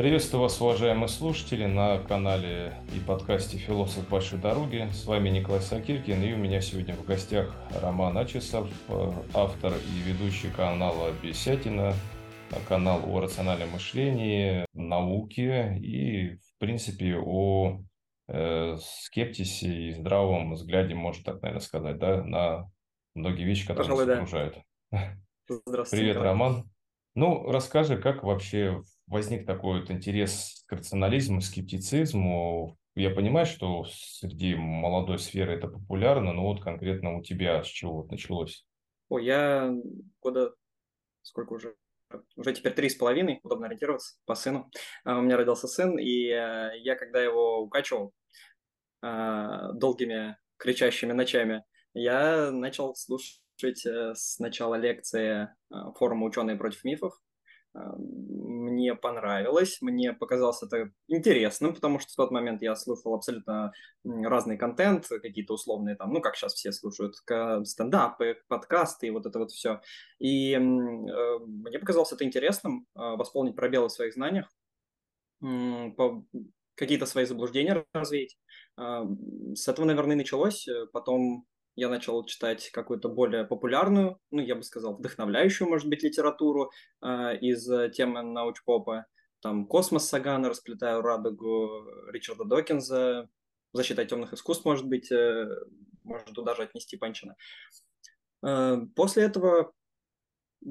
Приветствую 0.00 0.40
вас, 0.40 0.58
уважаемые 0.58 1.08
слушатели, 1.08 1.66
на 1.66 1.98
канале 1.98 2.72
и 2.96 3.00
подкасте 3.00 3.58
«Философ 3.58 4.08
большой 4.08 4.38
дороги». 4.38 4.88
С 4.94 5.04
вами 5.04 5.28
Николай 5.28 5.60
Сакиркин, 5.60 6.22
и 6.22 6.32
у 6.32 6.38
меня 6.38 6.62
сегодня 6.62 6.94
в 6.94 7.04
гостях 7.04 7.54
Роман 7.82 8.16
Ачесов, 8.16 8.70
э, 8.88 9.12
автор 9.34 9.74
и 9.74 10.10
ведущий 10.10 10.48
канала 10.48 11.12
«Бесятина», 11.22 11.92
канал 12.66 13.02
о 13.12 13.20
рациональном 13.20 13.72
мышлении, 13.72 14.64
науке 14.72 15.76
и, 15.76 16.36
в 16.36 16.58
принципе, 16.58 17.18
о 17.18 17.82
э, 18.28 18.76
скептисе 18.80 19.68
и 19.68 19.92
здравом 19.92 20.54
взгляде, 20.54 20.94
можно 20.94 21.24
так, 21.24 21.42
наверное, 21.42 21.60
сказать, 21.60 21.98
да, 21.98 22.24
на 22.24 22.70
многие 23.14 23.44
вещи, 23.44 23.66
которые 23.66 23.84
Пожалуй, 23.84 24.06
нас 24.06 24.16
окружают. 24.16 24.58
Здравствуйте. 25.66 26.04
Привет. 26.04 26.16
Роман. 26.16 26.70
Ну, 27.14 27.50
расскажи, 27.50 27.98
как 27.98 28.22
вообще 28.22 28.82
возник 29.10 29.44
такой 29.44 29.80
вот 29.80 29.90
интерес 29.90 30.64
к 30.66 30.72
рационализму, 30.72 31.40
скептицизму? 31.40 32.78
Я 32.94 33.10
понимаю, 33.10 33.46
что 33.46 33.84
среди 33.90 34.54
молодой 34.54 35.18
сферы 35.18 35.54
это 35.54 35.68
популярно, 35.68 36.32
но 36.32 36.44
вот 36.44 36.62
конкретно 36.62 37.18
у 37.18 37.22
тебя 37.22 37.62
с 37.62 37.66
чего 37.66 37.98
вот 37.98 38.10
началось? 38.10 38.64
О, 39.08 39.18
я 39.18 39.74
года 40.22 40.54
сколько 41.22 41.54
уже? 41.54 41.74
Уже 42.36 42.54
теперь 42.54 42.72
три 42.72 42.88
с 42.88 42.96
половиной, 42.96 43.40
удобно 43.44 43.66
ориентироваться 43.66 44.16
по 44.24 44.34
сыну. 44.34 44.68
А, 45.04 45.18
у 45.18 45.22
меня 45.22 45.36
родился 45.36 45.68
сын, 45.68 45.96
и 45.96 46.26
э, 46.26 46.78
я, 46.78 46.96
когда 46.96 47.22
его 47.22 47.60
укачивал 47.62 48.12
а, 49.00 49.72
долгими 49.72 50.36
кричащими 50.56 51.12
ночами, 51.12 51.64
я 51.94 52.50
начал 52.50 52.96
слушать 52.96 53.86
э, 53.86 54.12
сначала 54.16 54.74
лекции 54.74 55.44
э, 55.44 55.74
форума 55.96 56.26
«Ученые 56.26 56.56
против 56.56 56.82
мифов», 56.82 57.14
мне 57.72 58.94
понравилось, 58.96 59.78
мне 59.80 60.12
показалось 60.12 60.62
это 60.62 60.90
интересным, 61.06 61.74
потому 61.74 62.00
что 62.00 62.12
в 62.12 62.16
тот 62.16 62.30
момент 62.32 62.62
я 62.62 62.74
слушал 62.74 63.14
абсолютно 63.14 63.72
разный 64.04 64.58
контент, 64.58 65.06
какие-то 65.08 65.54
условные 65.54 65.94
там, 65.94 66.12
ну, 66.12 66.20
как 66.20 66.36
сейчас 66.36 66.54
все 66.54 66.72
слушают, 66.72 67.16
стендапы, 67.64 68.38
подкасты 68.48 69.06
и 69.06 69.10
вот 69.10 69.26
это 69.26 69.38
вот 69.38 69.52
все. 69.52 69.80
И 70.18 70.52
э, 70.52 70.58
мне 70.58 71.78
показалось 71.78 72.12
это 72.12 72.24
интересным, 72.24 72.86
э, 72.96 73.00
восполнить 73.00 73.54
пробелы 73.54 73.88
в 73.88 73.92
своих 73.92 74.14
знаниях, 74.14 74.52
какие-то 76.74 77.06
свои 77.06 77.24
заблуждения 77.24 77.84
развеять. 77.92 78.36
Э, 78.78 79.04
с 79.54 79.68
этого, 79.68 79.86
наверное, 79.86 80.14
и 80.14 80.18
началось. 80.18 80.66
Потом 80.92 81.46
я 81.76 81.88
начал 81.88 82.24
читать 82.24 82.70
какую-то 82.70 83.08
более 83.08 83.44
популярную, 83.44 84.18
ну, 84.30 84.40
я 84.40 84.54
бы 84.54 84.62
сказал, 84.62 84.96
вдохновляющую, 84.96 85.68
может 85.68 85.88
быть, 85.88 86.02
литературу 86.02 86.70
э, 87.02 87.36
из 87.38 87.66
темы 87.94 88.22
научпопа. 88.22 89.06
Там 89.40 89.66
«Космос» 89.66 90.08
Сагана, 90.08 90.50
«Расплетаю 90.50 91.02
радугу» 91.02 91.84
Ричарда 92.12 92.44
Докинза, 92.44 93.28
«Защита 93.72 94.04
темных 94.04 94.32
искусств», 94.32 94.64
может 94.64 94.86
быть, 94.86 95.10
э, 95.10 95.46
можно 96.04 96.34
туда 96.34 96.52
отнести 96.52 96.96
Панчина. 96.96 97.36
Э, 98.42 98.78
после 98.94 99.24
этого 99.24 99.72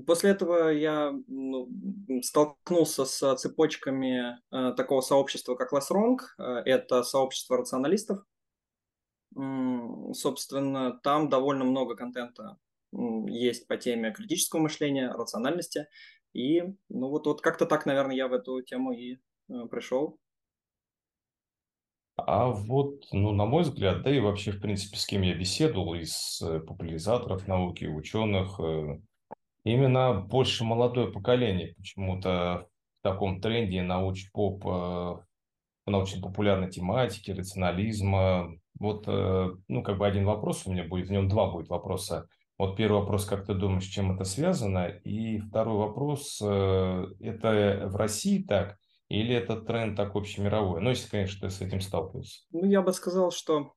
После 0.05 0.29
этого 0.29 0.69
я 0.69 1.11
ну, 1.27 1.67
столкнулся 2.21 3.05
с 3.05 3.35
цепочками 3.37 4.37
э, 4.51 4.73
такого 4.77 5.01
сообщества, 5.01 5.55
как 5.55 5.73
Wrong. 5.73 6.19
Э, 6.37 6.61
это 6.63 7.01
сообщество 7.01 7.57
рационалистов, 7.57 8.19
собственно, 9.33 10.99
там 11.03 11.29
довольно 11.29 11.65
много 11.65 11.95
контента 11.95 12.57
есть 12.91 13.67
по 13.67 13.77
теме 13.77 14.11
критического 14.11 14.61
мышления, 14.61 15.11
рациональности. 15.11 15.87
И 16.33 16.61
ну 16.89 17.09
вот, 17.09 17.25
вот 17.25 17.41
как-то 17.41 17.65
так, 17.65 17.85
наверное, 17.85 18.15
я 18.15 18.27
в 18.27 18.33
эту 18.33 18.61
тему 18.61 18.91
и 18.91 19.17
э, 19.49 19.65
пришел. 19.69 20.17
А 22.17 22.47
вот, 22.47 23.05
ну, 23.11 23.31
на 23.31 23.45
мой 23.45 23.63
взгляд, 23.63 24.03
да 24.03 24.13
и 24.13 24.19
вообще, 24.19 24.51
в 24.51 24.59
принципе, 24.59 24.97
с 24.97 25.05
кем 25.05 25.21
я 25.21 25.33
беседовал, 25.33 25.93
из 25.95 26.41
э, 26.41 26.59
популяризаторов 26.59 27.47
науки, 27.47 27.85
ученых, 27.85 28.59
э, 28.59 28.99
именно 29.63 30.13
больше 30.13 30.65
молодое 30.65 31.11
поколение 31.11 31.73
почему-то 31.75 32.67
в 32.99 33.03
таком 33.03 33.39
тренде 33.41 33.81
науч-поп, 33.81 35.23
э, 35.89 35.91
научно-популярной 35.91 36.69
тематики, 36.69 37.31
рационализма, 37.31 38.49
вот, 38.79 39.03
э, 39.07 39.49
ну, 39.67 39.83
как 39.83 39.97
бы 39.97 40.07
один 40.07 40.25
вопрос 40.25 40.65
у 40.65 40.71
меня 40.71 40.85
будет, 40.85 41.09
в 41.09 41.11
нем 41.11 41.27
два 41.27 41.51
будет 41.51 41.69
вопроса. 41.69 42.27
Вот 42.57 42.75
первый 42.75 43.01
вопрос, 43.01 43.25
как 43.25 43.45
ты 43.45 43.53
думаешь, 43.53 43.85
чем 43.85 44.13
это 44.13 44.23
связано? 44.23 44.87
И 44.87 45.39
второй 45.39 45.77
вопрос, 45.77 46.41
э, 46.41 47.05
это 47.19 47.87
в 47.87 47.95
России 47.95 48.43
так 48.43 48.77
или 49.09 49.35
это 49.35 49.59
тренд 49.59 49.97
так 49.97 50.15
общемировой? 50.15 50.81
Ну, 50.81 50.89
если, 50.89 51.09
конечно, 51.09 51.47
ты 51.47 51.53
с 51.53 51.61
этим 51.61 51.81
сталкивался. 51.81 52.41
Ну, 52.51 52.65
я 52.65 52.81
бы 52.81 52.93
сказал, 52.93 53.31
что 53.31 53.73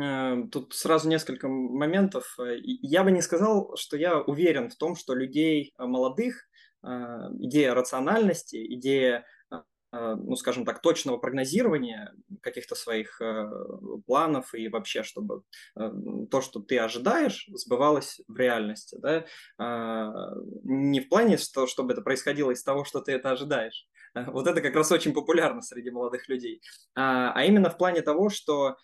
э, 0.00 0.42
тут 0.52 0.74
сразу 0.74 1.08
несколько 1.08 1.48
моментов. 1.48 2.36
Я 2.62 3.04
бы 3.04 3.10
не 3.10 3.22
сказал, 3.22 3.76
что 3.76 3.96
я 3.96 4.20
уверен 4.20 4.68
в 4.68 4.76
том, 4.76 4.94
что 4.94 5.14
людей 5.14 5.72
молодых 5.78 6.48
идея 6.80 7.74
рациональности, 7.74 8.74
идея 8.74 9.24
ну, 9.92 10.36
скажем 10.36 10.64
так, 10.64 10.80
точного 10.80 11.16
прогнозирования 11.18 12.12
каких-то 12.42 12.74
своих 12.74 13.20
э, 13.20 13.50
планов 14.06 14.54
и 14.54 14.68
вообще, 14.68 15.02
чтобы 15.02 15.42
э, 15.76 15.90
то, 16.30 16.40
что 16.40 16.60
ты 16.60 16.78
ожидаешь, 16.78 17.48
сбывалось 17.54 18.20
в 18.28 18.36
реальности, 18.36 18.98
да, 19.00 19.24
не 20.64 21.00
в 21.00 21.08
плане, 21.08 21.36
что, 21.38 21.66
чтобы 21.66 21.92
это 21.92 22.02
происходило 22.02 22.50
из 22.50 22.62
того, 22.62 22.84
что 22.84 23.00
ты 23.00 23.12
это 23.12 23.30
ожидаешь. 23.30 23.86
Вот 24.14 24.46
это 24.46 24.60
как 24.60 24.74
раз 24.74 24.90
очень 24.92 25.12
популярно 25.12 25.62
среди 25.62 25.90
молодых 25.90 26.28
людей. 26.28 26.60
А, 26.94 27.32
а 27.32 27.44
именно 27.44 27.70
в 27.70 27.78
плане 27.78 28.02
того, 28.02 28.30
что 28.30 28.76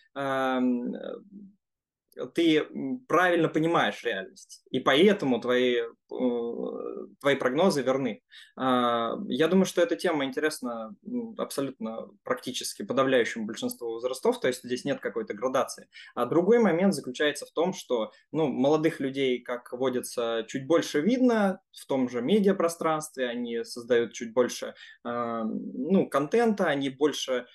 ты 2.33 2.65
правильно 3.07 3.49
понимаешь 3.49 4.03
реальность, 4.03 4.63
и 4.71 4.79
поэтому 4.79 5.41
твои, 5.41 5.81
э, 5.81 7.07
твои 7.19 7.35
прогнозы 7.35 7.81
верны. 7.81 8.23
А, 8.55 9.15
я 9.27 9.47
думаю, 9.47 9.65
что 9.65 9.81
эта 9.81 9.95
тема 9.95 10.25
интересна 10.25 10.95
абсолютно 11.37 12.09
практически 12.23 12.83
подавляющему 12.83 13.45
большинству 13.45 13.89
возрастов, 13.89 14.39
то 14.39 14.47
есть 14.47 14.63
здесь 14.63 14.85
нет 14.85 14.99
какой-то 14.99 15.33
градации. 15.33 15.89
А 16.13 16.25
другой 16.25 16.59
момент 16.59 16.93
заключается 16.93 17.45
в 17.45 17.51
том, 17.51 17.73
что 17.73 18.11
ну, 18.31 18.47
молодых 18.47 18.99
людей, 18.99 19.41
как 19.41 19.73
водится, 19.73 20.45
чуть 20.47 20.67
больше 20.67 21.01
видно 21.01 21.61
в 21.71 21.85
том 21.85 22.09
же 22.09 22.21
медиапространстве, 22.21 23.27
они 23.27 23.63
создают 23.63 24.13
чуть 24.13 24.33
больше 24.33 24.73
а, 25.03 25.43
ну, 25.43 26.07
контента, 26.09 26.65
они 26.65 26.89
больше 26.89 27.45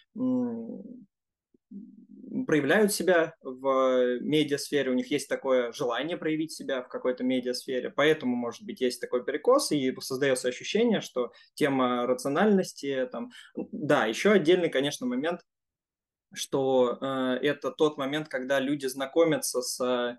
проявляют 2.47 2.93
себя 2.93 3.35
в 3.43 4.19
медиасфере, 4.21 4.91
у 4.91 4.95
них 4.95 5.11
есть 5.11 5.29
такое 5.29 5.73
желание 5.73 6.17
проявить 6.17 6.53
себя 6.53 6.83
в 6.83 6.89
какой-то 6.89 7.25
медиасфере, 7.25 7.91
поэтому, 7.91 8.37
может 8.37 8.63
быть, 8.63 8.81
есть 8.81 9.01
такой 9.01 9.25
перекос, 9.25 9.73
и 9.73 9.95
создается 10.01 10.49
ощущение, 10.49 11.01
что 11.01 11.33
тема 11.55 12.07
рациональности, 12.07 13.09
там, 13.11 13.31
да, 13.55 14.07
еще 14.07 14.33
отдельный, 14.33 14.69
конечно, 14.71 15.07
момент– 15.07 15.41
что 16.33 16.99
э, 17.01 17.39
это 17.43 17.71
тот 17.71 17.99
момент, 17.99 18.29
когда 18.29 18.61
люди 18.61 18.87
знакомятся 18.87 19.63
с 19.63 19.81
э, 19.85 20.17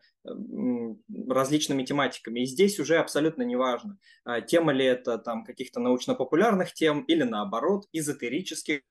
различными 1.27 1.83
тематиками. 1.83 2.41
И 2.41 2.45
здесь 2.45 2.79
уже 2.79 2.97
абсолютно 2.97 3.43
неважно, 3.43 3.97
э, 4.25 4.41
тема 4.41 4.73
ли 4.73 4.85
это 4.85 5.17
там 5.17 5.43
каких-то 5.43 5.79
научно-популярных 5.79 6.73
тем 6.73 7.01
или 7.03 7.23
наоборот 7.23 7.85
эзотерических 7.93 8.81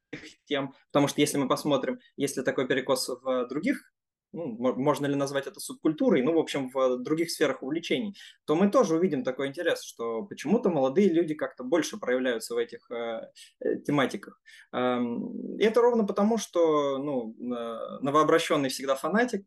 тем. 0.44 0.74
Потому 0.90 1.08
что 1.08 1.20
если 1.20 1.38
мы 1.38 1.48
посмотрим, 1.48 2.00
если 2.16 2.42
такой 2.42 2.66
перекос 2.66 3.08
в 3.08 3.46
других 3.48 3.92
ну, 4.32 4.56
можно 4.58 5.06
ли 5.06 5.14
назвать 5.14 5.46
это 5.46 5.60
субкультурой, 5.60 6.22
ну, 6.22 6.32
в 6.34 6.38
общем, 6.38 6.70
в 6.70 6.98
других 7.02 7.30
сферах 7.30 7.62
увлечений, 7.62 8.16
то 8.44 8.54
мы 8.54 8.70
тоже 8.70 8.96
увидим 8.96 9.24
такой 9.24 9.48
интерес, 9.48 9.82
что 9.82 10.22
почему-то 10.24 10.70
молодые 10.70 11.08
люди 11.08 11.34
как-то 11.34 11.64
больше 11.64 11.98
проявляются 11.98 12.54
в 12.54 12.58
этих 12.58 12.90
э, 12.90 13.30
э 13.60 13.80
тематиках. 13.80 14.40
Эм, 14.72 15.58
и 15.58 15.64
это 15.64 15.80
ровно 15.80 16.04
потому, 16.04 16.38
что, 16.38 16.98
ну, 16.98 17.34
новообращенный 18.00 18.68
всегда 18.68 18.94
фанатик, 18.94 19.44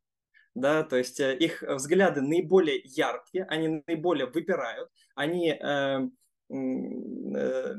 да, 0.56 0.84
то 0.84 0.98
есть 0.98 1.19
э, 1.19 1.36
их 1.38 1.63
взгляды 1.63 2.22
наиболее 2.22 2.81
яркие, 2.84 3.46
они 3.46 3.84
наиболее 3.88 4.28
выпирают, 4.28 4.90
они 5.16 5.50
э, 5.52 6.07
э, 6.50 7.75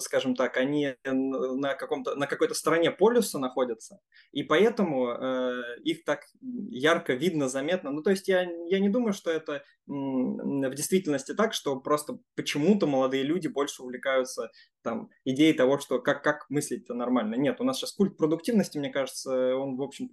скажем 0.00 0.34
так, 0.34 0.56
они 0.56 0.94
на, 1.04 1.74
каком-то, 1.74 2.14
на 2.14 2.26
какой-то 2.26 2.54
стороне 2.54 2.90
полюса 2.90 3.38
находятся, 3.38 4.00
и 4.32 4.42
поэтому 4.42 5.08
э, 5.08 5.62
их 5.82 6.04
так 6.04 6.20
ярко 6.40 7.14
видно, 7.14 7.48
заметно. 7.48 7.90
Ну, 7.90 8.02
то 8.02 8.10
есть 8.10 8.28
я, 8.28 8.42
я 8.42 8.80
не 8.80 8.88
думаю, 8.88 9.12
что 9.12 9.30
это 9.30 9.62
в 9.86 10.74
действительности 10.74 11.34
так, 11.34 11.52
что 11.52 11.78
просто 11.78 12.18
почему-то 12.36 12.86
молодые 12.86 13.22
люди 13.22 13.48
больше 13.48 13.82
увлекаются 13.82 14.50
там, 14.82 15.10
идеей 15.24 15.52
того, 15.52 15.78
что 15.78 16.00
как, 16.00 16.22
как 16.22 16.46
мыслить-то 16.48 16.94
нормально. 16.94 17.34
Нет, 17.34 17.60
у 17.60 17.64
нас 17.64 17.78
сейчас 17.78 17.92
культ 17.92 18.16
продуктивности, 18.16 18.78
мне 18.78 18.90
кажется, 18.90 19.56
он, 19.56 19.76
в 19.76 19.82
общем 19.82 20.10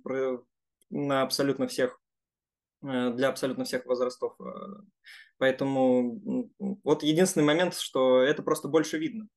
на 0.91 1.21
абсолютно 1.21 1.67
всех 1.67 1.99
э, 2.83 3.11
для 3.11 3.29
абсолютно 3.29 3.63
всех 3.63 3.85
возрастов. 3.85 4.35
Э. 4.39 4.43
Поэтому 5.37 6.49
вот 6.83 7.03
единственный 7.03 7.43
момент, 7.43 7.75
что 7.75 8.21
это 8.21 8.43
просто 8.43 8.67
больше 8.67 8.99
видно. 8.99 9.27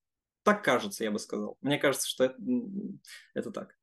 Так 0.44 0.62
кажется, 0.62 1.04
я 1.04 1.10
бы 1.10 1.18
сказал. 1.18 1.56
Мне 1.60 1.78
кажется, 1.78 2.08
что 2.08 2.24
это, 2.24 2.36
это 3.34 3.50
так. 3.50 3.76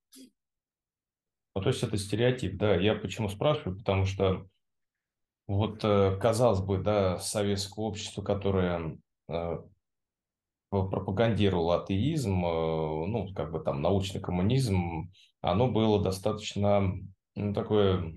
Ну, 1.54 1.62
то 1.62 1.70
есть 1.70 1.84
это 1.84 1.98
стереотип, 1.98 2.58
да. 2.58 2.76
Я 2.76 2.96
почему 2.96 3.28
спрашиваю, 3.28 3.78
потому 3.78 4.06
что 4.06 4.48
вот, 5.48 5.84
э, 5.84 6.18
казалось 6.22 6.62
бы, 6.62 6.78
да, 6.78 7.18
советское 7.18 7.84
общество, 7.84 8.22
которое 8.22 8.98
э, 9.28 9.58
пропагандировало 10.70 11.82
атеизм, 11.82 12.46
э, 12.46 13.08
ну, 13.08 13.34
как 13.34 13.52
бы 13.52 13.60
там 13.60 13.82
научный 13.82 14.22
коммунизм, 14.22 15.12
оно 15.42 15.70
было 15.70 16.02
достаточно 16.02 16.94
ну, 17.36 17.54
такое, 17.54 18.14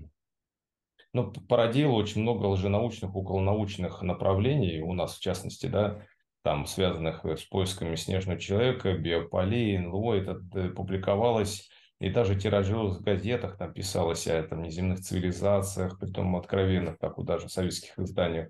ну, 1.11 1.31
породило 1.31 1.91
очень 1.91 2.21
много 2.21 2.45
лженаучных, 2.45 3.13
околонаучных 3.15 4.01
направлений 4.01 4.81
у 4.81 4.93
нас, 4.93 5.17
в 5.17 5.21
частности, 5.21 5.65
да, 5.65 6.05
там, 6.45 6.67
связанных 6.67 7.25
с 7.25 7.43
поисками 7.45 7.95
снежного 7.95 8.39
человека, 8.39 8.93
биополей, 8.93 9.79
НЛО, 9.79 10.13
это 10.13 10.35
публиковалось 10.75 11.67
и 11.99 12.11
даже 12.11 12.39
тиражировалось 12.39 12.99
в 12.99 13.01
газетах, 13.01 13.57
там 13.57 13.73
писалось 13.73 14.27
о 14.27 14.43
там, 14.43 14.61
неземных 14.61 14.99
цивилизациях, 14.99 15.97
при 15.97 16.11
том 16.11 16.35
откровенных, 16.35 16.99
так 16.99 17.17
вот 17.17 17.25
даже 17.25 17.49
советских 17.49 17.97
изданиях. 17.97 18.49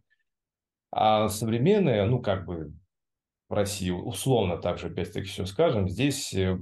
А 0.91 1.29
современные, 1.29 2.03
ну, 2.03 2.21
как 2.21 2.45
бы 2.45 2.73
в 3.47 3.53
России, 3.53 3.91
условно 3.91 4.57
также, 4.57 4.87
опять-таки, 4.87 5.27
все 5.27 5.45
скажем, 5.45 5.87
здесь 5.87 6.33
э, 6.33 6.59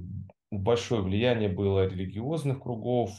большое 0.52 1.02
влияние 1.02 1.48
было 1.48 1.88
религиозных 1.88 2.60
кругов, 2.60 3.10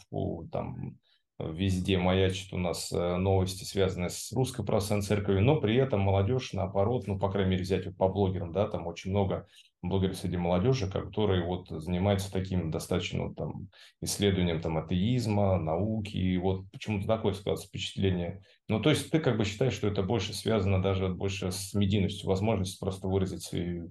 там 0.53 0.97
везде 1.39 1.97
маячат 1.97 2.53
у 2.53 2.57
нас 2.57 2.91
э, 2.91 3.17
новости, 3.17 3.63
связанные 3.63 4.09
с 4.09 4.31
русской 4.31 4.65
православной 4.65 5.05
церковью, 5.05 5.43
но 5.43 5.59
при 5.59 5.75
этом 5.75 5.99
молодежь, 5.99 6.53
наоборот, 6.53 7.07
ну, 7.07 7.19
по 7.19 7.29
крайней 7.29 7.51
мере, 7.51 7.63
взять 7.63 7.95
по 7.97 8.07
блогерам, 8.07 8.53
да, 8.53 8.67
там 8.67 8.87
очень 8.87 9.11
много 9.11 9.47
блогеров 9.81 10.17
среди 10.17 10.37
молодежи, 10.37 10.89
которые 10.89 11.43
вот 11.43 11.67
занимаются 11.69 12.31
таким 12.31 12.71
достаточно 12.71 13.25
вот, 13.25 13.35
там 13.35 13.69
исследованием 14.01 14.61
там 14.61 14.77
атеизма, 14.77 15.59
науки, 15.59 16.15
и 16.15 16.37
вот 16.37 16.71
почему-то 16.71 17.07
такое 17.07 17.33
складывается 17.33 17.67
впечатление. 17.67 18.41
Ну, 18.69 18.79
то 18.79 18.89
есть 18.89 19.11
ты 19.11 19.19
как 19.19 19.37
бы 19.37 19.43
считаешь, 19.43 19.73
что 19.73 19.87
это 19.87 20.03
больше 20.03 20.33
связано 20.33 20.81
даже 20.81 21.09
больше 21.09 21.51
с 21.51 21.73
медийностью, 21.73 22.29
возможность 22.29 22.79
просто 22.79 23.07
выразить 23.07 23.43
свои 23.43 23.81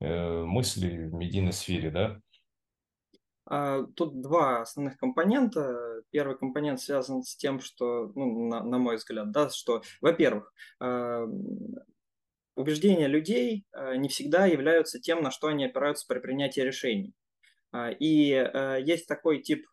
э, 0.00 0.42
мысли 0.44 1.08
в 1.08 1.14
медийной 1.14 1.52
сфере, 1.52 1.90
да? 1.90 2.18
А, 3.46 3.82
тут 3.96 4.20
два 4.20 4.62
основных 4.62 4.96
компонента. 4.98 6.02
Первый 6.10 6.36
компонент 6.36 6.80
связан 6.80 7.22
с 7.22 7.36
тем, 7.36 7.60
что, 7.60 8.12
ну, 8.14 8.48
на, 8.48 8.62
на 8.62 8.78
мой 8.78 8.96
взгляд, 8.96 9.30
да, 9.32 9.50
что, 9.50 9.82
во-первых, 10.00 10.52
а, 10.80 11.26
убеждения 12.54 13.08
людей 13.08 13.64
а, 13.72 13.96
не 13.96 14.08
всегда 14.08 14.46
являются 14.46 15.00
тем, 15.00 15.22
на 15.22 15.30
что 15.30 15.48
они 15.48 15.64
опираются 15.64 16.06
при 16.06 16.18
принятии 16.18 16.60
решений. 16.60 17.14
И 18.00 18.52
есть 18.84 19.08
такой 19.08 19.40
тип 19.40 19.66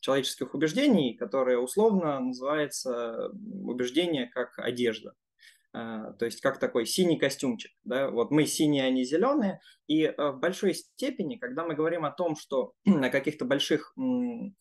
человеческих 0.00 0.52
убеждений, 0.52 1.14
который 1.14 1.54
условно 1.54 2.20
называется 2.20 3.30
убеждение 3.64 4.26
как 4.26 4.58
одежда. 4.58 5.14
А, 5.76 6.12
то 6.14 6.24
есть 6.24 6.40
как 6.40 6.58
такой 6.58 6.86
синий 6.86 7.18
костюмчик. 7.18 7.70
Да? 7.84 8.10
Вот 8.10 8.30
мы 8.30 8.46
синие, 8.46 8.84
они 8.84 9.04
зеленые. 9.04 9.60
И 9.86 10.04
э, 10.04 10.14
в 10.16 10.38
большой 10.38 10.74
степени, 10.74 11.36
когда 11.36 11.64
мы 11.66 11.74
говорим 11.74 12.06
о 12.06 12.10
том, 12.10 12.34
что 12.34 12.72
на 12.86 13.10
каких-то 13.10 13.44
больших, 13.44 13.92
эм, 13.98 14.54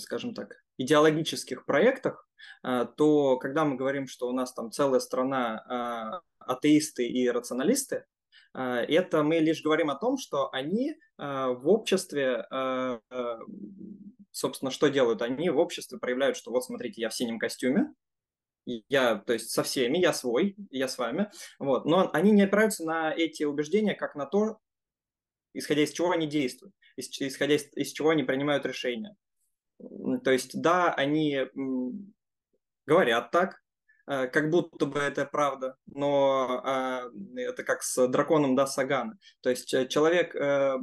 скажем 0.00 0.34
так, 0.34 0.56
идеологических 0.76 1.64
проектах, 1.64 2.28
а, 2.64 2.84
то 2.84 3.38
когда 3.38 3.64
мы 3.64 3.76
говорим, 3.76 4.08
что 4.08 4.28
у 4.28 4.32
нас 4.32 4.52
там 4.52 4.72
целая 4.72 4.98
страна 4.98 5.62
а, 5.68 6.20
атеисты 6.40 7.06
и 7.06 7.30
рационалисты, 7.30 8.04
это 8.52 9.24
мы 9.24 9.38
лишь 9.38 9.62
говорим 9.64 9.90
о 9.90 9.96
том, 9.96 10.16
что 10.16 10.48
они 10.52 10.94
в 11.18 11.62
обществе, 11.64 12.46
собственно, 14.30 14.70
что 14.70 14.86
делают? 14.86 15.22
Они 15.22 15.50
в 15.50 15.58
обществе 15.58 15.98
проявляют, 15.98 16.36
что 16.36 16.52
вот 16.52 16.64
смотрите, 16.64 17.00
я 17.00 17.08
в 17.08 17.14
синем 17.14 17.40
костюме, 17.40 17.92
я, 18.66 19.16
то 19.16 19.32
есть 19.32 19.50
со 19.50 19.62
всеми, 19.62 19.98
я 19.98 20.12
свой, 20.12 20.56
я 20.70 20.88
с 20.88 20.98
вами, 20.98 21.30
вот, 21.58 21.84
но 21.84 22.10
они 22.12 22.30
не 22.30 22.42
опираются 22.42 22.84
на 22.84 23.12
эти 23.12 23.44
убеждения 23.44 23.94
как 23.94 24.14
на 24.14 24.26
то, 24.26 24.58
исходя 25.52 25.82
из 25.82 25.92
чего 25.92 26.10
они 26.10 26.26
действуют, 26.26 26.74
исходя 26.96 27.54
из, 27.54 27.66
из 27.74 27.92
чего 27.92 28.10
они 28.10 28.24
принимают 28.24 28.66
решения. 28.66 29.16
То 29.78 30.30
есть, 30.30 30.60
да, 30.60 30.92
они 30.92 31.46
говорят 32.86 33.30
так, 33.30 33.60
э, 34.06 34.28
как 34.28 34.50
будто 34.50 34.86
бы 34.86 34.98
это 34.98 35.24
правда, 35.24 35.76
но 35.86 36.60
а, 36.64 37.04
это 37.36 37.64
как 37.64 37.82
с 37.82 38.06
драконом 38.08 38.54
да 38.54 38.66
Сагана. 38.66 39.18
То 39.40 39.50
есть 39.50 39.72
э, 39.74 39.86
человек 39.88 40.34
э, 40.34 40.76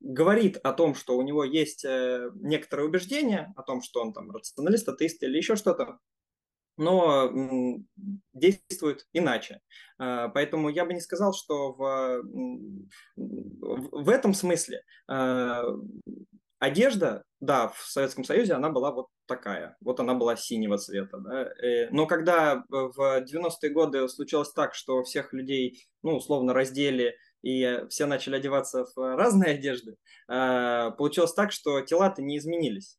говорит 0.00 0.58
о 0.58 0.72
том, 0.72 0.94
что 0.94 1.16
у 1.16 1.22
него 1.22 1.44
есть 1.44 1.84
некоторые 1.84 2.88
убеждения, 2.88 3.52
о 3.56 3.62
том, 3.62 3.82
что 3.82 4.00
он 4.00 4.12
там 4.12 4.30
рационалист, 4.30 4.88
атеист 4.88 5.22
или 5.22 5.36
еще 5.36 5.54
что-то, 5.54 5.98
но 6.76 7.30
действуют 8.32 9.06
иначе. 9.12 9.60
А, 9.98 10.28
поэтому 10.28 10.68
я 10.68 10.84
бы 10.84 10.94
не 10.94 11.00
сказал, 11.00 11.32
что 11.34 11.72
в, 11.72 12.22
в 13.16 14.08
этом 14.08 14.34
смысле 14.34 14.82
а, 15.08 15.64
одежда, 16.58 17.24
да, 17.40 17.68
в 17.68 17.80
Советском 17.80 18.24
Союзе 18.24 18.54
она 18.54 18.70
была 18.70 18.92
вот 18.92 19.08
такая, 19.26 19.76
вот 19.80 19.98
она 19.98 20.14
была 20.14 20.36
синего 20.36 20.78
цвета, 20.78 21.18
да? 21.18 21.42
Э, 21.60 21.88
но 21.90 22.06
когда 22.06 22.64
в 22.68 23.24
90-е 23.24 23.70
годы 23.70 24.08
случилось 24.08 24.52
так, 24.52 24.74
что 24.74 25.02
всех 25.02 25.32
людей, 25.32 25.86
ну, 26.02 26.16
условно, 26.16 26.54
раздели 26.54 27.16
и 27.42 27.84
все 27.90 28.06
начали 28.06 28.36
одеваться 28.36 28.86
в 28.94 29.16
разные 29.16 29.54
одежды, 29.56 29.96
а, 30.28 30.92
получилось 30.92 31.34
так, 31.34 31.52
что 31.52 31.80
тела-то 31.80 32.22
не 32.22 32.38
изменились. 32.38 32.96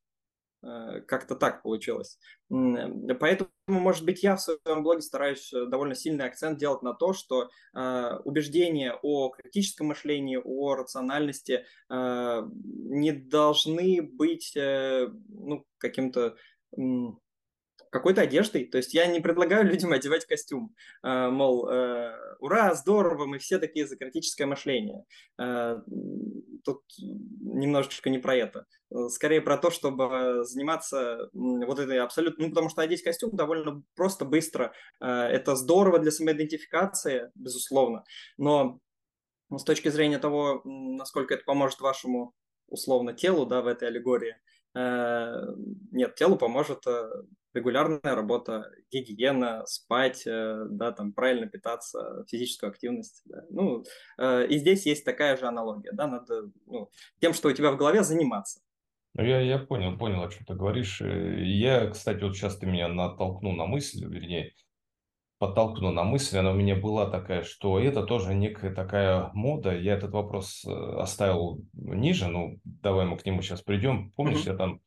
Э, 0.64 1.02
как-то 1.02 1.36
так 1.36 1.62
получилось. 1.62 2.18
Поэтому, 2.50 3.50
может 3.68 4.06
быть, 4.06 4.24
я 4.24 4.38
в 4.38 4.42
своем 4.42 4.84
блоге 4.84 5.02
стараюсь 5.02 5.52
э, 5.52 5.66
довольно 5.66 5.94
сильный 5.94 6.26
акцент 6.26 6.58
делать 6.58 6.82
на 6.84 6.94
то, 6.94 7.12
что 7.12 7.50
э, 7.76 8.18
убеждения 8.24 8.98
о 9.02 9.30
критическом 9.30 9.88
мышлении, 9.88 10.40
о 10.42 10.76
рациональности 10.76 11.66
не 11.90 13.12
должны 13.12 14.02
быть 14.02 14.54
ну, 14.56 15.66
каким-то 15.78 16.38
какой-то 17.94 18.22
одеждой. 18.22 18.66
То 18.66 18.78
есть 18.78 18.94
я 18.94 19.06
не 19.06 19.22
предлагаю 19.22 19.66
людям 19.72 19.94
одевать 19.94 20.26
костюм. 20.26 20.76
Э, 21.04 21.30
мол, 21.30 21.70
э, 21.70 22.12
ура, 22.40 22.74
здорово, 22.74 23.26
мы 23.26 23.38
все 23.38 23.60
такие 23.60 23.88
за 23.88 23.96
критическое 23.96 24.46
мышление. 24.46 25.06
Э, 25.40 25.78
тут 26.66 26.82
немножечко 26.98 28.10
не 28.10 28.18
про 28.18 28.36
это. 28.36 28.66
Скорее 29.10 29.42
про 29.42 29.58
то, 29.58 29.72
чтобы 29.72 30.44
заниматься 30.44 31.30
вот 31.34 31.80
этой 31.80 32.00
абсолютно... 32.00 32.46
Ну, 32.46 32.50
потому 32.50 32.70
что 32.70 32.82
одеть 32.82 33.04
костюм 33.04 33.36
довольно 33.36 33.84
просто, 33.96 34.24
быстро. 34.24 34.72
Это 35.00 35.56
здорово 35.56 36.00
для 36.00 36.12
самоидентификации, 36.12 37.32
безусловно. 37.34 38.04
Но 38.38 38.80
с 39.50 39.64
точки 39.64 39.90
зрения 39.90 40.20
того, 40.20 40.62
насколько 40.64 41.34
это 41.34 41.44
поможет 41.44 41.82
вашему 41.82 42.34
условно 42.68 43.14
телу, 43.14 43.48
да, 43.48 43.62
в 43.62 43.68
этой 43.68 43.88
аллегории, 43.88 44.36
нет, 44.76 46.16
телу 46.16 46.38
поможет 46.38 46.86
регулярная 47.54 48.16
работа, 48.16 48.72
гигиена, 48.92 49.66
спать, 49.66 50.26
э, 50.26 50.66
да, 50.70 50.92
там 50.92 51.14
правильно 51.14 51.48
питаться, 51.48 52.26
физическую 52.28 52.70
активность. 52.70 53.22
Да. 53.26 53.44
Ну, 53.50 53.84
э, 54.18 54.48
и 54.48 54.58
здесь 54.58 54.86
есть 54.86 55.06
такая 55.06 55.38
же 55.38 55.46
аналогия, 55.46 55.92
да, 55.94 56.08
надо 56.08 56.52
ну, 56.66 56.90
тем, 57.20 57.34
что 57.34 57.50
у 57.50 57.54
тебя 57.54 57.72
в 57.72 57.78
голове, 57.78 58.04
заниматься. 58.04 58.62
Ну, 59.16 59.24
я, 59.24 59.40
я 59.42 59.60
понял, 59.60 59.98
понял, 59.98 60.24
о 60.24 60.30
чем 60.30 60.46
ты 60.46 60.56
говоришь. 60.56 61.02
Э, 61.02 61.44
я, 61.44 61.90
кстати, 61.90 62.24
вот 62.24 62.36
сейчас 62.36 62.58
ты 62.58 62.66
меня 62.66 62.88
натолкнул 62.88 63.54
на 63.54 63.66
мысль, 63.66 64.04
вернее, 64.06 64.54
подтолкнул 65.38 65.92
на 65.92 66.04
мысль, 66.04 66.38
она 66.38 66.52
у 66.52 66.56
меня 66.56 66.76
была 66.76 67.10
такая, 67.10 67.44
что 67.44 67.78
это 67.78 68.04
тоже 68.04 68.34
некая 68.34 68.74
такая 68.74 69.30
мода. 69.34 69.78
Я 69.78 69.96
этот 69.96 70.12
вопрос 70.12 70.66
оставил 70.66 71.60
ниже, 71.74 72.28
ну, 72.28 72.60
давай 72.64 73.06
мы 73.06 73.18
к 73.18 73.26
нему 73.26 73.42
сейчас 73.42 73.62
придем. 73.62 74.12
Помнишь, 74.12 74.46
mm-hmm. 74.46 74.52
я 74.52 74.56
там 74.56 74.82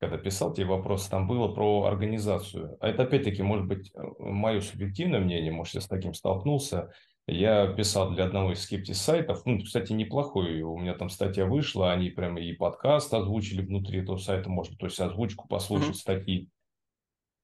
когда 0.00 0.16
писал 0.16 0.54
тебе 0.54 0.66
вопрос, 0.66 1.06
там 1.08 1.28
было 1.28 1.48
про 1.48 1.84
организацию. 1.84 2.78
А 2.80 2.88
это 2.88 3.02
опять-таки 3.02 3.42
может 3.42 3.66
быть 3.66 3.92
э, 3.94 4.00
мое 4.18 4.62
субъективное 4.62 5.20
мнение, 5.20 5.52
может, 5.52 5.74
я 5.74 5.80
с 5.82 5.88
таким 5.88 6.14
столкнулся. 6.14 6.90
Я 7.26 7.66
писал 7.66 8.10
для 8.10 8.24
одного 8.24 8.52
из 8.52 8.62
скептис-сайтов, 8.62 9.42
ну, 9.44 9.60
кстати, 9.60 9.92
неплохой, 9.92 10.62
у 10.62 10.76
меня 10.78 10.94
там 10.94 11.10
статья 11.10 11.44
вышла, 11.44 11.92
они 11.92 12.08
прям 12.08 12.38
и 12.38 12.52
подкаст 12.54 13.12
озвучили 13.12 13.60
внутри 13.60 14.00
этого 14.00 14.16
сайта, 14.16 14.48
можно, 14.48 14.74
то 14.76 14.86
есть 14.86 14.98
озвучку 14.98 15.46
послушать 15.46 15.90
mm-hmm. 15.90 16.00
статьи. 16.00 16.48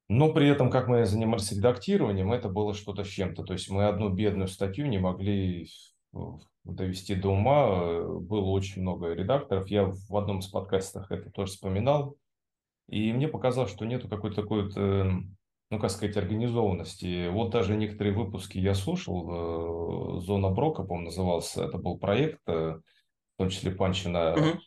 Но 0.08 0.32
при 0.32 0.48
этом, 0.48 0.70
как 0.70 0.88
мы 0.88 1.04
занимались 1.04 1.52
редактированием, 1.52 2.32
это 2.32 2.48
было 2.48 2.74
что-то 2.74 3.04
с 3.04 3.08
чем-то. 3.08 3.42
То 3.42 3.52
есть 3.52 3.68
мы 3.68 3.86
одну 3.86 4.08
бедную 4.08 4.48
статью 4.48 4.86
не 4.86 4.98
могли 4.98 5.68
довести 6.64 7.16
до 7.16 7.30
ума. 7.30 8.02
Было 8.20 8.50
очень 8.50 8.82
много 8.82 9.12
редакторов. 9.12 9.68
Я 9.68 9.92
в 10.08 10.16
одном 10.16 10.38
из 10.38 10.46
подкастов 10.46 11.10
это 11.10 11.30
тоже 11.30 11.52
вспоминал. 11.52 12.16
И 12.88 13.12
мне 13.12 13.28
показалось, 13.28 13.70
что 13.70 13.84
нету 13.84 14.08
какой-то 14.08 14.42
такой 14.42 14.64
вот, 14.64 14.76
э, 14.76 15.04
ну, 15.70 15.78
как 15.78 15.90
сказать, 15.90 16.16
организованности. 16.16 17.28
Вот 17.28 17.50
даже 17.50 17.76
некоторые 17.76 18.14
выпуски 18.14 18.58
я 18.58 18.74
слушал, 18.74 20.18
э, 20.18 20.20
«Зона 20.20 20.50
Брока», 20.50 20.84
по-моему, 20.84 21.06
назывался, 21.06 21.64
это 21.64 21.78
был 21.78 21.98
проект, 21.98 22.40
э, 22.46 22.78
в 22.78 23.38
том 23.38 23.48
числе 23.48 23.72
Панчина, 23.72 24.34
угу. 24.34 24.60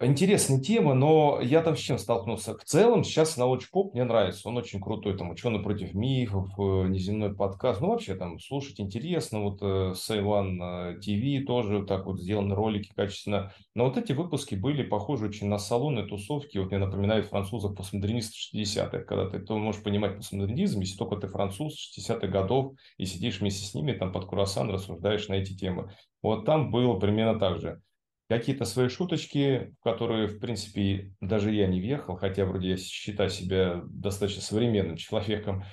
Интересная 0.00 0.60
тема, 0.60 0.94
но 0.94 1.40
я 1.42 1.60
там 1.60 1.76
с 1.76 1.80
чем 1.80 1.98
столкнулся? 1.98 2.56
В 2.56 2.62
целом 2.62 3.02
сейчас 3.02 3.36
научпоп 3.36 3.94
мне 3.94 4.04
нравится, 4.04 4.48
он 4.48 4.56
очень 4.56 4.80
крутой, 4.80 5.18
там 5.18 5.30
«Ученый 5.30 5.60
против 5.60 5.92
мифов», 5.92 6.50
э, 6.56 6.86
«Неземной 6.86 7.34
подкаст», 7.34 7.80
ну 7.80 7.88
вообще 7.88 8.14
там 8.14 8.38
слушать 8.38 8.78
интересно, 8.78 9.40
вот 9.42 9.58
э, 9.60 9.94
Сайван 9.96 11.00
ТВ 11.00 11.44
тоже 11.48 11.84
так 11.84 12.06
вот 12.06 12.20
сделаны 12.20 12.54
ролики 12.54 12.92
качественно, 12.94 13.52
но 13.74 13.86
вот 13.86 13.96
эти 13.96 14.12
выпуски 14.12 14.54
были 14.54 14.84
похожи 14.84 15.26
очень 15.26 15.48
на 15.48 15.58
салоны, 15.58 16.06
тусовки, 16.06 16.58
вот 16.58 16.70
мне 16.70 16.78
напоминают 16.78 17.26
французов 17.26 17.74
постмодернистов 17.74 18.36
60-х, 18.54 19.00
когда 19.00 19.28
ты, 19.28 19.40
ты 19.40 19.52
можешь 19.54 19.82
понимать 19.82 20.14
постмодернизм, 20.14 20.78
если 20.78 20.96
только 20.96 21.16
ты 21.16 21.26
француз 21.26 21.74
60-х 21.98 22.28
годов 22.28 22.74
и 22.98 23.04
сидишь 23.04 23.40
вместе 23.40 23.66
с 23.66 23.74
ними 23.74 23.94
там 23.94 24.12
под 24.12 24.26
курасан 24.26 24.70
рассуждаешь 24.70 25.26
на 25.26 25.34
эти 25.34 25.56
темы. 25.56 25.90
Вот 26.22 26.44
там 26.44 26.70
было 26.70 27.00
примерно 27.00 27.40
так 27.40 27.58
же 27.58 27.82
какие-то 28.28 28.64
свои 28.64 28.88
шуточки, 28.88 29.74
в 29.80 29.84
которые, 29.84 30.26
в 30.28 30.38
принципе, 30.38 31.12
даже 31.20 31.52
я 31.52 31.66
не 31.66 31.80
въехал, 31.80 32.16
хотя 32.16 32.44
вроде 32.44 32.70
я 32.70 32.76
считаю 32.76 33.30
себя 33.30 33.82
достаточно 33.86 34.42
современным 34.42 34.96
человеком. 34.96 35.64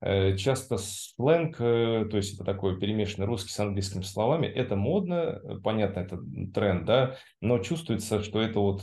Э, 0.00 0.36
часто 0.36 0.78
сленг, 0.78 1.60
э, 1.60 2.06
то 2.10 2.16
есть 2.16 2.34
это 2.34 2.44
такой 2.44 2.78
перемешанный 2.78 3.26
русский 3.26 3.50
с 3.52 3.60
английскими 3.60 4.02
словами, 4.02 4.46
это 4.46 4.74
модно, 4.74 5.40
понятно, 5.62 6.00
это 6.00 6.18
тренд, 6.52 6.84
да, 6.84 7.16
но 7.40 7.60
чувствуется, 7.60 8.22
что 8.22 8.40
это 8.40 8.58
вот 8.58 8.82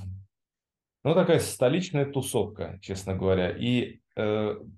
ну, 1.04 1.14
такая 1.14 1.40
столичная 1.40 2.06
тусовка, 2.06 2.78
честно 2.82 3.16
говоря. 3.16 3.50
И 3.52 3.84
э, 3.84 4.09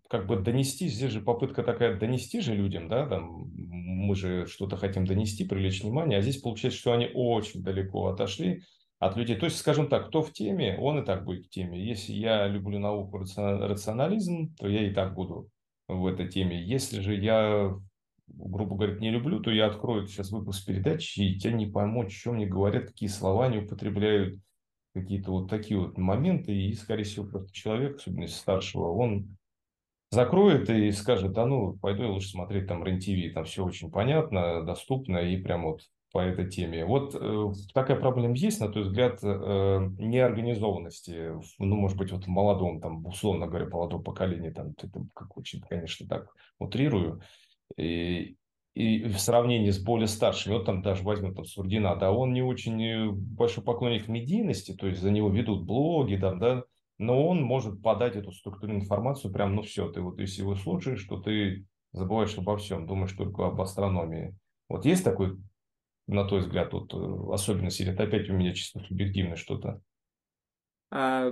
как 0.09 0.27
бы 0.27 0.37
донести, 0.37 0.87
здесь 0.87 1.11
же 1.11 1.21
попытка 1.21 1.63
такая 1.63 1.97
донести 1.97 2.41
же 2.41 2.53
людям, 2.53 2.87
да, 2.87 3.07
там, 3.07 3.49
мы 3.55 4.15
же 4.15 4.45
что-то 4.47 4.77
хотим 4.77 5.05
донести, 5.05 5.45
привлечь 5.45 5.83
внимание, 5.83 6.19
а 6.19 6.21
здесь 6.21 6.41
получается, 6.41 6.79
что 6.79 6.93
они 6.93 7.09
очень 7.13 7.63
далеко 7.63 8.07
отошли 8.07 8.63
от 8.99 9.15
людей. 9.17 9.35
То 9.35 9.45
есть, 9.45 9.57
скажем 9.57 9.87
так, 9.87 10.07
кто 10.07 10.21
в 10.21 10.31
теме, 10.31 10.77
он 10.79 10.99
и 10.99 11.05
так 11.05 11.25
будет 11.25 11.45
в 11.45 11.49
теме. 11.49 11.83
Если 11.83 12.13
я 12.13 12.47
люблю 12.47 12.79
науку, 12.79 13.17
рационализм, 13.17 14.53
то 14.55 14.67
я 14.67 14.87
и 14.87 14.93
так 14.93 15.15
буду 15.15 15.49
в 15.87 16.05
этой 16.05 16.27
теме. 16.27 16.63
Если 16.63 16.99
же 16.99 17.15
я, 17.15 17.73
грубо 18.27 18.75
говоря, 18.75 18.99
не 18.99 19.09
люблю, 19.09 19.39
то 19.39 19.51
я 19.51 19.65
открою 19.65 20.07
сейчас 20.07 20.31
выпуск 20.31 20.65
передачи, 20.67 21.21
и 21.21 21.39
тебя 21.39 21.53
не 21.53 21.65
пойму, 21.65 22.03
о 22.03 22.09
чем 22.09 22.35
мне 22.35 22.45
говорят, 22.45 22.85
какие 22.85 23.09
слова 23.09 23.45
они 23.45 23.57
употребляют 23.57 24.39
какие-то 24.93 25.31
вот 25.31 25.49
такие 25.49 25.79
вот 25.79 25.97
моменты, 25.97 26.53
и, 26.53 26.73
скорее 26.73 27.03
всего, 27.03 27.25
просто 27.25 27.53
человек, 27.53 27.97
особенно 27.97 28.23
если 28.23 28.37
старшего, 28.37 28.91
он 28.91 29.37
закроет 30.11 30.69
и 30.69 30.91
скажет, 30.91 31.31
да 31.31 31.45
ну, 31.45 31.77
пойду 31.81 32.03
я 32.03 32.09
лучше 32.09 32.29
смотреть 32.29 32.67
там 32.67 32.83
РЕН-ТВ, 32.83 33.33
там 33.33 33.45
все 33.45 33.63
очень 33.63 33.89
понятно, 33.89 34.63
доступно 34.63 35.17
и 35.19 35.37
прям 35.37 35.63
вот 35.63 35.81
по 36.11 36.19
этой 36.19 36.49
теме. 36.49 36.85
Вот 36.85 37.15
э, 37.15 37.51
такая 37.73 37.97
проблема 37.97 38.35
есть, 38.35 38.59
на 38.59 38.67
твой 38.67 38.83
взгляд, 38.83 39.19
э, 39.23 39.27
неорганизованности, 39.97 41.31
ну, 41.57 41.75
может 41.75 41.97
быть, 41.97 42.11
вот 42.11 42.25
в 42.25 42.27
молодом, 42.27 42.81
там, 42.81 43.05
условно 43.05 43.47
говоря, 43.47 43.69
молодом 43.69 44.03
поколении, 44.03 44.49
там, 44.49 44.71
это 44.71 44.89
как 45.15 45.37
очень, 45.37 45.61
конечно, 45.61 46.05
так 46.07 46.27
утрирую, 46.59 47.21
и, 47.77 48.35
и 48.73 49.03
в 49.03 49.19
сравнении 49.19 49.69
с 49.69 49.79
более 49.79 50.07
старшими, 50.07 50.53
вот 50.53 50.65
там 50.65 50.81
даже 50.81 51.03
возьмем 51.03 51.35
там 51.35 51.45
Сурдина, 51.45 51.95
да, 51.95 52.11
он 52.11 52.33
не 52.33 52.41
очень 52.41 52.81
э, 52.81 53.09
большой 53.11 53.63
поклонник 53.63 54.07
медийности, 54.07 54.73
то 54.73 54.87
есть 54.87 55.01
за 55.01 55.11
него 55.11 55.29
ведут 55.29 55.65
блоги, 55.65 56.15
там, 56.15 56.39
да, 56.39 56.63
но 56.97 57.27
он 57.27 57.41
может 57.41 57.81
подать 57.81 58.15
эту 58.15 58.31
структурную 58.31 58.79
информацию 58.79 59.33
прям, 59.33 59.55
ну 59.55 59.61
все, 59.61 59.89
ты 59.89 60.01
вот 60.01 60.19
если 60.19 60.41
его 60.41 60.55
слушаешь, 60.55 61.01
что 61.01 61.17
ты 61.17 61.65
забываешь 61.91 62.37
обо 62.37 62.57
всем, 62.57 62.87
думаешь 62.87 63.13
только 63.13 63.47
об 63.47 63.59
астрономии. 63.59 64.37
Вот 64.69 64.85
есть 64.85 65.03
такой, 65.03 65.37
на 66.07 66.25
твой 66.25 66.39
взгляд, 66.39 66.71
вот 66.71 66.93
э, 66.93 67.33
особенность, 67.33 67.81
или 67.81 67.91
это 67.91 68.03
опять 68.03 68.29
у 68.29 68.33
меня 68.33 68.53
чисто 68.53 68.79
субъективно 68.79 69.35
что-то? 69.35 69.81
А, 70.91 71.31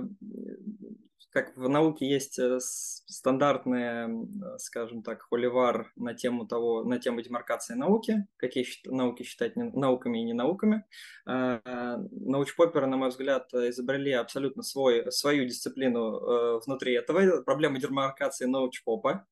как 1.30 1.56
в 1.56 1.68
науке 1.68 2.08
есть 2.08 2.38
э, 2.38 2.58
стандартные, 2.60 4.26
скажем 4.58 5.02
так, 5.02 5.22
холивар 5.22 5.92
на 5.94 6.14
тему 6.14 6.46
того, 6.46 6.82
на 6.82 6.98
тему 6.98 7.22
демаркации 7.22 7.74
науки, 7.74 8.26
какие 8.36 8.66
науки 8.86 9.22
считать 9.22 9.54
науками 9.54 10.18
и 10.18 10.24
не 10.24 10.32
науками. 10.32 10.84
А, 11.26 11.98
научпоперы, 12.10 12.86
на 12.86 12.96
мой 12.96 13.10
взгляд, 13.10 13.52
изобрели 13.54 14.12
абсолютно 14.12 14.62
свой, 14.62 15.10
свою 15.12 15.44
дисциплину 15.44 16.16
э, 16.16 16.60
внутри 16.66 16.94
этого. 16.94 17.42
Проблема 17.42 17.78
демаркации 17.78 18.46
научпопа. 18.46 19.26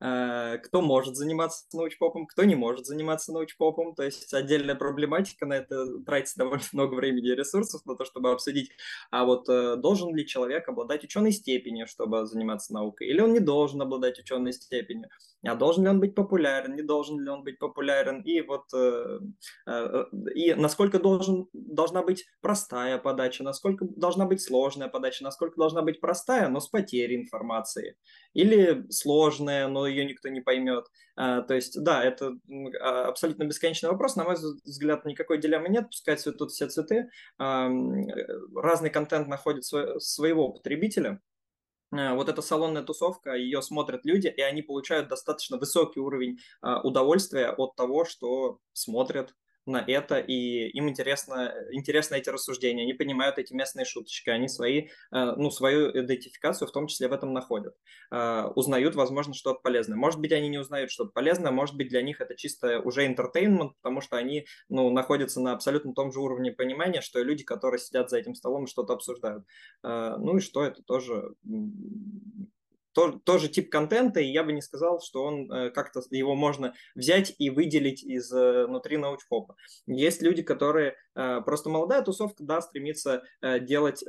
Э, 0.00 0.58
кто 0.58 0.80
может 0.80 1.16
заниматься 1.16 1.64
научпопом, 1.72 2.26
кто 2.26 2.44
не 2.44 2.54
может 2.54 2.86
заниматься 2.86 3.32
научпопом. 3.32 3.94
То 3.96 4.04
есть 4.04 4.32
отдельная 4.32 4.76
проблематика, 4.76 5.44
на 5.44 5.54
это 5.54 6.00
тратится 6.04 6.38
довольно 6.38 6.62
много 6.72 6.94
времени 6.94 7.28
и 7.28 7.34
ресурсов 7.34 7.84
на 7.84 7.96
то, 7.96 8.04
чтобы 8.04 8.30
обсудить, 8.30 8.70
а 9.10 9.24
вот 9.24 9.48
э, 9.48 9.76
должен 9.76 10.14
ли 10.14 10.24
человек 10.26 10.68
обладать 10.68 11.02
ученой 11.02 11.32
степенью, 11.32 11.88
чтобы 11.88 12.26
заниматься 12.26 12.72
наукой, 12.72 13.08
или 13.08 13.20
он 13.20 13.32
не 13.32 13.40
должен 13.40 13.82
обладать 13.82 14.20
ученой 14.20 14.52
степенью, 14.52 15.08
а 15.44 15.54
должен 15.54 15.84
ли 15.84 15.90
он 15.90 16.00
быть 16.00 16.14
популярен, 16.14 16.74
не 16.74 16.82
должен 16.82 17.20
ли 17.20 17.28
он 17.30 17.44
быть 17.44 17.58
популярен, 17.58 18.22
и 18.22 18.40
вот 18.40 18.64
э, 18.74 19.20
и 20.34 20.54
насколько 20.54 20.98
должен, 20.98 21.46
должна 21.52 22.02
быть 22.02 22.26
простая 22.40 22.98
подача, 22.98 23.44
насколько 23.44 23.84
должна 23.84 24.26
быть 24.26 24.40
сложная 24.40 24.88
подача, 24.88 25.22
насколько 25.22 25.56
должна 25.56 25.82
быть 25.82 26.00
простая, 26.00 26.48
но 26.48 26.60
с 26.60 26.68
потерей 26.68 27.16
информации, 27.16 27.96
или 28.34 28.84
сложная, 28.90 29.68
но 29.68 29.86
ее 29.86 30.04
никто 30.04 30.28
не 30.28 30.40
поймет. 30.40 30.86
А, 31.16 31.42
то 31.42 31.54
есть, 31.54 31.82
да, 31.82 32.02
это 32.04 32.32
а, 32.80 33.08
абсолютно 33.08 33.44
бесконечный 33.44 33.90
вопрос. 33.90 34.16
На 34.16 34.24
мой 34.24 34.34
взгляд, 34.34 35.04
никакой 35.04 35.38
дилеммы 35.38 35.68
нет, 35.68 35.86
пускай 35.86 36.16
цветут 36.16 36.50
все 36.50 36.68
цветы. 36.68 37.10
Разный 37.38 38.90
контент 38.90 39.28
находит 39.28 39.64
своего 39.64 40.50
потребителя. 40.50 41.20
Вот 41.90 42.28
эта 42.28 42.42
салонная 42.42 42.82
тусовка, 42.82 43.34
ее 43.34 43.62
смотрят 43.62 44.04
люди, 44.04 44.28
и 44.28 44.40
они 44.42 44.62
получают 44.62 45.08
достаточно 45.08 45.56
высокий 45.56 46.00
уровень 46.00 46.38
удовольствия 46.62 47.48
от 47.50 47.76
того, 47.76 48.04
что 48.04 48.58
смотрят, 48.74 49.34
на 49.68 49.84
это, 49.86 50.18
и 50.18 50.68
им 50.68 50.88
интересно, 50.88 51.54
интересно 51.70 52.16
эти 52.16 52.30
рассуждения, 52.30 52.82
они 52.82 52.94
понимают 52.94 53.38
эти 53.38 53.52
местные 53.52 53.84
шуточки, 53.84 54.30
они 54.30 54.48
свои, 54.48 54.88
э, 55.12 55.32
ну, 55.36 55.50
свою 55.50 55.90
идентификацию 55.90 56.68
в 56.68 56.72
том 56.72 56.86
числе 56.86 57.08
в 57.08 57.12
этом 57.12 57.32
находят, 57.32 57.74
э, 58.10 58.44
узнают, 58.54 58.94
возможно, 58.94 59.34
что-то 59.34 59.60
полезное. 59.60 59.96
Может 59.96 60.20
быть, 60.20 60.32
они 60.32 60.48
не 60.48 60.58
узнают 60.58 60.90
что-то 60.90 61.10
полезное, 61.12 61.52
может 61.52 61.76
быть, 61.76 61.88
для 61.88 62.02
них 62.02 62.20
это 62.20 62.34
чисто 62.34 62.80
уже 62.80 63.06
entertainment, 63.06 63.72
потому 63.82 64.00
что 64.00 64.16
они, 64.16 64.46
ну, 64.68 64.90
находятся 64.90 65.40
на 65.40 65.52
абсолютно 65.52 65.92
том 65.94 66.12
же 66.12 66.20
уровне 66.20 66.52
понимания, 66.52 67.00
что 67.00 67.20
и 67.20 67.24
люди, 67.24 67.44
которые 67.44 67.78
сидят 67.78 68.10
за 68.10 68.18
этим 68.18 68.34
столом 68.34 68.64
и 68.64 68.68
что-то 68.68 68.94
обсуждают. 68.94 69.44
Э, 69.84 70.16
ну 70.18 70.38
и 70.38 70.40
что 70.40 70.64
это 70.64 70.82
тоже 70.82 71.34
то, 72.98 73.12
тоже 73.12 73.48
тип 73.48 73.70
контента, 73.70 74.18
и 74.18 74.26
я 74.26 74.42
бы 74.42 74.52
не 74.52 74.60
сказал, 74.60 75.00
что 75.00 75.22
он 75.22 75.52
э, 75.52 75.70
как-то 75.70 76.02
его 76.10 76.34
можно 76.34 76.74
взять 76.96 77.32
и 77.38 77.48
выделить 77.48 78.02
из 78.02 78.32
э, 78.32 78.66
внутри 78.66 78.96
научпопа. 78.96 79.54
Есть 79.86 80.20
люди, 80.20 80.42
которые 80.42 80.96
э, 81.14 81.40
просто 81.42 81.70
молодая 81.70 82.02
тусовка, 82.02 82.42
да, 82.42 82.60
стремится 82.60 83.22
делать 83.60 84.04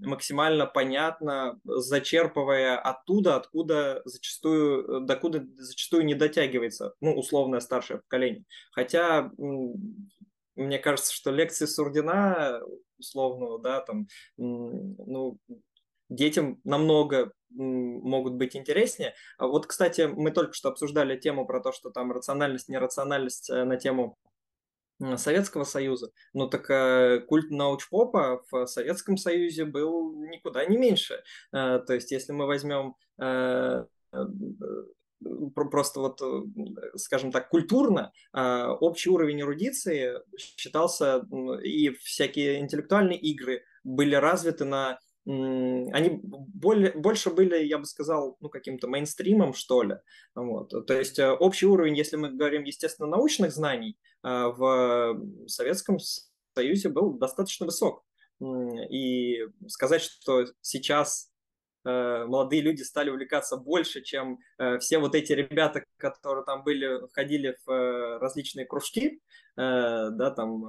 максимально 0.00 0.66
понятно, 0.66 1.58
зачерпывая 1.64 2.78
оттуда, 2.78 3.34
откуда 3.34 4.02
зачастую, 4.04 5.00
докуда 5.00 5.44
зачастую 5.56 6.04
не 6.04 6.14
дотягивается, 6.14 6.94
ну, 7.00 7.14
условное 7.14 7.60
старшее 7.60 7.98
поколение. 7.98 8.44
Хотя 8.72 9.32
мне 10.56 10.78
кажется, 10.78 11.12
что 11.12 11.32
лекции 11.32 11.66
Сурдина, 11.66 12.60
условно, 12.98 13.58
да, 13.58 13.80
там, 13.80 14.06
ну, 14.36 15.38
детям 16.10 16.60
намного 16.64 17.32
могут 17.52 18.34
быть 18.34 18.54
интереснее. 18.54 19.14
А 19.38 19.46
вот, 19.46 19.66
кстати, 19.66 20.02
мы 20.02 20.30
только 20.30 20.52
что 20.52 20.68
обсуждали 20.68 21.18
тему 21.18 21.46
про 21.46 21.60
то, 21.60 21.72
что 21.72 21.90
там 21.90 22.12
рациональность, 22.12 22.68
нерациональность 22.68 23.50
э, 23.50 23.64
на 23.64 23.76
тему 23.76 24.18
Советского 25.16 25.64
Союза. 25.64 26.10
Ну 26.34 26.48
так 26.48 26.70
э, 26.70 27.20
культ 27.20 27.50
научпопа 27.50 28.44
в 28.50 28.66
Советском 28.66 29.16
Союзе 29.16 29.64
был 29.64 30.14
никуда 30.26 30.64
не 30.66 30.76
меньше. 30.76 31.22
Э, 31.52 31.78
то 31.78 31.94
есть 31.94 32.10
если 32.12 32.32
мы 32.32 32.46
возьмем 32.46 32.94
э, 33.18 33.84
э, 34.12 34.24
просто 35.54 36.00
вот, 36.00 36.20
скажем 36.96 37.32
так, 37.32 37.48
культурно 37.48 38.12
э, 38.32 38.66
общий 38.80 39.10
уровень 39.10 39.40
эрудиции 39.40 40.14
считался, 40.38 41.26
и 41.62 41.90
всякие 41.90 42.60
интеллектуальные 42.60 43.18
игры 43.18 43.64
были 43.84 44.14
развиты 44.14 44.64
на 44.64 44.98
они 45.26 46.20
более, 46.22 46.92
больше 46.92 47.30
были, 47.30 47.64
я 47.64 47.78
бы 47.78 47.84
сказал, 47.84 48.36
ну, 48.40 48.48
каким-то 48.48 48.88
мейнстримом, 48.88 49.52
что 49.54 49.82
ли. 49.82 49.96
Вот. 50.34 50.72
То 50.86 50.94
есть 50.94 51.18
э, 51.18 51.30
общий 51.30 51.66
уровень, 51.66 51.96
если 51.96 52.16
мы 52.16 52.30
говорим, 52.30 52.64
естественно, 52.64 53.08
научных 53.08 53.52
знаний, 53.52 53.98
э, 54.22 54.28
в 54.28 55.20
Советском 55.46 55.98
Союзе 56.54 56.88
был 56.88 57.14
достаточно 57.14 57.66
высок. 57.66 58.04
И 58.90 59.46
сказать, 59.68 60.00
что 60.00 60.46
сейчас 60.62 61.30
э, 61.84 62.24
молодые 62.24 62.62
люди 62.62 62.82
стали 62.82 63.10
увлекаться 63.10 63.58
больше, 63.58 64.00
чем 64.02 64.38
все 64.80 64.98
вот 64.98 65.14
эти 65.14 65.34
ребята, 65.34 65.84
которые 65.98 66.46
там 66.46 66.64
были, 66.64 67.06
входили 67.08 67.58
в 67.66 68.18
различные 68.18 68.64
кружки, 68.64 69.20
да, 69.56 70.30
там 70.34 70.64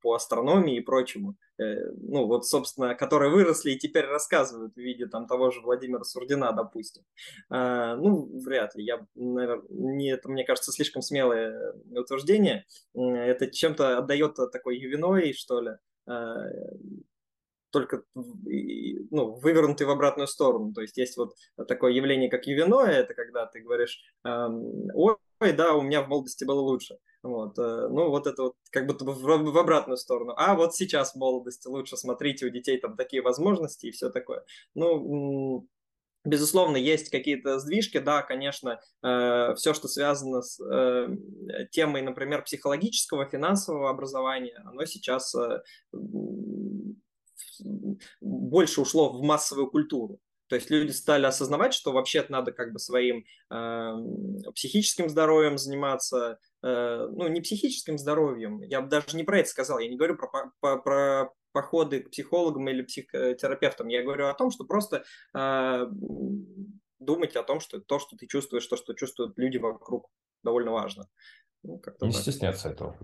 по 0.00 0.14
астрономии 0.14 0.76
и 0.76 0.80
прочему, 0.80 1.36
э, 1.58 1.90
ну 1.92 2.26
вот, 2.26 2.46
собственно, 2.46 2.94
которые 2.94 3.30
выросли 3.30 3.72
и 3.72 3.78
теперь 3.78 4.06
рассказывают 4.06 4.74
в 4.74 4.78
виде 4.78 5.06
там 5.06 5.26
того 5.26 5.50
же 5.50 5.60
Владимира 5.60 6.04
Сурдина, 6.04 6.52
допустим. 6.52 7.02
А, 7.50 7.96
ну, 7.96 8.28
вряд 8.40 8.74
ли, 8.74 8.84
я, 8.84 9.06
наверное, 9.14 9.64
не, 9.68 10.10
это, 10.10 10.28
мне 10.28 10.44
кажется, 10.44 10.72
слишком 10.72 11.02
смелое 11.02 11.74
утверждение. 11.90 12.66
Это 12.94 13.46
чем-то 13.46 13.98
отдает 13.98 14.36
такой 14.52 14.78
ювиной, 14.78 15.32
что 15.32 15.60
ли, 15.60 15.72
только 17.70 18.04
ну, 18.14 19.32
вывернутый 19.32 19.86
в 19.86 19.90
обратную 19.90 20.28
сторону. 20.28 20.72
То 20.72 20.80
есть 20.80 20.96
есть 20.96 21.16
вот 21.16 21.34
такое 21.66 21.92
явление, 21.92 22.30
как 22.30 22.46
ювиное, 22.46 22.92
это 22.92 23.14
когда 23.14 23.46
ты 23.46 23.60
говоришь, 23.60 24.00
ой, 25.40 25.52
да, 25.52 25.74
у 25.74 25.82
меня 25.82 26.02
в 26.02 26.08
молодости 26.08 26.44
было 26.44 26.60
лучше. 26.60 26.98
Вот, 27.22 27.58
э, 27.58 27.88
ну, 27.88 28.10
вот 28.10 28.26
это 28.26 28.42
вот 28.42 28.56
как 28.70 28.86
будто 28.86 29.04
бы 29.04 29.14
в, 29.14 29.58
обратную 29.58 29.96
сторону. 29.96 30.34
А 30.36 30.54
вот 30.54 30.74
сейчас 30.74 31.12
в 31.12 31.16
молодости 31.16 31.66
лучше, 31.68 31.96
смотрите, 31.96 32.46
у 32.46 32.50
детей 32.50 32.78
там 32.78 32.96
такие 32.96 33.22
возможности 33.22 33.86
и 33.86 33.90
все 33.90 34.10
такое. 34.10 34.44
Ну, 34.74 35.66
Безусловно, 36.26 36.78
есть 36.78 37.10
какие-то 37.10 37.58
сдвижки, 37.58 37.98
да, 37.98 38.22
конечно, 38.22 38.80
э, 39.02 39.54
все, 39.56 39.74
что 39.74 39.88
связано 39.88 40.40
с 40.40 40.58
э, 40.58 41.08
темой, 41.70 42.00
например, 42.00 42.42
психологического, 42.42 43.26
финансового 43.26 43.90
образования, 43.90 44.58
оно 44.64 44.86
сейчас 44.86 45.34
больше 48.20 48.80
ушло 48.80 49.12
в 49.12 49.22
массовую 49.22 49.70
культуру. 49.70 50.18
То 50.54 50.58
есть 50.58 50.70
люди 50.70 50.92
стали 50.92 51.26
осознавать, 51.26 51.74
что 51.74 51.90
вообще 51.90 52.24
надо 52.28 52.52
как 52.52 52.72
бы 52.72 52.78
своим 52.78 53.24
э, 53.50 54.50
психическим 54.54 55.08
здоровьем 55.08 55.58
заниматься, 55.58 56.38
э, 56.62 57.08
ну 57.10 57.26
не 57.26 57.40
психическим 57.40 57.98
здоровьем, 57.98 58.62
я 58.62 58.80
бы 58.80 58.88
даже 58.88 59.16
не 59.16 59.24
про 59.24 59.40
это 59.40 59.48
сказал, 59.48 59.80
я 59.80 59.88
не 59.88 59.96
говорю 59.96 60.16
про, 60.16 60.52
про, 60.60 60.76
про 60.76 61.32
походы 61.50 62.04
к 62.04 62.10
психологам 62.10 62.68
или 62.68 62.82
психотерапевтам, 62.82 63.88
я 63.88 64.04
говорю 64.04 64.28
о 64.28 64.34
том, 64.34 64.52
что 64.52 64.62
просто 64.62 65.02
э, 65.36 65.86
думать 67.00 67.34
о 67.34 67.42
том, 67.42 67.58
что 67.58 67.80
то, 67.80 67.98
что 67.98 68.16
ты 68.16 68.28
чувствуешь, 68.28 68.68
то, 68.68 68.76
что 68.76 68.94
чувствуют 68.94 69.36
люди 69.36 69.58
вокруг, 69.58 70.08
довольно 70.44 70.70
важно. 70.70 71.08
Ну, 71.64 71.82
не 72.02 72.12
так. 72.12 72.22
стесняться 72.22 72.68
этого. 72.68 72.96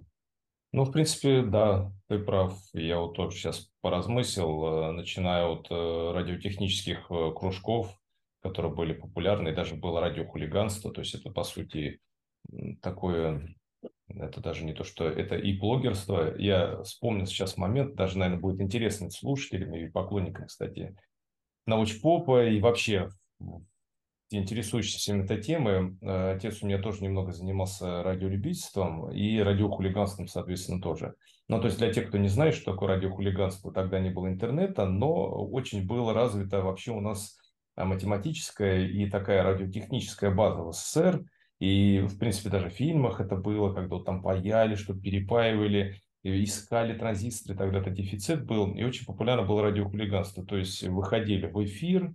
Ну, 0.72 0.84
в 0.84 0.92
принципе, 0.92 1.42
да, 1.42 1.92
ты 2.08 2.18
прав. 2.20 2.56
Я 2.72 3.00
вот 3.00 3.14
тоже 3.14 3.36
сейчас 3.36 3.70
поразмыслил, 3.80 4.64
э, 4.64 4.92
начиная 4.92 5.46
от 5.46 5.66
э, 5.68 6.12
радиотехнических 6.14 7.10
э, 7.10 7.32
кружков, 7.36 7.98
которые 8.40 8.72
были 8.72 8.92
популярны, 8.92 9.48
и 9.48 9.54
даже 9.54 9.74
было 9.74 10.00
радиохулиганство, 10.00 10.92
то 10.92 11.00
есть 11.00 11.14
это, 11.14 11.30
по 11.30 11.42
сути, 11.42 12.00
такое, 12.82 13.54
это 14.08 14.40
даже 14.40 14.64
не 14.64 14.72
то, 14.72 14.84
что 14.84 15.06
это 15.08 15.36
и 15.36 15.58
блогерство. 15.58 16.36
Я 16.38 16.82
вспомнил 16.82 17.26
сейчас 17.26 17.56
момент, 17.56 17.96
даже, 17.96 18.16
наверное, 18.18 18.40
будет 18.40 18.60
интересно 18.60 19.10
слушателям 19.10 19.74
и 19.74 19.88
поклонникам, 19.88 20.46
кстати, 20.46 20.96
научпопа 21.66 22.46
и 22.46 22.60
вообще 22.60 23.10
интересующийся 24.30 25.37
темой. 25.38 25.96
Э, 26.00 26.32
отец 26.34 26.62
у 26.62 26.66
меня 26.66 26.78
тоже 26.78 27.02
немного 27.02 27.32
занимался 27.32 28.02
радиолюбительством 28.02 29.10
и 29.10 29.38
радиохулиганством, 29.38 30.28
соответственно, 30.28 30.80
тоже. 30.80 31.14
Ну, 31.49 31.60
то 31.60 31.66
есть 31.66 31.78
для 31.78 31.92
тех, 31.92 32.08
кто 32.08 32.18
не 32.18 32.28
знает, 32.28 32.54
что 32.54 32.72
такое 32.72 32.90
радиохулиганство, 32.90 33.72
тогда 33.72 33.99
не 33.99 34.10
было 34.10 34.28
интернета, 34.28 34.87
но 34.87 35.12
очень 35.50 35.87
было 35.87 36.14
развито 36.14 36.62
вообще 36.62 36.92
у 36.92 37.00
нас 37.00 37.37
э, 37.76 37.84
математическая 37.84 38.87
и 38.87 39.10
такая 39.10 39.42
радиотехническая 39.42 40.30
база 40.30 40.62
в 40.62 40.72
СССР. 40.72 41.25
И, 41.58 42.00
в 42.00 42.18
принципе, 42.18 42.49
даже 42.49 42.70
в 42.70 42.75
фильмах 42.75 43.20
это 43.20 43.37
было, 43.37 43.75
когда 43.75 43.99
там 43.99 44.22
паяли, 44.22 44.76
что 44.76 44.94
перепаивали, 44.94 46.00
искали 46.22 46.97
транзисторы, 46.97 47.58
тогда 47.58 47.80
это 47.80 47.90
дефицит 47.90 48.47
был. 48.47 48.73
И 48.75 48.82
очень 48.82 49.04
популярно 49.04 49.47
было 49.47 49.62
радиохулиганство. 49.62 50.45
То 50.45 50.56
есть 50.56 50.82
выходили 50.84 51.47
в 51.47 51.62
эфир, 51.62 52.12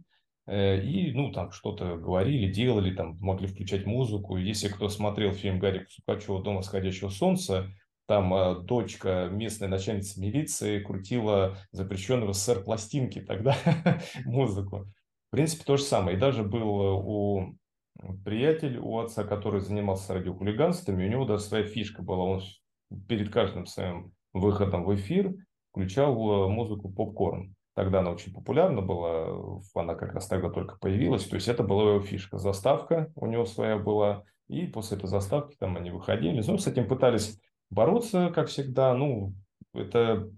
и, 0.47 1.11
ну, 1.13 1.31
там 1.31 1.51
что-то 1.51 1.95
говорили, 1.95 2.51
делали, 2.51 2.93
там 2.93 3.17
могли 3.19 3.47
включать 3.47 3.85
музыку. 3.85 4.37
Если 4.37 4.67
кто 4.67 4.89
смотрел 4.89 5.31
фильм 5.31 5.59
Гарри 5.59 5.87
Сукачева 5.89 6.43
«Дом 6.43 6.57
восходящего 6.57 7.09
солнца», 7.09 7.71
там 8.07 8.33
э, 8.33 8.59
дочка 8.61 9.29
местной 9.31 9.67
начальницы 9.67 10.19
милиции 10.19 10.79
крутила 10.79 11.57
запрещенного 11.71 12.33
СССР 12.33 12.63
пластинки 12.63 13.19
тогда 13.21 13.55
музыку. 14.25 14.87
В 15.29 15.31
принципе, 15.31 15.63
то 15.63 15.77
же 15.77 15.83
самое. 15.83 16.15
И 16.15 16.19
даже 16.19 16.43
был 16.43 16.81
э, 16.81 17.01
у 17.03 17.57
приятель 18.23 18.77
у 18.77 18.99
отца, 18.99 19.23
который 19.23 19.61
занимался 19.61 20.13
радиохулиганствами, 20.13 21.05
у 21.05 21.09
него 21.09 21.25
даже 21.25 21.43
своя 21.43 21.65
фишка 21.65 22.03
была. 22.03 22.23
Он 22.23 22.41
перед 23.07 23.31
каждым 23.31 23.65
своим 23.65 24.13
выходом 24.33 24.83
в 24.83 24.93
эфир 24.95 25.33
включал 25.71 26.49
музыку 26.49 26.89
попкорн. 26.89 27.55
Тогда 27.75 27.99
она 27.99 28.11
очень 28.11 28.33
популярна 28.33 28.81
была, 28.81 29.59
она 29.73 29.95
как 29.95 30.13
раз 30.13 30.27
тогда 30.27 30.49
только 30.49 30.77
появилась. 30.77 31.25
То 31.25 31.35
есть 31.35 31.49
это 31.49 31.61
была 31.61 31.91
его 31.91 31.99
фишка. 31.99 32.37
Заставка 32.37 33.11
у 33.15 33.25
него 33.25 33.45
своя 33.45 33.77
была. 33.77 34.23
И 34.47 34.65
после 34.67 34.97
этой 34.97 35.07
заставки 35.07 35.55
там 35.59 35.75
они 35.75 35.91
выходили. 35.91 36.41
Ну, 36.47 36.57
с 36.57 36.67
этим 36.67 36.87
пытались 36.87 37.39
бороться, 37.69 38.31
как 38.33 38.47
всегда. 38.47 38.93
Ну, 38.93 39.33
это 39.73 40.29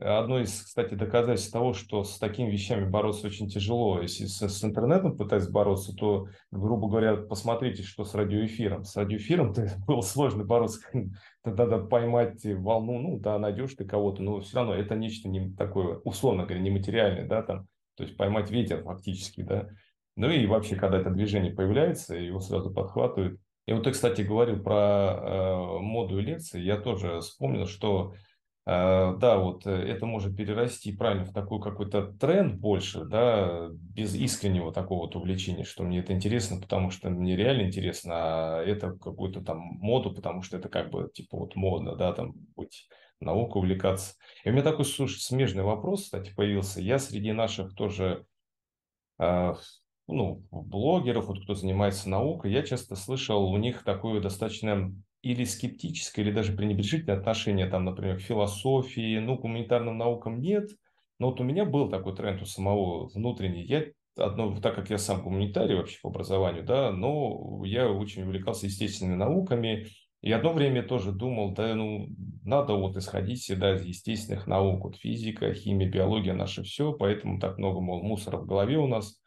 одно 0.00 0.40
из, 0.40 0.62
кстати, 0.62 0.94
доказательств 0.94 1.52
того, 1.52 1.74
что 1.74 2.04
с 2.04 2.18
такими 2.18 2.50
вещами 2.50 2.88
бороться 2.88 3.26
очень 3.26 3.48
тяжело. 3.48 4.00
Если 4.00 4.24
с, 4.24 4.40
с 4.40 4.64
интернетом 4.64 5.16
пытаться 5.16 5.50
бороться, 5.50 5.94
то, 5.94 6.28
грубо 6.50 6.88
говоря, 6.88 7.16
посмотрите, 7.16 7.82
что 7.82 8.04
с 8.04 8.14
радиоэфиром. 8.14 8.84
С 8.84 8.96
радиоэфиром 8.96 9.54
было 9.86 10.00
сложно 10.00 10.44
бороться. 10.44 10.80
Надо 11.44 11.78
поймать 11.78 12.44
волну, 12.44 12.98
ну 12.98 13.18
да, 13.18 13.38
найдешь 13.38 13.74
ты 13.74 13.84
кого-то, 13.84 14.22
но 14.22 14.40
все 14.40 14.56
равно 14.56 14.74
это 14.74 14.94
нечто 14.94 15.28
не 15.28 15.52
такое, 15.52 15.98
условно 16.04 16.44
говоря, 16.44 16.60
нематериальное, 16.60 17.26
да, 17.26 17.42
там, 17.42 17.66
то 17.96 18.04
есть 18.04 18.16
поймать 18.16 18.50
ветер 18.50 18.82
фактически, 18.82 19.42
да. 19.42 19.68
Ну 20.16 20.30
и 20.30 20.46
вообще, 20.46 20.76
когда 20.76 20.98
это 20.98 21.10
движение 21.10 21.52
появляется, 21.52 22.14
его 22.14 22.40
сразу 22.40 22.72
подхватывают. 22.72 23.40
И 23.66 23.72
вот 23.72 23.84
ты, 23.84 23.92
кстати, 23.92 24.22
говорил 24.22 24.62
про 24.62 24.76
э, 24.76 25.78
моду 25.80 26.18
и 26.18 26.22
лекции, 26.22 26.60
я 26.60 26.76
тоже 26.76 27.20
вспомнил, 27.20 27.66
что 27.66 28.14
да, 28.66 29.38
вот 29.38 29.66
э, 29.66 29.70
это 29.70 30.06
может 30.06 30.36
перерасти 30.36 30.92
правильно 30.92 31.24
в 31.24 31.32
такой 31.32 31.60
какой-то 31.60 32.12
тренд 32.12 32.54
больше, 32.60 33.04
да, 33.04 33.68
без 33.72 34.14
искреннего 34.14 34.72
такого 34.72 35.06
вот 35.06 35.16
увлечения, 35.16 35.64
что 35.64 35.82
мне 35.82 36.00
это 36.00 36.12
интересно, 36.12 36.60
потому 36.60 36.90
что 36.90 37.08
мне 37.08 37.36
реально 37.36 37.68
интересно, 37.68 38.12
а 38.14 38.62
это 38.62 38.92
какую-то 38.92 39.40
там 39.40 39.58
моду, 39.58 40.12
потому 40.14 40.42
что 40.42 40.58
это 40.58 40.68
как 40.68 40.90
бы 40.90 41.10
типа 41.12 41.38
вот 41.38 41.56
модно, 41.56 41.96
да, 41.96 42.12
там 42.12 42.34
быть 42.54 42.86
наукой 43.20 43.62
увлекаться. 43.62 44.14
И 44.44 44.50
у 44.50 44.52
меня 44.52 44.62
такой, 44.62 44.84
слушай, 44.84 45.20
смежный 45.20 45.62
вопрос, 45.62 46.04
кстати, 46.04 46.34
появился. 46.34 46.80
Я 46.80 46.98
среди 46.98 47.32
наших 47.32 47.74
тоже 47.74 48.26
э, 49.18 49.54
ну, 50.06 50.44
блогеров, 50.50 51.26
вот 51.26 51.42
кто 51.42 51.54
занимается 51.54 52.08
наукой, 52.08 52.52
я 52.52 52.62
часто 52.62 52.96
слышал 52.96 53.50
у 53.50 53.56
них 53.56 53.84
такое 53.84 54.20
достаточно 54.20 54.92
или 55.22 55.44
скептическое, 55.44 56.24
или 56.24 56.32
даже 56.32 56.52
пренебрежительное 56.52 57.18
отношение, 57.18 57.66
там, 57.66 57.84
например, 57.84 58.18
к 58.18 58.22
философии, 58.22 59.18
ну, 59.18 59.36
к 59.36 59.42
гуманитарным 59.42 59.98
наукам 59.98 60.40
нет. 60.40 60.70
Но 61.18 61.30
вот 61.30 61.40
у 61.40 61.44
меня 61.44 61.64
был 61.64 61.90
такой 61.90 62.16
тренд 62.16 62.40
у 62.40 62.46
самого 62.46 63.08
внутренний. 63.08 63.64
Я 63.64 63.84
одно, 64.16 64.58
так 64.60 64.74
как 64.74 64.90
я 64.90 64.98
сам 64.98 65.22
гуманитарий 65.22 65.76
вообще 65.76 65.98
по 66.02 66.08
образованию, 66.08 66.64
да, 66.64 66.90
но 66.90 67.62
я 67.64 67.90
очень 67.90 68.22
увлекался 68.22 68.66
естественными 68.66 69.16
науками, 69.16 69.86
и 70.22 70.32
одно 70.32 70.52
время 70.52 70.82
тоже 70.82 71.12
думал, 71.12 71.52
да, 71.52 71.74
ну, 71.74 72.08
надо 72.44 72.74
вот 72.74 72.96
исходить 72.96 73.40
всегда 73.40 73.74
из 73.74 73.84
естественных 73.84 74.46
наук, 74.46 74.84
вот 74.84 74.96
физика, 74.96 75.52
химия, 75.54 75.88
биология, 75.88 76.34
наше 76.34 76.62
все, 76.62 76.92
поэтому 76.92 77.40
так 77.40 77.56
много, 77.58 77.80
мол, 77.80 78.02
мусора 78.02 78.36
в 78.36 78.46
голове 78.46 78.76
у 78.76 78.86
нас, 78.86 79.18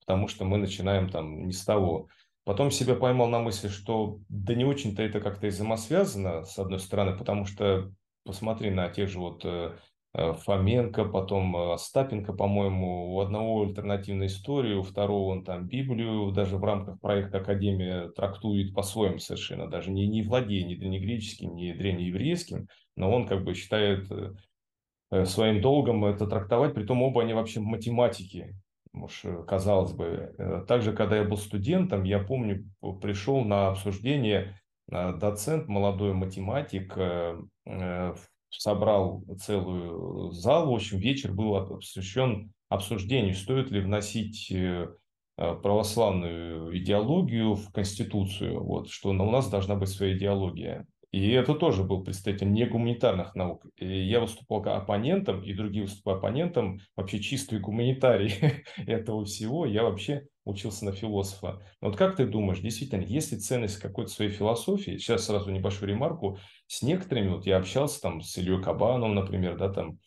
потому 0.00 0.28
что 0.28 0.44
мы 0.44 0.58
начинаем 0.58 1.08
там 1.08 1.46
не 1.46 1.52
с 1.52 1.64
того. 1.64 2.08
Потом 2.44 2.70
себя 2.70 2.94
поймал 2.94 3.28
на 3.28 3.40
мысли, 3.40 3.68
что 3.68 4.18
да 4.28 4.54
не 4.54 4.66
очень-то 4.66 5.02
это 5.02 5.20
как-то 5.20 5.46
взаимосвязано, 5.46 6.44
с 6.44 6.58
одной 6.58 6.78
стороны, 6.78 7.16
потому 7.16 7.46
что 7.46 7.90
посмотри 8.22 8.70
на 8.70 8.90
тех 8.90 9.08
же 9.08 9.18
вот 9.18 9.46
э, 9.46 9.72
э, 10.12 10.32
Фоменко, 10.34 11.06
потом 11.06 11.56
э, 11.56 11.72
Остапенко, 11.72 12.34
по-моему, 12.34 13.14
у 13.14 13.20
одного 13.20 13.62
альтернативная 13.62 14.26
история, 14.26 14.76
у 14.76 14.82
второго 14.82 15.32
он 15.32 15.44
там 15.44 15.66
Библию 15.66 16.32
даже 16.32 16.58
в 16.58 16.64
рамках 16.64 17.00
проекта 17.00 17.38
Академия 17.38 18.10
трактует 18.10 18.74
по-своему 18.74 19.18
совершенно, 19.18 19.66
даже 19.66 19.90
не, 19.90 20.06
не 20.06 20.22
владея 20.22 20.66
ни 20.66 20.74
древнегреческим, 20.74 21.54
ни 21.54 21.72
древнееврейским, 21.72 22.68
но 22.96 23.10
он 23.10 23.26
как 23.26 23.42
бы 23.42 23.54
считает 23.54 24.06
своим 25.24 25.62
долгом 25.62 26.04
это 26.04 26.26
трактовать, 26.26 26.74
при 26.74 26.84
том 26.84 27.02
оба 27.02 27.22
они 27.22 27.32
вообще 27.32 27.60
математики, 27.60 28.54
уж 28.94 29.24
э, 29.24 29.44
казалось 29.46 29.92
бы. 29.92 30.34
Э, 30.38 30.64
также, 30.66 30.92
когда 30.92 31.16
я 31.16 31.24
был 31.24 31.36
студентом, 31.36 32.04
я 32.04 32.18
помню, 32.18 32.64
пришел 33.00 33.44
на 33.44 33.68
обсуждение 33.68 34.58
э, 34.90 35.12
доцент, 35.14 35.68
молодой 35.68 36.14
математик, 36.14 36.96
собрал 38.50 39.24
целую 39.40 40.30
зал. 40.30 40.70
В 40.70 40.74
общем, 40.74 40.98
вечер 40.98 41.32
был 41.32 41.66
посвящен 41.66 42.52
обсуждению, 42.68 43.34
стоит 43.34 43.70
ли 43.70 43.80
вносить 43.80 44.52
православную 45.36 46.78
идеологию 46.78 47.56
в 47.56 47.72
Конституцию, 47.72 48.62
вот, 48.62 48.88
что 48.90 49.10
у 49.10 49.12
нас 49.12 49.50
должна 49.50 49.74
быть 49.74 49.88
своя 49.88 50.16
идеология. 50.16 50.86
И 51.14 51.30
это 51.30 51.54
тоже 51.54 51.84
был 51.84 52.02
представитель 52.02 52.50
не 52.50 52.66
наук. 53.36 53.64
И 53.76 53.86
я 53.86 54.18
выступал 54.18 54.62
оппонентом, 54.64 55.44
и 55.44 55.54
другие 55.54 55.84
выступали 55.84 56.16
оппонентом, 56.16 56.80
вообще 56.96 57.20
чистый 57.20 57.60
гуманитарий 57.60 58.34
этого 58.84 59.24
всего. 59.24 59.64
Я 59.64 59.84
вообще 59.84 60.26
учился 60.44 60.84
на 60.84 60.90
философа. 60.90 61.62
Но 61.80 61.90
вот 61.90 61.96
как 61.96 62.16
ты 62.16 62.26
думаешь, 62.26 62.58
действительно, 62.58 63.02
есть 63.02 63.30
ли 63.30 63.38
ценность 63.38 63.78
какой-то 63.78 64.10
своей 64.10 64.32
философии? 64.32 64.96
Сейчас 64.96 65.26
сразу 65.26 65.52
небольшую 65.52 65.88
ремарку. 65.88 66.38
С 66.66 66.82
некоторыми, 66.82 67.28
вот 67.28 67.46
я 67.46 67.58
общался 67.58 68.00
там 68.00 68.20
с 68.20 68.36
Ильей 68.36 68.60
Кабановым, 68.60 69.14
например, 69.14 69.56
да, 69.56 69.68
там, 69.68 70.00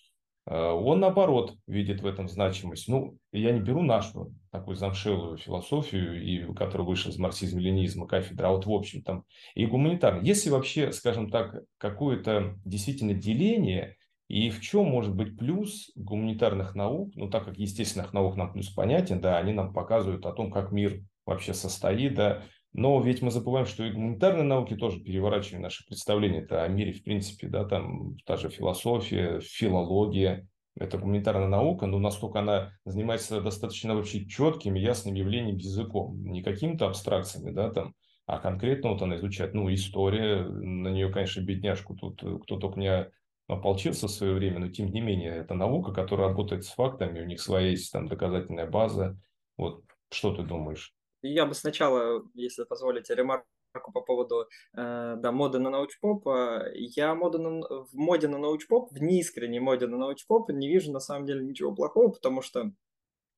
он, 0.49 1.01
наоборот, 1.01 1.55
видит 1.67 2.01
в 2.01 2.05
этом 2.05 2.29
значимость. 2.29 2.87
Ну, 2.87 3.17
я 3.33 3.51
не 3.51 3.59
беру 3.59 3.81
нашу 3.81 4.33
такую 4.49 4.77
замшелую 4.77 5.37
философию, 5.37 6.23
и, 6.23 6.53
которая 6.53 6.87
вышла 6.87 7.09
из 7.09 7.19
марксизма-ленинизма, 7.19 8.07
кафедра, 8.07 8.47
а 8.47 8.51
вот 8.51 8.65
в 8.65 8.71
общем 8.71 9.01
там, 9.01 9.23
и 9.55 9.65
гуманитарно. 9.65 10.23
Если 10.23 10.49
вообще, 10.49 10.93
скажем 10.93 11.29
так, 11.29 11.63
какое-то 11.77 12.55
действительно 12.63 13.13
деление, 13.13 13.97
и 14.29 14.49
в 14.49 14.61
чем 14.61 14.85
может 14.85 15.15
быть 15.15 15.37
плюс 15.37 15.91
гуманитарных 15.95 16.75
наук, 16.75 17.11
ну, 17.15 17.29
так 17.29 17.45
как 17.45 17.57
естественных 17.57 18.13
наук 18.13 18.37
нам 18.37 18.53
плюс 18.53 18.69
понятен, 18.69 19.19
да, 19.19 19.37
они 19.37 19.51
нам 19.51 19.73
показывают 19.73 20.25
о 20.25 20.31
том, 20.31 20.51
как 20.51 20.71
мир 20.71 21.01
вообще 21.25 21.53
состоит, 21.53 22.15
да, 22.15 22.43
но 22.73 23.01
ведь 23.01 23.21
мы 23.21 23.31
забываем, 23.31 23.65
что 23.65 23.83
и 23.83 23.91
гуманитарные 23.91 24.43
науки 24.43 24.75
тоже 24.75 24.99
переворачивают 24.99 25.63
наши 25.63 25.85
представления 25.85 26.45
-то 26.45 26.63
о 26.63 26.67
мире, 26.67 26.93
в 26.93 27.03
принципе, 27.03 27.47
да, 27.47 27.65
там 27.65 28.17
та 28.25 28.37
же 28.37 28.49
философия, 28.49 29.39
филология, 29.41 30.47
это 30.79 30.97
гуманитарная 30.97 31.47
наука, 31.47 31.87
но 31.87 31.97
насколько 31.99 32.39
она 32.39 32.73
занимается 32.85 33.41
достаточно 33.41 33.95
вообще 33.95 34.25
четким, 34.27 34.75
ясным 34.75 35.15
явлением 35.15 35.57
языком, 35.57 36.23
не 36.23 36.43
какими-то 36.43 36.87
абстракциями, 36.87 37.51
да, 37.51 37.71
там, 37.71 37.95
а 38.27 38.39
конкретно 38.39 38.91
вот 38.91 39.01
она 39.01 39.15
изучает, 39.15 39.53
ну, 39.53 39.73
история, 39.73 40.43
на 40.43 40.89
нее, 40.89 41.09
конечно, 41.11 41.41
бедняжку 41.41 41.95
тут 41.95 42.21
кто 42.43 42.57
только 42.57 42.79
не 42.79 43.09
ополчился 43.47 44.07
в 44.07 44.11
свое 44.11 44.33
время, 44.33 44.59
но 44.59 44.67
тем 44.67 44.91
не 44.91 45.01
менее, 45.01 45.31
это 45.31 45.53
наука, 45.53 45.93
которая 45.93 46.27
работает 46.27 46.65
с 46.65 46.69
фактами, 46.69 47.21
у 47.21 47.25
них 47.25 47.41
своя 47.41 47.69
есть 47.69 47.91
там 47.91 48.07
доказательная 48.07 48.69
база. 48.69 49.17
Вот, 49.57 49.83
что 50.11 50.35
ты 50.35 50.43
думаешь? 50.43 50.96
Я 51.21 51.45
бы 51.45 51.53
сначала, 51.53 52.23
если 52.33 52.63
позволите, 52.63 53.15
ремарку 53.15 53.47
по 53.93 54.01
поводу 54.01 54.47
э, 54.75 55.15
да, 55.17 55.31
моды 55.31 55.59
на 55.59 55.69
научпоп. 55.69 56.25
Я 56.73 57.15
моду 57.15 57.39
на, 57.39 57.67
в 57.67 57.93
моде 57.93 58.27
на 58.27 58.37
научпоп, 58.37 58.91
в 58.91 59.01
неискренней 59.01 59.59
моде 59.59 59.87
на 59.87 59.97
научпоп 59.97 60.49
не 60.49 60.67
вижу 60.67 60.91
на 60.91 60.99
самом 60.99 61.25
деле 61.25 61.45
ничего 61.45 61.73
плохого, 61.75 62.09
потому 62.09 62.41
что 62.41 62.71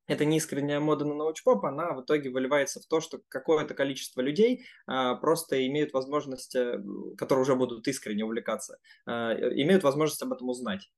эта 0.10 0.26
неискренняя 0.26 0.80
мода 0.80 1.06
на 1.06 1.14
научпоп, 1.14 1.64
она 1.66 1.94
в 1.94 2.02
итоге 2.02 2.32
выливается 2.32 2.82
в 2.82 2.88
то, 2.88 3.00
что 3.00 3.20
какое-то 3.30 3.76
количество 3.76 4.22
людей 4.22 4.66
а, 4.88 5.14
просто 5.16 5.66
имеют 5.68 5.94
возможность, 5.94 6.56
э, 6.56 6.82
которые 7.16 7.44
уже 7.44 7.56
будут 7.56 7.88
искренне 7.88 8.26
увлекаться, 8.26 8.80
а, 9.06 9.34
имеют 9.36 9.84
возможность 9.84 10.24
об 10.24 10.34
этом 10.34 10.50
узнать. 10.50 10.90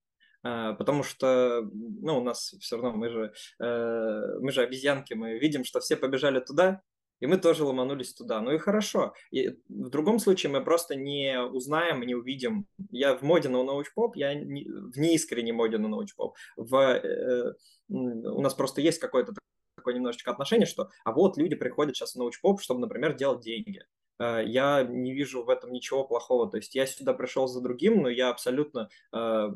А, 0.43 0.73
потому 0.73 1.03
что, 1.03 1.61
ну, 1.73 2.19
у 2.19 2.23
нас 2.23 2.55
все 2.59 2.77
равно, 2.77 2.93
мы 2.93 3.09
же, 3.09 3.33
э, 3.59 4.39
мы 4.39 4.51
же 4.51 4.61
обезьянки, 4.61 5.13
мы 5.13 5.37
видим, 5.37 5.63
что 5.63 5.79
все 5.79 5.95
побежали 5.95 6.39
туда, 6.39 6.81
и 7.21 7.27
мы 7.27 7.37
тоже 7.37 7.63
ломанулись 7.63 8.13
туда. 8.13 8.41
Ну 8.41 8.51
и 8.51 8.57
хорошо. 8.57 9.13
И 9.29 9.49
в 9.69 9.89
другом 9.89 10.19
случае 10.19 10.51
мы 10.51 10.63
просто 10.63 10.95
не 10.95 11.39
узнаем, 11.39 12.01
не 12.01 12.15
увидим. 12.15 12.65
Я 12.89 13.15
в 13.15 13.21
моде 13.21 13.47
на 13.47 13.63
научпоп, 13.63 14.15
я 14.15 14.33
не, 14.33 14.63
в 14.65 14.97
неискренней 14.97 15.51
моде 15.51 15.77
на 15.77 15.87
научпоп. 15.87 16.35
В, 16.57 16.75
э, 16.75 17.53
у 17.89 18.41
нас 18.41 18.55
просто 18.55 18.81
есть 18.81 18.99
какое-то 18.99 19.33
такое 19.77 19.93
немножечко 19.93 20.31
отношение, 20.31 20.65
что 20.65 20.89
а 21.05 21.11
вот 21.11 21.37
люди 21.37 21.55
приходят 21.55 21.95
сейчас 21.95 22.13
в 22.13 22.17
научпоп, 22.17 22.59
чтобы, 22.59 22.81
например, 22.81 23.15
делать 23.15 23.41
деньги. 23.41 23.83
Э, 24.21 24.43
я 24.45 24.83
не 24.83 25.13
вижу 25.13 25.43
в 25.43 25.49
этом 25.49 25.71
ничего 25.71 26.03
плохого. 26.03 26.49
То 26.49 26.57
есть 26.57 26.75
я 26.75 26.85
сюда 26.85 27.13
пришел 27.13 27.47
за 27.47 27.61
другим, 27.61 28.01
но 28.01 28.09
я 28.09 28.29
абсолютно 28.29 28.89
э, 29.13 29.49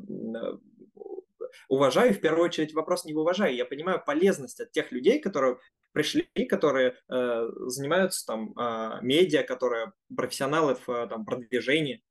уважаю, 1.67 2.13
в 2.13 2.21
первую 2.21 2.45
очередь 2.45 2.73
вопрос 2.73 3.05
не 3.05 3.13
в 3.13 3.17
уважаю, 3.17 3.55
я 3.55 3.65
понимаю 3.65 4.01
полезность 4.05 4.59
от 4.59 4.71
тех 4.71 4.91
людей, 4.91 5.19
которые 5.19 5.57
пришли, 5.91 6.27
которые 6.49 6.95
э, 7.09 7.47
занимаются 7.67 8.25
там 8.25 8.53
э, 8.57 8.99
медиа, 9.01 9.43
которые 9.43 9.93
профессионалы 10.15 10.75
в 10.75 10.89
э, 10.89 11.07
там, 11.07 11.25
продвижении, 11.25 12.03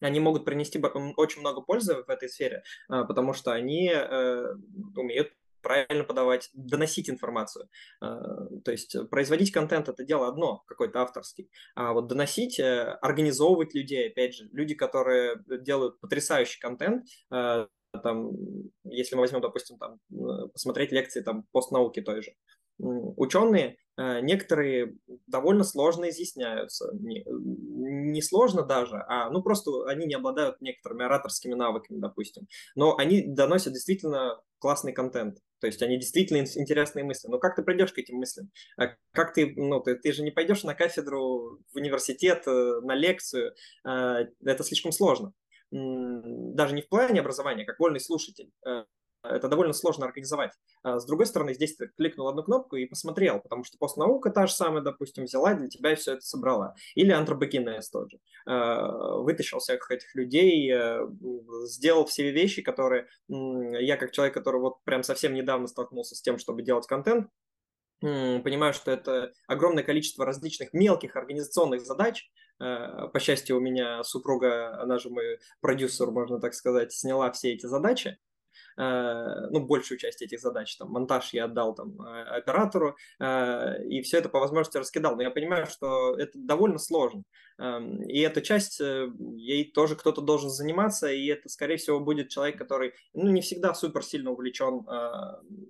они 0.00 0.20
могут 0.20 0.44
принести 0.44 0.80
очень 1.16 1.40
много 1.40 1.60
пользы 1.60 2.02
в 2.02 2.08
этой 2.08 2.28
сфере, 2.28 2.62
э, 2.88 3.04
потому 3.04 3.34
что 3.34 3.52
они 3.52 3.90
э, 3.92 4.54
умеют 4.96 5.32
правильно 5.60 6.04
подавать, 6.04 6.50
доносить 6.52 7.10
информацию. 7.10 7.68
Э, 8.00 8.20
то 8.64 8.70
есть 8.70 8.96
производить 9.10 9.52
контент– 9.52 9.88
это 9.90 10.04
дело 10.04 10.28
одно, 10.28 10.62
какой-то 10.66 11.00
авторский. 11.00 11.50
А 11.74 11.92
вот 11.92 12.06
доносить, 12.06 12.58
э, 12.58 12.98
организовывать 13.02 13.74
людей, 13.74 14.08
опять 14.08 14.34
же, 14.34 14.48
люди, 14.52 14.74
которые 14.74 15.42
делают 15.46 16.00
потрясающий 16.00 16.60
контент, 16.60 17.06
э, 17.32 17.66
там, 17.98 18.32
если 18.84 19.14
мы 19.14 19.22
возьмем, 19.22 19.40
допустим, 19.40 19.78
там, 19.78 19.98
посмотреть 20.52 20.92
лекции 20.92 21.20
там, 21.20 21.44
постнауки 21.52 22.00
той 22.00 22.22
же, 22.22 22.34
ученые, 22.78 23.76
некоторые 23.96 24.94
довольно 25.26 25.64
сложно 25.64 26.08
изъясняются. 26.10 26.90
Не, 26.94 27.24
не 27.26 28.22
сложно 28.22 28.62
даже, 28.62 29.04
а 29.08 29.30
ну 29.30 29.42
просто 29.42 29.86
они 29.88 30.06
не 30.06 30.14
обладают 30.14 30.60
некоторыми 30.60 31.04
ораторскими 31.04 31.54
навыками, 31.54 31.98
допустим. 31.98 32.46
Но 32.76 32.96
они 32.96 33.22
доносят 33.22 33.72
действительно 33.72 34.40
классный 34.58 34.92
контент. 34.92 35.38
То 35.60 35.66
есть 35.66 35.82
они 35.82 35.98
действительно 35.98 36.38
интересные 36.38 37.04
мысли. 37.04 37.28
Но 37.28 37.38
как 37.38 37.56
ты 37.56 37.62
придешь 37.62 37.92
к 37.92 37.98
этим 37.98 38.16
мыслям? 38.16 38.50
А 38.76 38.94
как 39.12 39.34
ты, 39.34 39.54
ну, 39.56 39.80
ты, 39.80 39.96
ты 39.96 40.12
же 40.12 40.22
не 40.22 40.30
пойдешь 40.30 40.62
на 40.62 40.74
кафедру 40.74 41.58
в 41.72 41.76
университет, 41.76 42.44
э, 42.46 42.80
на 42.82 42.94
лекцию. 42.94 43.54
А, 43.84 44.20
это 44.44 44.62
слишком 44.62 44.92
сложно. 44.92 45.32
Даже 45.70 46.74
не 46.74 46.82
в 46.82 46.88
плане 46.88 47.20
образования, 47.20 47.64
как 47.64 47.78
вольный 47.78 48.00
слушатель. 48.00 48.50
Э, 48.66 48.84
это 49.22 49.48
довольно 49.48 49.72
сложно 49.72 50.06
организовать. 50.06 50.52
А 50.82 50.98
с 50.98 51.06
другой 51.06 51.26
стороны, 51.26 51.52
здесь 51.52 51.76
ты 51.76 51.88
кликнул 51.88 52.28
одну 52.28 52.42
кнопку 52.42 52.76
и 52.76 52.86
посмотрел, 52.86 53.40
потому 53.40 53.64
что 53.64 53.76
постнаука 53.76 54.30
та 54.30 54.46
же 54.46 54.52
самая, 54.52 54.82
допустим, 54.82 55.24
взяла 55.24 55.54
для 55.54 55.68
тебя 55.68 55.92
и 55.92 55.96
все 55.96 56.12
это 56.12 56.22
собрала. 56.22 56.74
Или 56.94 57.10
антропогенез 57.10 57.90
тот 57.90 58.10
же. 58.10 58.18
А, 58.46 59.16
вытащил 59.18 59.58
всех 59.58 59.90
этих 59.90 60.14
людей, 60.14 60.70
э, 60.72 61.06
сделал 61.64 62.06
все 62.06 62.30
вещи, 62.30 62.62
которые 62.62 63.08
я 63.28 63.96
как 63.96 64.12
человек, 64.12 64.34
который 64.34 64.60
вот 64.60 64.82
прям 64.84 65.02
совсем 65.02 65.34
недавно 65.34 65.66
столкнулся 65.66 66.14
с 66.14 66.22
тем, 66.22 66.38
чтобы 66.38 66.62
делать 66.62 66.86
контент, 66.86 67.28
понимаю, 68.00 68.72
что 68.72 68.90
это 68.90 69.32
огромное 69.46 69.82
количество 69.82 70.24
различных 70.24 70.72
мелких 70.72 71.16
организационных 71.16 71.84
задач. 71.84 72.30
Э, 72.60 73.08
по 73.12 73.20
счастью, 73.20 73.56
у 73.56 73.60
меня 73.60 74.02
супруга, 74.02 74.80
она 74.80 74.98
же 74.98 75.10
мой 75.10 75.38
продюсер, 75.60 76.10
можно 76.10 76.40
так 76.40 76.54
сказать, 76.54 76.92
сняла 76.92 77.30
все 77.30 77.52
эти 77.52 77.66
задачи. 77.66 78.18
Э, 78.76 79.48
ну, 79.50 79.66
большую 79.66 79.98
часть 79.98 80.22
этих 80.22 80.40
задач, 80.40 80.76
там, 80.76 80.90
монтаж 80.90 81.32
я 81.32 81.44
отдал 81.44 81.74
там 81.74 82.00
э, 82.00 82.22
оператору, 82.22 82.96
и 83.20 84.02
все 84.02 84.18
это 84.18 84.28
по 84.28 84.40
возможности 84.40 84.78
раскидал. 84.78 85.16
Но 85.16 85.22
я 85.22 85.30
понимаю, 85.30 85.66
что 85.66 86.16
это 86.16 86.32
довольно 86.34 86.78
сложно. 86.78 87.22
Эм, 87.58 88.02
и 88.02 88.20
эта 88.20 88.40
часть, 88.40 88.80
ей 88.80 89.72
тоже 89.72 89.96
кто-то 89.96 90.20
должен 90.20 90.50
заниматься, 90.50 91.10
и 91.10 91.26
это, 91.26 91.48
скорее 91.48 91.76
всего, 91.76 92.00
будет 92.00 92.28
человек, 92.28 92.58
который, 92.58 92.94
ну, 93.14 93.30
не 93.30 93.40
всегда 93.40 93.74
супер 93.74 94.04
сильно 94.04 94.30
увлечен 94.30 94.86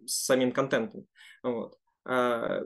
самим 0.06 0.52
контентом. 0.52 1.06
Вот. 1.42 1.78
А, 2.10 2.62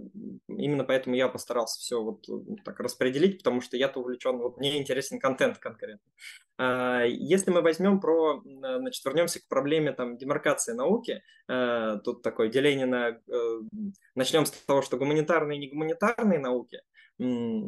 именно 0.46 0.85
поэтому 0.85 1.16
я 1.16 1.28
постарался 1.28 1.81
все 1.81 2.00
вот 2.00 2.24
так 2.64 2.78
распределить, 2.78 3.38
потому 3.38 3.61
что 3.61 3.76
я-то 3.76 3.98
увлечен, 3.98 4.38
вот 4.38 4.57
мне 4.59 4.81
интересен 4.81 5.18
контент 5.18 5.59
конкретно. 5.59 6.12
А, 6.59 7.02
если 7.02 7.50
мы 7.50 7.61
возьмем 7.61 8.00
про, 8.00 8.40
значит, 8.44 9.05
вернемся 9.05 9.40
к 9.40 9.48
проблеме 9.48 9.92
там 9.92 10.16
демаркации 10.16 10.74
науки, 10.74 11.24
а, 11.48 11.98
тут 11.98 12.22
такое 12.22 12.50
деление 12.50 12.87
на, 12.87 13.09
э, 13.09 13.61
начнем 14.14 14.46
с 14.46 14.52
того, 14.52 14.81
что 14.81 14.96
гуманитарные 14.96 15.59
и 15.59 15.62
негуманитарные 15.62 16.38
науки, 16.38 16.81
на 17.18 17.66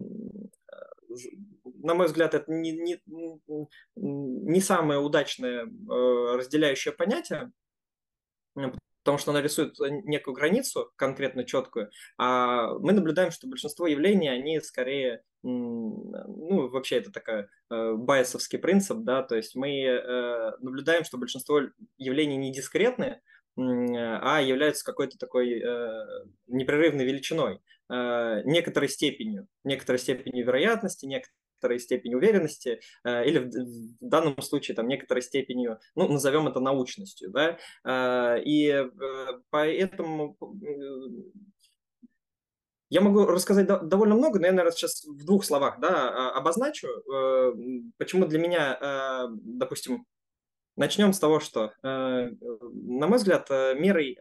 мой 1.94 2.06
взгляд, 2.06 2.34
это 2.34 2.52
не, 2.52 2.70
не, 2.70 3.00
не 3.96 4.60
самое 4.60 5.00
удачное 5.00 5.64
э, 5.64 6.37
разделяющее 6.37 6.94
понятие, 6.94 7.50
потому 9.05 9.19
что 9.19 9.33
она 9.33 9.43
рисует 9.43 9.77
некую 9.79 10.35
границу 10.35 10.90
конкретно 10.97 11.45
четкую, 11.45 11.90
а 12.17 12.73
мы 12.79 12.93
наблюдаем, 12.93 13.31
что 13.31 13.47
большинство 13.47 13.87
явлений, 13.87 14.29
они 14.29 14.61
скорее, 14.61 15.23
ну, 15.43 16.69
вообще 16.69 16.97
это 16.97 17.12
такой 17.12 17.47
э, 17.71 17.93
байесовский 17.93 18.59
принцип, 18.59 18.99
да, 19.01 19.23
то 19.23 19.37
есть 19.37 19.55
мы 19.55 19.83
э, 19.83 20.53
наблюдаем, 20.61 21.05
что 21.05 21.19
большинство 21.19 21.61
явлений 21.99 22.38
не 22.38 22.51
дискретные, 22.51 23.21
а 23.57 24.40
являются 24.40 24.85
какой-то 24.85 25.19
такой 25.19 25.61
э, 25.61 26.07
непрерывной 26.47 27.05
величиной, 27.05 27.61
э, 27.90 28.40
некоторой 28.45 28.88
степенью, 28.88 29.47
некоторой 29.64 29.99
степенью 29.99 30.47
вероятности, 30.47 31.05
некоторой 31.05 31.43
некоторой 31.64 31.81
степени 31.81 32.14
уверенности 32.14 32.81
или 33.05 33.38
в, 33.38 34.09
данном 34.09 34.40
случае 34.42 34.74
там 34.74 34.87
некоторой 34.87 35.22
степенью, 35.22 35.79
ну, 35.94 36.09
назовем 36.09 36.46
это 36.46 36.61
научностью, 36.61 37.31
да, 37.31 37.59
и 38.38 38.87
поэтому 39.50 40.37
я 42.90 43.00
могу 43.00 43.24
рассказать 43.24 43.66
довольно 43.66 44.14
много, 44.14 44.38
но 44.38 44.46
я, 44.46 44.53
наверное, 44.53 44.72
сейчас 44.72 45.05
в 45.05 45.24
двух 45.24 45.44
словах 45.44 45.81
да, 45.81 46.11
а, 46.11 46.38
обозначу, 46.38 46.88
почему 47.96 48.27
для 48.27 48.38
меня, 48.38 49.29
допустим, 49.42 50.07
начнем 50.77 51.12
с 51.12 51.18
того, 51.18 51.40
что, 51.40 51.72
на 51.83 53.07
мой 53.07 53.16
взгляд, 53.16 53.48
мерой 53.50 54.18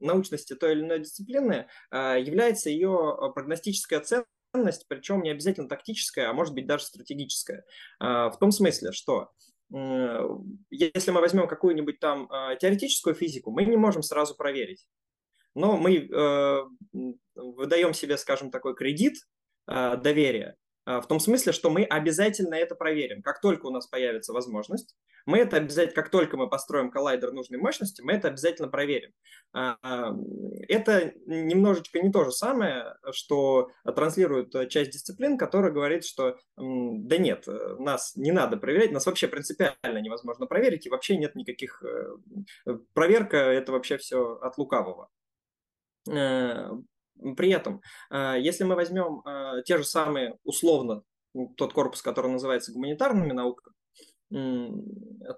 научности 0.00 0.54
той 0.54 0.72
или 0.72 0.80
иной 0.80 0.98
дисциплины 1.00 1.66
является 1.90 2.68
ее 2.68 3.16
прогностическая 3.34 4.00
ценность, 4.54 4.86
причем 4.88 5.22
не 5.22 5.30
обязательно 5.30 5.68
тактическая, 5.68 6.30
а 6.30 6.32
может 6.32 6.54
быть 6.54 6.66
даже 6.66 6.84
стратегическая. 6.84 7.64
А, 7.98 8.30
в 8.30 8.38
том 8.38 8.52
смысле, 8.52 8.92
что 8.92 9.30
если 10.70 11.10
мы 11.10 11.20
возьмем 11.20 11.48
какую-нибудь 11.48 11.98
там 11.98 12.28
теоретическую 12.60 13.14
физику, 13.14 13.50
мы 13.50 13.64
не 13.64 13.76
можем 13.76 14.02
сразу 14.02 14.36
проверить. 14.36 14.86
Но 15.54 15.76
мы 15.76 15.96
э, 15.96 16.64
выдаем 17.34 17.94
себе, 17.94 18.18
скажем, 18.18 18.50
такой 18.50 18.76
кредит 18.76 19.14
доверия, 19.66 20.56
а, 20.86 21.00
в 21.00 21.06
том 21.06 21.18
смысле, 21.18 21.52
что 21.52 21.70
мы 21.70 21.84
обязательно 21.84 22.54
это 22.54 22.74
проверим. 22.74 23.22
Как 23.22 23.40
только 23.40 23.66
у 23.66 23.70
нас 23.70 23.86
появится 23.86 24.32
возможность, 24.32 24.94
мы 25.26 25.38
это 25.38 25.56
обязательно, 25.56 25.94
как 25.94 26.10
только 26.10 26.36
мы 26.36 26.48
построим 26.48 26.90
коллайдер 26.90 27.32
нужной 27.32 27.58
мощности, 27.58 28.02
мы 28.02 28.12
это 28.12 28.28
обязательно 28.28 28.68
проверим. 28.68 29.12
А, 29.52 29.76
это 30.68 31.12
немножечко 31.26 32.00
не 32.00 32.10
то 32.10 32.24
же 32.24 32.32
самое, 32.32 32.96
что 33.12 33.70
транслирует 33.84 34.52
часть 34.70 34.90
дисциплин, 34.90 35.38
которая 35.38 35.72
говорит, 35.72 36.04
что 36.04 36.36
да 36.56 37.16
нет, 37.18 37.46
нас 37.78 38.14
не 38.16 38.32
надо 38.32 38.56
проверять, 38.56 38.92
нас 38.92 39.06
вообще 39.06 39.28
принципиально 39.28 39.98
невозможно 39.98 40.46
проверить, 40.46 40.86
и 40.86 40.90
вообще 40.90 41.16
нет 41.16 41.34
никаких... 41.34 41.82
Э, 41.82 42.76
проверка– 42.92 43.36
это 43.38 43.72
вообще 43.72 43.96
все 43.98 44.38
от 44.40 44.58
лукавого. 44.58 45.08
Э, 46.10 46.70
при 47.36 47.50
этом, 47.50 47.80
э, 48.10 48.36
если 48.40 48.64
мы 48.64 48.74
возьмем 48.74 49.22
э, 49.24 49.62
те 49.64 49.78
же 49.78 49.84
самые, 49.84 50.38
условно, 50.44 51.02
тот 51.56 51.72
корпус, 51.72 52.02
который 52.02 52.30
называется 52.30 52.72
гуманитарными 52.72 53.32
науками, 53.32 53.74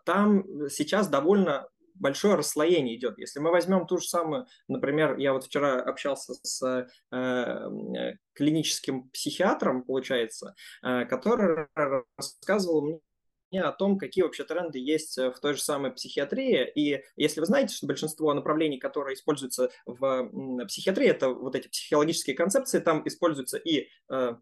там 0.05 0.69
сейчас 0.69 1.09
довольно 1.09 1.69
большое 1.99 2.35
расслоение 2.35 2.97
идет. 2.97 3.19
Если 3.19 3.41
мы 3.41 3.51
возьмем 3.51 3.87
ту 3.87 3.99
же 3.99 4.07
самую, 4.07 4.47
например, 4.69 5.17
я 5.19 5.33
вот 5.33 5.45
вчера 5.45 5.81
общался 5.81 6.35
с 6.35 6.89
э, 7.13 8.17
клиническим 8.35 9.09
психиатром, 9.11 9.83
получается, 9.83 10.55
э, 10.83 11.05
который 11.07 11.67
рассказывал 11.75 13.03
мне 13.51 13.63
о 13.63 13.73
том, 13.73 13.99
какие 13.99 14.25
вообще 14.25 14.45
тренды 14.45 14.79
есть 14.79 15.17
в 15.17 15.35
той 15.41 15.55
же 15.55 15.63
самой 15.63 15.93
психиатрии. 15.93 16.71
И 16.75 17.03
если 17.17 17.41
вы 17.41 17.47
знаете, 17.47 17.75
что 17.75 17.87
большинство 17.87 18.35
направлений, 18.35 18.79
которые 18.79 19.15
используются 19.15 19.71
в 19.87 20.67
психиатрии, 20.67 21.09
это 21.09 21.31
вот 21.31 21.55
эти 21.55 21.69
психологические 21.69 22.37
концепции, 22.37 22.81
там 22.81 23.07
используются 23.07 23.57
и 23.57 23.89
э, 24.11 24.35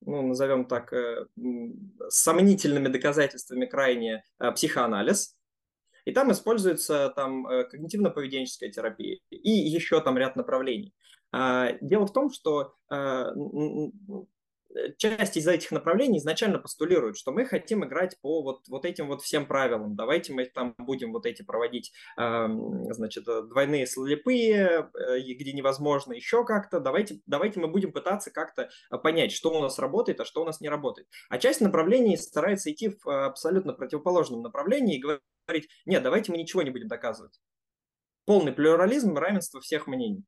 ну, 0.00 0.22
назовем 0.22 0.64
так, 0.66 0.92
э, 0.92 1.26
сомнительными 2.08 2.88
доказательствами 2.88 3.66
крайне 3.66 4.24
психоанализ, 4.54 5.36
и 6.04 6.12
там 6.12 6.32
используется 6.32 7.10
там 7.14 7.46
когнитивно-поведенческая 7.46 8.70
терапия 8.70 9.18
и 9.30 9.50
еще 9.50 10.00
там 10.00 10.16
ряд 10.16 10.36
направлений. 10.36 10.94
А, 11.32 11.72
дело 11.82 12.06
в 12.06 12.12
том, 12.12 12.30
что 12.30 12.74
часть 14.96 15.36
из 15.36 15.46
этих 15.46 15.70
направлений 15.70 16.18
изначально 16.18 16.58
постулирует, 16.58 17.16
что 17.16 17.32
мы 17.32 17.44
хотим 17.44 17.84
играть 17.84 18.16
по 18.20 18.42
вот, 18.42 18.68
вот 18.68 18.84
этим 18.84 19.08
вот 19.08 19.22
всем 19.22 19.46
правилам. 19.46 19.96
Давайте 19.96 20.32
мы 20.32 20.44
там 20.46 20.74
будем 20.78 21.12
вот 21.12 21.26
эти 21.26 21.42
проводить, 21.42 21.92
э, 22.18 22.46
значит, 22.90 23.24
двойные 23.24 23.86
слепые, 23.86 24.90
э, 24.94 25.20
где 25.20 25.52
невозможно 25.52 26.12
еще 26.12 26.44
как-то. 26.44 26.80
Давайте, 26.80 27.20
давайте 27.26 27.60
мы 27.60 27.68
будем 27.68 27.92
пытаться 27.92 28.30
как-то 28.30 28.68
понять, 29.02 29.32
что 29.32 29.50
у 29.50 29.60
нас 29.60 29.78
работает, 29.78 30.20
а 30.20 30.24
что 30.24 30.42
у 30.42 30.44
нас 30.44 30.60
не 30.60 30.68
работает. 30.68 31.08
А 31.28 31.38
часть 31.38 31.60
направлений 31.60 32.16
старается 32.16 32.70
идти 32.70 32.90
в 33.02 33.26
абсолютно 33.26 33.72
противоположном 33.72 34.42
направлении 34.42 34.96
и 34.96 35.00
говорить, 35.00 35.68
нет, 35.86 36.02
давайте 36.02 36.32
мы 36.32 36.38
ничего 36.38 36.62
не 36.62 36.70
будем 36.70 36.88
доказывать. 36.88 37.40
Полный 38.26 38.52
плюрализм, 38.52 39.16
равенство 39.16 39.60
всех 39.60 39.86
мнений. 39.86 40.24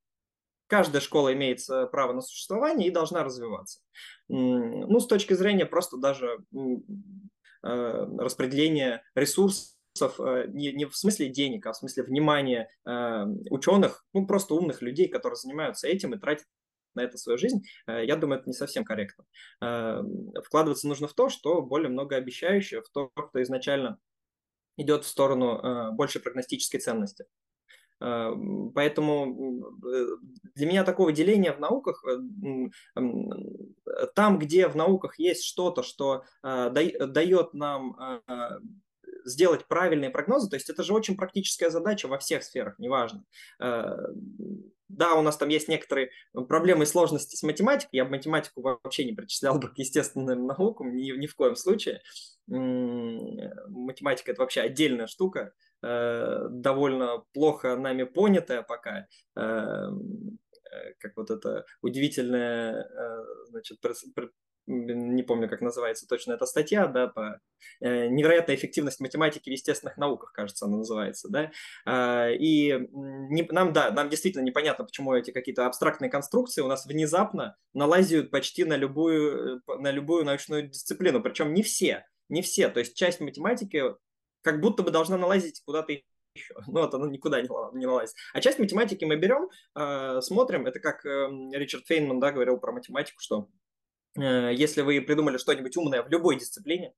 Каждая 0.70 1.02
школа 1.02 1.34
имеет 1.34 1.68
э, 1.68 1.88
право 1.88 2.12
на 2.12 2.20
существование 2.20 2.86
и 2.86 2.92
должна 2.92 3.24
развиваться. 3.24 3.80
Ну, 4.28 5.00
с 5.00 5.06
точки 5.08 5.34
зрения 5.34 5.66
просто 5.66 5.96
даже 5.96 6.44
э, 6.54 8.06
распределения 8.18 9.02
ресурсов, 9.16 9.74
э, 10.20 10.44
не, 10.46 10.72
не 10.72 10.84
в 10.84 10.96
смысле 10.96 11.28
денег, 11.28 11.66
а 11.66 11.72
в 11.72 11.76
смысле 11.76 12.04
внимания 12.04 12.70
ученых, 13.50 14.06
ну, 14.14 14.28
просто 14.28 14.54
умных 14.54 14.80
людей, 14.80 15.08
которые 15.08 15.36
занимаются 15.36 15.88
этим 15.88 16.14
и 16.14 16.18
тратят 16.20 16.46
на 16.94 17.02
это 17.02 17.18
свою 17.18 17.36
жизнь, 17.36 17.62
я 17.86 18.14
думаю, 18.16 18.38
это 18.40 18.48
не 18.48 18.54
совсем 18.54 18.84
корректно. 18.84 19.24
Вкладываться 20.44 20.88
нужно 20.88 21.08
в 21.08 21.14
то, 21.14 21.28
что 21.28 21.62
более 21.62 21.88
многообещающее, 21.88 22.82
в 22.82 22.88
то, 22.90 23.10
что 23.16 23.42
изначально 23.42 23.98
идет 24.76 25.04
в 25.04 25.08
сторону 25.08 25.92
большей 25.92 26.20
прогностической 26.20 26.80
ценности. 26.80 27.26
Э, 28.00 28.32
поэтому 28.74 29.76
э, 29.84 30.06
для 30.54 30.66
меня 30.66 30.84
такого 30.84 31.12
деления 31.12 31.52
в 31.52 31.60
науках, 31.60 32.04
э, 32.04 32.16
там, 34.14 34.38
где 34.38 34.68
в 34.68 34.76
науках 34.76 35.18
есть 35.18 35.44
что-то, 35.44 35.82
что 35.82 36.24
дает 36.42 37.54
нам 37.54 37.96
сделать 39.24 39.66
правильные 39.66 40.10
прогнозы, 40.10 40.48
то 40.48 40.56
есть 40.56 40.70
это 40.70 40.82
же 40.82 40.92
очень 40.92 41.16
практическая 41.16 41.70
задача 41.70 42.06
во 42.08 42.18
всех 42.18 42.42
сферах, 42.42 42.78
неважно. 42.78 43.24
Да, 43.58 45.14
у 45.14 45.22
нас 45.22 45.36
там 45.36 45.48
есть 45.48 45.68
некоторые 45.68 46.10
проблемы 46.48 46.82
и 46.82 46.86
сложности 46.86 47.36
с 47.36 47.44
математикой, 47.44 47.90
я 47.92 48.04
бы 48.04 48.10
математику 48.10 48.60
вообще 48.60 49.04
не 49.04 49.12
причислял 49.12 49.58
бы 49.58 49.68
к 49.68 49.78
естественным 49.78 50.46
наукам, 50.46 50.96
ни, 50.96 51.16
ни 51.16 51.26
в 51.26 51.36
коем 51.36 51.54
случае. 51.54 52.02
Математика– 52.48 54.32
это 54.32 54.40
вообще 54.40 54.62
отдельная 54.62 55.06
штука, 55.06 55.52
Э, 55.82 56.48
довольно 56.50 57.24
плохо 57.32 57.74
нами 57.76 58.02
понятая 58.02 58.62
пока, 58.62 59.06
э, 59.36 59.40
э, 59.40 60.94
как 60.98 61.16
вот 61.16 61.30
это 61.30 61.64
удивительное, 61.80 62.86
значит, 63.46 63.80
не 64.66 65.22
помню, 65.22 65.48
как 65.48 65.60
называется 65.60 66.06
точно 66.06 66.32
эта 66.32 66.46
статья, 66.46 66.86
да, 66.86 67.08
по 67.08 67.40
невероятная 67.80 68.56
эффективность 68.56 69.00
математики 69.00 69.48
в 69.48 69.52
естественных 69.52 69.96
науках, 69.96 70.32
кажется, 70.32 70.66
она 70.66 70.78
называется, 70.78 71.28
да, 71.28 71.50
и 72.30 72.78
не, 72.92 73.46
нам, 73.50 73.72
да, 73.72 73.90
нам 73.90 74.08
действительно 74.08 74.42
непонятно, 74.42 74.84
почему 74.84 75.14
эти 75.14 75.30
какие-то 75.30 75.66
абстрактные 75.66 76.10
конструкции 76.10 76.62
у 76.62 76.68
нас 76.68 76.86
внезапно 76.86 77.56
налазят 77.74 78.30
почти 78.30 78.64
на 78.64 78.76
любую, 78.76 79.62
на 79.66 79.90
любую 79.90 80.24
научную 80.24 80.68
дисциплину, 80.68 81.22
причем 81.22 81.52
не 81.54 81.62
все, 81.62 82.06
не 82.28 82.42
все, 82.42 82.68
то 82.68 82.80
есть 82.80 82.96
часть 82.96 83.20
математики 83.20 83.82
как 84.42 84.60
будто 84.60 84.82
бы 84.82 84.90
должна 84.90 85.18
налазить 85.18 85.62
куда-то 85.64 85.92
еще. 85.92 86.54
Но 86.66 86.82
вот 86.82 86.94
она 86.94 87.08
никуда 87.08 87.40
не, 87.40 87.48
не 87.78 87.86
налазит. 87.86 88.14
А 88.32 88.40
часть 88.40 88.58
математики 88.58 89.04
мы 89.04 89.16
берем, 89.16 89.48
э, 89.74 90.20
смотрим. 90.22 90.66
Это 90.66 90.80
как 90.80 91.04
э, 91.04 91.28
Ричард 91.52 91.86
Фейнман 91.86 92.20
да, 92.20 92.32
говорил 92.32 92.58
про 92.58 92.72
математику, 92.72 93.20
что 93.20 93.38
э, 93.40 93.69
если 94.16 94.82
вы 94.82 95.00
придумали 95.00 95.38
что-нибудь 95.38 95.76
умное 95.76 96.02
в 96.02 96.08
любой 96.08 96.36
дисциплине, 96.36 96.94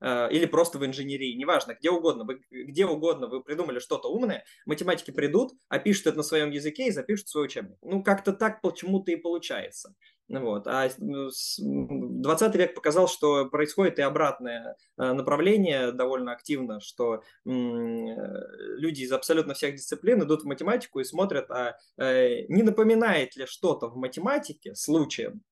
э, 0.00 0.30
или 0.30 0.46
просто 0.46 0.78
в 0.78 0.84
инженерии, 0.84 1.34
неважно, 1.34 1.74
где 1.74 1.90
угодно, 1.90 2.24
вы, 2.24 2.42
где 2.50 2.86
угодно 2.86 3.28
вы 3.28 3.42
придумали 3.42 3.78
что-то 3.78 4.08
умное, 4.08 4.44
математики 4.66 5.10
придут, 5.10 5.52
опишут 5.68 6.08
это 6.08 6.18
на 6.18 6.22
своем 6.22 6.50
языке 6.50 6.88
и 6.88 6.90
запишут 6.90 7.28
свой 7.28 7.46
учебник. 7.46 7.78
Ну, 7.82 8.02
как-то 8.02 8.32
так 8.32 8.60
почему-то 8.60 9.12
и 9.12 9.16
получается. 9.16 9.94
Вот. 10.28 10.66
А 10.66 10.88
20 10.88 10.98
ну, 10.98 12.58
век 12.58 12.74
показал, 12.74 13.06
что 13.06 13.46
происходит 13.46 13.98
и 13.98 14.02
обратное 14.02 14.76
э, 14.98 15.12
направление 15.12 15.92
довольно 15.92 16.32
активно, 16.32 16.80
что 16.80 17.22
люди 17.44 19.02
из 19.02 19.12
абсолютно 19.12 19.54
всех 19.54 19.74
дисциплин 19.74 20.22
идут 20.22 20.42
в 20.42 20.46
математику 20.46 21.00
и 21.00 21.04
смотрят, 21.04 21.50
а 21.50 21.76
э, 21.98 22.46
не 22.48 22.62
напоминает 22.62 23.36
ли 23.36 23.46
что-то 23.46 23.88
в 23.88 23.96
математике 23.96 24.74
случаем 24.74 25.42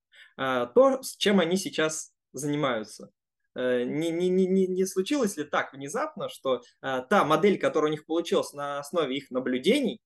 то, 0.74 1.02
с 1.02 1.16
чем 1.16 1.40
они 1.40 1.56
сейчас 1.56 2.12
занимаются. 2.32 3.10
Э, 3.54 3.84
не, 3.84 4.10
не, 4.10 4.28
не, 4.28 4.66
не 4.66 4.86
случилось 4.86 5.36
ли 5.36 5.44
так 5.44 5.72
внезапно, 5.72 6.28
что 6.28 6.62
та 6.80 7.24
модель, 7.24 7.58
которая 7.58 7.90
у 7.90 7.92
них 7.92 8.06
получилась 8.06 8.52
на 8.52 8.78
основе 8.78 9.16
их 9.16 9.30
наблюдений 9.30 10.00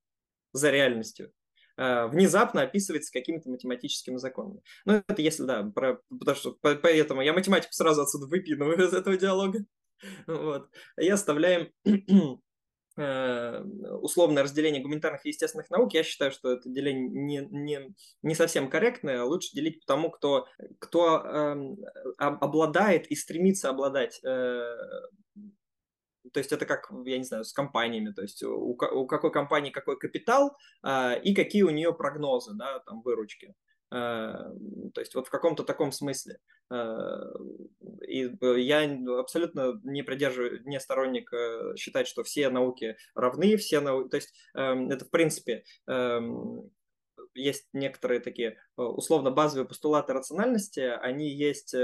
за 0.52 0.70
реальностью, 0.70 1.32
Э, 1.76 2.06
внезапно 2.06 2.62
описывается 2.62 3.12
какими-то 3.12 3.50
математическими 3.50 4.16
законами. 4.16 4.62
Ну, 4.84 5.02
это 5.06 5.20
если, 5.22 5.44
да, 5.44 5.64
про, 5.64 6.00
потому 6.08 6.36
что 6.36 6.56
поэтому 6.60 7.22
я 7.22 7.32
математику 7.32 7.72
сразу 7.72 8.02
отсюда 8.02 8.26
выпинываю 8.26 8.86
из 8.86 8.92
этого 8.92 9.16
диалога. 9.16 9.64
Вот. 10.26 10.68
И 11.00 11.08
оставляем 11.08 11.70
условное 12.96 14.42
разделение 14.44 14.82
гуманитарных 14.82 15.26
и 15.26 15.30
естественных 15.30 15.68
наук, 15.70 15.94
я 15.94 16.02
считаю, 16.04 16.30
что 16.30 16.52
это 16.52 16.68
деление 16.68 17.08
не, 17.08 17.48
не, 17.50 17.94
не 18.22 18.34
совсем 18.34 18.70
корректное. 18.70 19.24
Лучше 19.24 19.50
делить 19.52 19.80
по 19.80 19.86
тому, 19.86 20.10
кто, 20.10 20.46
кто 20.78 21.18
э, 21.18 21.76
обладает 22.18 23.08
и 23.08 23.16
стремится 23.16 23.70
обладать 23.70 24.20
э, 24.24 24.76
то 26.32 26.38
есть 26.38 26.52
это 26.52 26.66
как, 26.66 26.90
я 27.04 27.18
не 27.18 27.24
знаю, 27.24 27.44
с 27.44 27.52
компаниями, 27.52 28.10
то 28.10 28.22
есть 28.22 28.42
у, 28.42 28.76
у 28.76 29.06
какой 29.06 29.30
компании 29.30 29.70
какой 29.70 29.98
капитал 29.98 30.56
э, 30.82 31.20
и 31.22 31.34
какие 31.34 31.62
у 31.62 31.70
нее 31.70 31.92
прогнозы, 31.92 32.54
да, 32.54 32.80
там, 32.80 33.02
выручки. 33.02 33.54
Э, 33.92 34.50
то 34.94 35.00
есть 35.00 35.14
вот 35.14 35.26
в 35.28 35.30
каком-то 35.30 35.62
таком 35.62 35.92
смысле. 35.92 36.38
Э, 36.72 37.20
и 38.08 38.30
я 38.40 38.98
абсолютно 39.18 39.80
не 39.84 40.02
придерживаю, 40.02 40.62
не 40.64 40.80
сторонник 40.80 41.32
э, 41.32 41.74
считать, 41.76 42.08
что 42.08 42.24
все 42.24 42.48
науки 42.50 42.96
равны, 43.14 43.56
все 43.56 43.80
науки, 43.80 44.08
то 44.10 44.16
есть 44.16 44.34
эм, 44.54 44.90
это 44.90 45.04
в 45.04 45.10
принципе 45.10 45.64
эм, 45.86 46.70
есть 47.34 47.68
некоторые 47.72 48.20
такие 48.20 48.58
условно 48.76 49.30
базовые 49.30 49.66
постулаты 49.66 50.12
рациональности, 50.12 50.80
они 50.80 51.28
есть, 51.28 51.74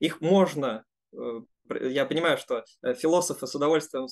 их 0.00 0.20
можно 0.20 0.84
я 1.82 2.04
понимаю, 2.04 2.36
что 2.36 2.64
философы 2.82 3.46
с 3.46 3.54
удовольствием 3.54 4.06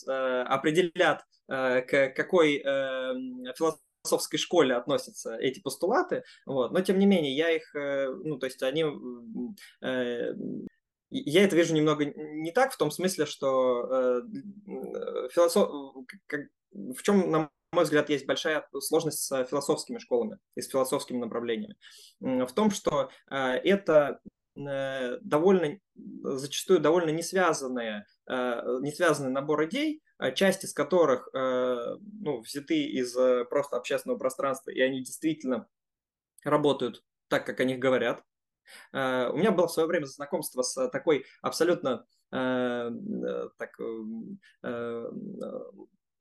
определят, 0.47 1.25
к 1.49 2.13
какой 2.15 2.61
философии 2.61 3.88
философской 4.03 4.39
школе 4.39 4.75
относятся 4.75 5.37
эти 5.37 5.61
постулаты, 5.61 6.25
вот, 6.47 6.73
но 6.73 6.81
тем 6.81 6.99
не 6.99 7.07
менее 7.07 7.35
я 7.37 7.51
их, 7.51 7.75
э, 7.75 8.09
ну, 8.11 8.39
то 8.39 8.47
есть 8.47 8.63
они, 8.63 8.85
э, 9.83 10.33
я 11.11 11.45
это 11.45 11.57
вижу 11.57 11.75
немного 11.75 12.05
не 12.05 12.53
так, 12.53 12.73
в 12.73 12.77
том 12.77 12.91
смысле, 12.91 13.27
что 13.27 13.83
э, 13.91 15.29
философ, 15.33 15.71
как, 16.27 16.41
в 16.73 17.03
чем, 17.03 17.31
на 17.31 17.51
мой 17.73 17.85
взгляд, 17.85 18.09
есть 18.11 18.27
большая 18.27 18.67
сложность 18.81 19.21
с 19.21 19.45
философскими 19.45 19.99
школами 19.99 20.39
и 20.55 20.63
с 20.63 20.69
философскими 20.69 21.19
направлениями, 21.19 21.77
в 22.21 22.53
том, 22.53 22.71
что 22.71 23.11
это 23.37 24.21
довольно, 24.57 25.79
зачастую 25.95 26.81
довольно 26.81 27.11
не 27.11 27.23
связанные, 27.23 28.07
не 28.27 28.91
связанный 28.91 29.31
набор 29.31 29.67
идей, 29.67 30.03
часть 30.35 30.65
из 30.65 30.73
которых 30.73 31.29
э, 31.33 31.97
ну, 32.21 32.41
взяты 32.41 32.85
из 32.85 33.17
э, 33.17 33.45
просто 33.45 33.77
общественного 33.77 34.19
пространства, 34.19 34.71
и 34.71 34.81
они 34.81 35.03
действительно 35.03 35.69
работают 36.45 37.05
так, 37.29 37.47
как 37.47 37.61
о 37.61 37.65
них 37.65 37.79
говорят. 37.79 38.25
Э, 38.93 39.29
у 39.29 39.37
меня 39.37 39.53
было 39.53 39.69
в 39.69 39.73
свое 39.73 39.87
время 39.87 40.07
знакомство 40.07 40.63
с 40.63 40.89
такой 40.91 41.25
абсолютно 41.41 42.07
так, 42.31 43.71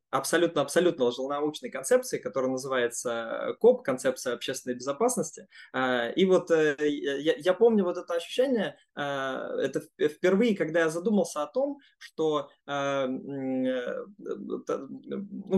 абсолютно-абсолютно 0.10 1.06
лженаучной 1.06 1.70
концепции, 1.70 2.18
которая 2.18 2.52
называется 2.52 3.56
КОП, 3.60 3.84
концепция 3.84 4.34
общественной 4.34 4.76
безопасности. 4.76 5.48
А, 5.74 6.10
и 6.10 6.26
вот 6.26 6.50
э, 6.52 6.76
я, 6.80 7.36
я 7.36 7.54
помню 7.54 7.84
вот 7.84 7.98
это 7.98 8.14
ощущение, 8.14 8.78
это 8.96 9.82
впервые, 10.00 10.56
когда 10.56 10.82
я 10.82 10.90
задумался 10.90 11.44
о 11.44 11.48
том, 11.48 11.80
что 11.98 12.50
э, 12.66 13.06
ну, 13.08 14.64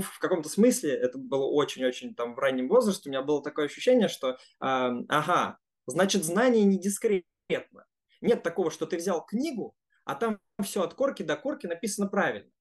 в 0.02 0.20
каком-то 0.20 0.50
смысле, 0.50 0.94
это 0.94 1.18
было 1.18 1.46
очень-очень 1.46 2.16
там 2.16 2.36
в 2.36 2.40
раннем 2.40 2.68
возрасте, 2.68 3.10
у 3.10 3.12
меня 3.12 3.22
было 3.22 3.44
такое 3.44 3.66
ощущение, 3.66 4.08
что 4.08 4.38
ага, 4.60 5.58
значит 5.86 6.24
знание 6.24 6.64
не 6.66 6.80
дискретно. 6.80 7.86
Нет 8.22 8.44
такого, 8.44 8.72
что 8.72 8.86
ты 8.86 8.98
взял 8.98 9.26
книгу, 9.26 9.76
а 10.06 10.16
там 10.16 10.40
все 10.64 10.84
от 10.84 10.94
корки 10.94 11.24
до 11.24 11.36
корки 11.36 11.68
написано 11.68 12.08
правильно. 12.08 12.52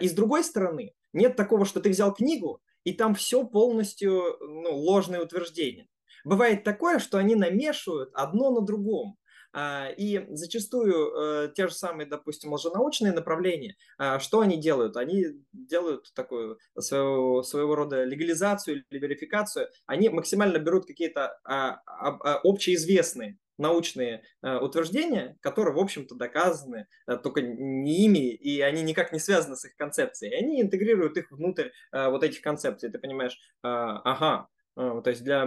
И 0.00 0.08
с 0.08 0.12
другой 0.12 0.44
стороны, 0.44 0.94
нет 1.12 1.36
такого, 1.36 1.64
что 1.64 1.80
ты 1.80 1.90
взял 1.90 2.14
книгу, 2.14 2.60
и 2.84 2.92
там 2.92 3.14
все 3.14 3.44
полностью 3.44 4.36
ну, 4.40 4.74
ложные 4.74 5.22
утверждения. 5.22 5.88
Бывает 6.24 6.64
такое, 6.64 6.98
что 6.98 7.18
они 7.18 7.34
намешивают 7.34 8.10
одно 8.14 8.50
на 8.50 8.60
другом. 8.60 9.16
И 9.56 10.26
зачастую 10.28 10.94
э, 10.94 11.52
те 11.56 11.66
же 11.66 11.74
самые, 11.74 12.06
допустим, 12.06 12.52
лженаучные 12.52 13.12
направления, 13.12 13.74
а, 13.98 14.20
что 14.20 14.40
они 14.40 14.56
делают? 14.56 14.96
Они 14.96 15.26
делают 15.52 16.12
такую 16.14 16.60
своего, 16.78 17.42
своего 17.42 17.74
рода 17.74 18.04
легализацию 18.04 18.84
или 18.88 18.98
верификацию. 19.00 19.68
Они 19.86 20.08
максимально 20.08 20.58
берут 20.58 20.86
какие-то 20.86 21.36
а, 21.42 21.80
а, 21.84 22.40
общеизвестные 22.44 23.38
научные 23.60 24.24
э, 24.42 24.56
утверждения, 24.58 25.36
которые, 25.40 25.74
в 25.74 25.78
общем-то, 25.78 26.14
доказаны 26.14 26.88
э, 27.06 27.16
только 27.16 27.42
не 27.42 28.06
ими, 28.06 28.34
и 28.34 28.60
они 28.60 28.82
никак 28.82 29.12
не 29.12 29.20
связаны 29.20 29.56
с 29.56 29.64
их 29.64 29.76
концепцией. 29.76 30.34
Они 30.34 30.60
интегрируют 30.60 31.16
их 31.16 31.30
внутрь 31.30 31.68
э, 31.92 32.08
вот 32.08 32.24
этих 32.24 32.40
концепций. 32.40 32.90
Ты 32.90 32.98
понимаешь, 32.98 33.38
ага, 33.62 34.48
то 34.74 35.04
есть 35.06 35.22
для 35.22 35.44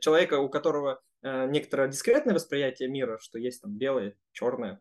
человека, 0.00 0.38
у 0.38 0.48
которого 0.48 1.00
некоторое 1.22 1.88
дискретное 1.88 2.34
восприятие 2.34 2.88
мира, 2.88 3.18
что 3.20 3.38
есть 3.38 3.62
там 3.62 3.76
белое, 3.76 4.16
черное, 4.32 4.80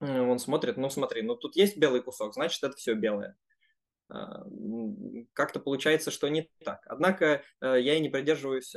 он 0.00 0.38
смотрит, 0.38 0.76
ну 0.76 0.90
смотри, 0.90 1.22
ну 1.22 1.36
тут 1.36 1.56
есть 1.56 1.76
белый 1.76 2.02
кусок, 2.02 2.34
значит 2.34 2.62
это 2.62 2.76
все 2.76 2.94
белое 2.94 3.36
как-то 5.32 5.58
получается, 5.58 6.12
что 6.12 6.28
не 6.28 6.48
так. 6.64 6.80
Однако 6.86 7.42
я 7.60 7.94
и 7.94 8.00
не 8.00 8.08
придерживаюсь 8.08 8.72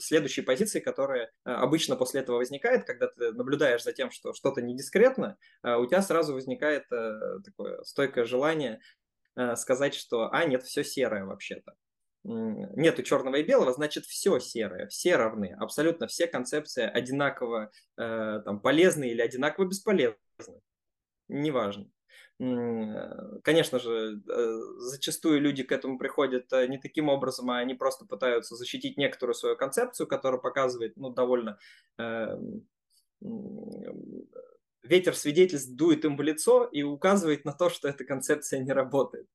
следующей 0.00 0.42
позиции, 0.42 0.80
которая 0.80 1.24
э, 1.44 1.50
обычно 1.50 1.96
после 1.96 2.20
этого 2.20 2.36
возникает, 2.36 2.84
когда 2.84 3.08
ты 3.08 3.32
наблюдаешь 3.32 3.82
за 3.82 3.92
тем, 3.92 4.10
что 4.10 4.32
что-то 4.32 4.62
не 4.62 4.76
дискретно, 4.76 5.36
э, 5.62 5.74
у 5.76 5.86
тебя 5.86 6.02
сразу 6.02 6.34
возникает 6.34 6.84
э, 6.92 7.40
такое 7.44 7.82
стойкое 7.82 8.24
желание 8.24 8.80
сказать, 9.54 9.94
что 9.94 10.30
«а, 10.32 10.44
нет, 10.46 10.64
все 10.64 10.82
серое 10.82 11.24
вообще-то». 11.24 11.74
Нету 12.24 13.04
черного 13.04 13.36
и 13.36 13.44
белого, 13.44 13.72
значит, 13.72 14.04
все 14.04 14.40
серое, 14.40 14.88
все 14.88 15.14
равны, 15.14 15.54
абсолютно 15.60 16.08
все 16.08 16.26
концепции 16.26 16.82
одинаково 16.82 17.70
там, 17.94 18.60
полезны 18.60 19.10
или 19.10 19.20
одинаково 19.20 19.66
бесполезны. 19.66 20.16
Неважно. 21.28 21.88
Конечно 22.38 23.80
же, 23.80 24.22
э, 24.28 24.60
зачастую 24.78 25.40
люди 25.40 25.64
к 25.64 25.72
этому 25.72 25.98
приходят 25.98 26.52
э, 26.52 26.68
не 26.68 26.78
таким 26.78 27.08
образом, 27.08 27.50
а 27.50 27.58
они 27.58 27.74
просто 27.74 28.04
пытаются 28.06 28.54
защитить 28.54 28.96
некоторую 28.96 29.34
свою 29.34 29.56
концепцию, 29.56 30.06
которая 30.06 30.40
показывает 30.40 30.96
ну, 30.96 31.10
довольно 31.10 31.58
э, 31.98 32.36
ветер 34.82 35.16
свидетельств 35.16 35.70
дует 35.74 36.04
им 36.04 36.16
в 36.16 36.22
лицо 36.22 36.64
и 36.64 36.82
указывает 36.82 37.44
на 37.44 37.52
то, 37.52 37.70
что 37.70 37.88
эта 37.88 38.04
концепция 38.04 38.60
не 38.60 38.72
работает. 38.72 39.26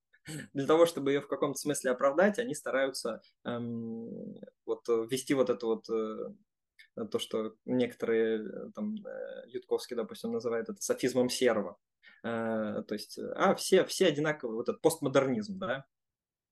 Для 0.53 0.65
того, 0.65 0.85
чтобы 0.85 1.11
ее 1.11 1.19
в 1.19 1.27
каком-то 1.27 1.59
смысле 1.59 1.91
оправдать, 1.91 2.39
они 2.39 2.55
стараются 2.55 3.21
эм, 3.43 4.35
вот, 4.65 4.87
ввести 4.87 5.33
вот 5.33 5.49
это 5.49 5.65
вот 5.65 5.89
э, 5.89 7.05
то, 7.11 7.19
что 7.19 7.55
некоторые 7.65 8.71
там 8.73 8.95
Ютковский, 9.47 9.97
допустим, 9.97 10.31
называют 10.31 10.69
это 10.69 10.81
софизмом 10.81 11.29
серого. 11.29 11.77
Э, 12.23 12.83
то 12.87 12.93
есть, 12.93 13.19
а 13.35 13.53
все, 13.55 13.85
все 13.85 14.07
одинаковые, 14.07 14.55
вот 14.55 14.69
этот 14.69 14.81
постмодернизм, 14.81 15.59
да. 15.59 15.85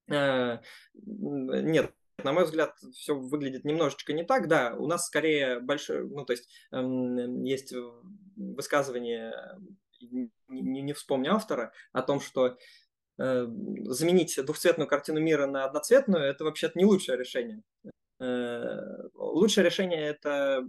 Э, 0.10 0.60
нет, 0.94 1.94
на 2.24 2.34
мой 2.34 2.44
взгляд, 2.44 2.76
все 2.94 3.16
выглядит 3.16 3.64
немножечко 3.64 4.14
не 4.14 4.24
так. 4.24 4.48
Да, 4.48 4.76
у 4.78 4.88
нас 4.88 5.08
скорее 5.08 5.60
большое, 5.60 6.04
ну, 6.04 6.26
то 6.26 6.34
есть 6.34 6.50
эм, 6.72 7.44
есть 7.44 7.74
высказывание, 8.36 9.34
не, 10.50 10.82
не 10.82 10.94
вспомню 10.94 11.34
автора, 11.34 11.72
о 11.94 12.02
том, 12.02 12.20
что 12.20 12.58
э, 13.18 13.48
заменить 13.86 14.38
двухцветную 14.44 14.90
картину 14.90 15.22
мира 15.22 15.48
на 15.48 15.64
одноцветную, 15.64 16.26
это 16.26 16.44
вообще-то 16.44 16.78
не 16.78 16.86
лучшее 16.86 17.18
решение. 17.18 17.64
Лучшее 19.16 19.66
решение 19.66 20.04
это 20.10 20.64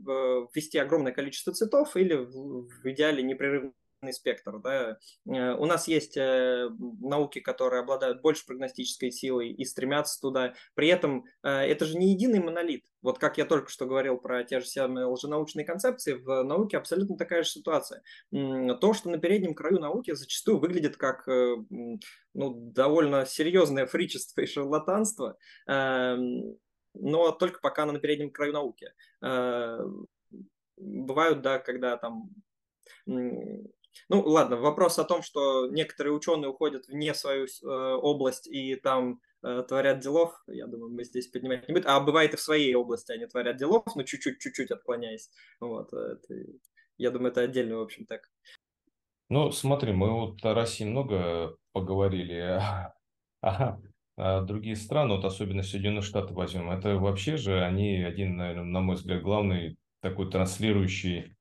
ввести 0.55 0.79
огромное 0.79 1.12
количество 1.12 1.53
цветов 1.53 1.97
или 1.97 2.15
в 2.15 2.91
идеале 2.91 3.23
непрерывный 3.23 3.75
спектр. 4.11 4.59
Да. 4.59 4.99
Э, 5.27 5.55
у 5.55 5.67
нас 5.67 5.87
есть 5.87 6.17
э, 6.17 6.69
науки, 7.01 7.38
которые 7.38 7.83
обладают 7.83 8.21
больше 8.21 8.45
прогностической 8.45 9.12
силой 9.12 9.51
и 9.51 9.65
стремятся 9.65 10.21
туда. 10.21 10.55
При 10.75 10.88
этом 10.88 11.25
э, 11.45 11.49
это 11.49 11.85
же 11.85 11.97
не 11.97 12.11
единый 12.11 12.41
монолит. 12.41 12.85
Вот 13.03 13.19
как 13.19 13.38
я 13.38 13.45
только 13.45 13.71
что 13.71 13.87
говорил 13.87 14.17
про 14.17 14.43
те 14.43 14.59
же 14.59 14.67
самые 14.67 15.07
лженаучные 15.07 15.65
концепции, 15.65 16.15
в 16.15 16.43
науке 16.43 16.79
абсолютно 16.79 17.17
такая 17.17 17.45
же 17.45 17.51
ситуация. 17.51 18.03
То, 18.31 18.95
что 18.95 19.11
на 19.11 19.19
переднем 19.19 19.55
краю 19.55 19.79
науки 19.79 20.12
зачастую 20.15 20.59
выглядит 20.59 20.97
как 20.97 21.27
ну, 21.27 21.99
довольно 22.35 23.27
серьезное 23.27 23.87
фричество 23.87 24.41
и 24.41 24.47
шарлатанство, 24.47 25.37
но 25.67 27.33
только 27.33 27.61
пока 27.61 27.87
на 27.87 27.98
переднем 27.98 28.31
краю 28.31 28.53
науки. 28.53 28.92
Бывают, 30.77 31.42
да, 31.42 31.59
когда 31.59 31.96
там 31.96 32.31
ну, 34.09 34.23
ладно, 34.23 34.57
вопрос 34.57 34.99
о 34.99 35.05
том, 35.05 35.23
что 35.23 35.67
некоторые 35.69 36.13
ученые 36.13 36.51
уходят 36.51 36.87
вне 36.88 37.15
свою 37.15 37.47
э, 37.47 37.67
область 37.67 38.47
и 38.47 38.77
там 38.77 39.21
э, 39.43 39.63
творят 39.69 40.01
делов, 40.01 40.43
я 40.47 40.67
думаю, 40.67 40.93
мы 40.93 41.05
здесь 41.05 41.29
поднимать 41.29 41.69
не 41.69 41.75
будем. 41.75 41.88
А 41.88 42.01
бывает 42.01 42.35
и 42.35 42.37
в 42.37 42.40
своей 42.40 42.75
области 42.75 43.13
они 43.13 43.27
творят 43.27 43.57
делов, 43.57 43.85
но 43.95 44.03
чуть-чуть, 44.03 44.38
чуть-чуть 44.40 44.71
отклоняясь. 44.71 45.31
Вот, 45.61 45.93
это, 45.93 46.35
я 46.99 47.11
думаю, 47.11 47.33
это 47.33 47.43
отдельно, 47.43 47.79
в 47.79 47.83
общем, 47.83 48.07
так. 48.07 48.23
Ну, 49.29 49.51
смотри, 49.51 49.93
мы 49.93 50.11
вот 50.11 50.45
о 50.45 50.55
России 50.55 50.85
много 50.85 51.57
поговорили. 51.73 52.61
А, 53.45 53.81
а 54.17 54.43
другие 54.43 54.77
страны, 54.77 55.17
вот 55.17 55.25
особенно 55.25 55.63
Соединенные 55.63 56.03
Штаты 56.03 56.35
возьмем, 56.35 56.71
это 56.71 56.97
вообще 56.97 57.37
же 57.37 57.61
они 57.65 58.03
один, 58.03 58.37
наверное, 58.37 58.65
на 58.65 58.81
мой 58.81 58.97
взгляд, 58.97 59.23
главный 59.23 59.77
такой 60.01 60.31
транслирующий, 60.31 61.35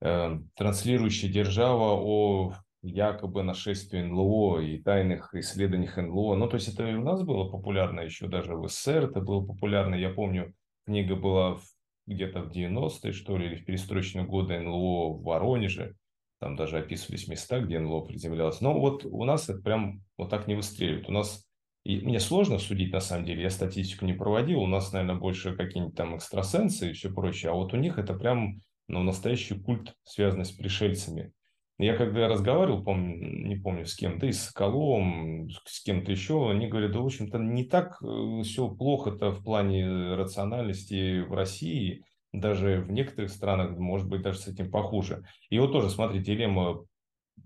э, 0.00 0.38
транслирующий 0.54 1.28
держава 1.30 1.94
о 2.00 2.54
якобы 2.82 3.42
нашествии 3.42 4.00
НЛО 4.02 4.60
и 4.60 4.78
тайных 4.78 5.34
исследованиях 5.34 5.96
НЛО. 5.96 6.36
Ну, 6.36 6.48
то 6.48 6.56
есть 6.56 6.68
это 6.68 6.88
и 6.88 6.94
у 6.94 7.02
нас 7.02 7.22
было 7.22 7.48
популярно 7.48 8.00
еще 8.00 8.28
даже 8.28 8.54
в 8.54 8.68
СССР, 8.68 9.04
это 9.04 9.20
было 9.20 9.44
популярно. 9.44 9.94
Я 9.94 10.10
помню, 10.10 10.54
книга 10.86 11.16
была 11.16 11.58
где-то 12.06 12.42
в 12.42 12.50
90-е, 12.50 13.12
что 13.12 13.36
ли, 13.36 13.46
или 13.46 13.56
в 13.56 13.64
перестроечные 13.64 14.24
годы 14.24 14.58
НЛО 14.60 15.14
в 15.14 15.22
Воронеже. 15.22 15.96
Там 16.40 16.54
даже 16.54 16.78
описывались 16.78 17.26
места, 17.26 17.60
где 17.60 17.80
НЛО 17.80 18.02
приземлялось. 18.02 18.60
Но 18.60 18.78
вот 18.78 19.04
у 19.04 19.24
нас 19.24 19.48
это 19.48 19.60
прям 19.60 20.02
вот 20.16 20.30
так 20.30 20.46
не 20.46 20.54
выстреливает. 20.54 21.08
У 21.08 21.12
нас 21.12 21.44
и 21.84 22.00
мне 22.00 22.20
сложно 22.20 22.58
судить, 22.58 22.92
на 22.92 23.00
самом 23.00 23.24
деле, 23.24 23.42
я 23.42 23.50
статистику 23.50 24.04
не 24.04 24.12
проводил, 24.12 24.60
у 24.60 24.66
нас, 24.66 24.92
наверное, 24.92 25.14
больше 25.14 25.56
какие-нибудь 25.56 25.96
там 25.96 26.16
экстрасенсы 26.16 26.90
и 26.90 26.92
все 26.92 27.10
прочее, 27.10 27.50
а 27.50 27.54
вот 27.54 27.72
у 27.72 27.78
них 27.78 27.98
это 27.98 28.12
прям 28.12 28.60
ну, 28.88 29.02
настоящий 29.02 29.54
культ, 29.54 29.94
связанный 30.02 30.44
с 30.44 30.50
пришельцами. 30.50 31.32
Я 31.78 31.96
когда 31.96 32.26
разговаривал, 32.26 32.82
помню, 32.82 33.46
не 33.46 33.54
помню 33.54 33.86
с 33.86 33.94
кем, 33.94 34.18
да 34.18 34.26
и 34.26 34.32
с 34.32 34.46
Соколовым, 34.46 35.48
с 35.64 35.80
кем-то 35.84 36.10
еще, 36.10 36.50
они 36.50 36.66
говорят, 36.66 36.90
да, 36.90 36.98
в 36.98 37.06
общем-то, 37.06 37.38
не 37.38 37.64
так 37.64 38.02
э, 38.02 38.42
все 38.42 38.68
плохо-то 38.68 39.30
в 39.30 39.44
плане 39.44 40.16
рациональности 40.16 41.20
в 41.20 41.32
России, 41.34 42.04
даже 42.32 42.80
в 42.80 42.90
некоторых 42.90 43.30
странах, 43.30 43.78
может 43.78 44.08
быть, 44.08 44.22
даже 44.22 44.40
с 44.40 44.48
этим 44.48 44.72
похуже. 44.72 45.24
И 45.50 45.58
вот 45.60 45.70
тоже, 45.70 45.88
смотрите, 45.88 46.24
дилемма 46.24 46.84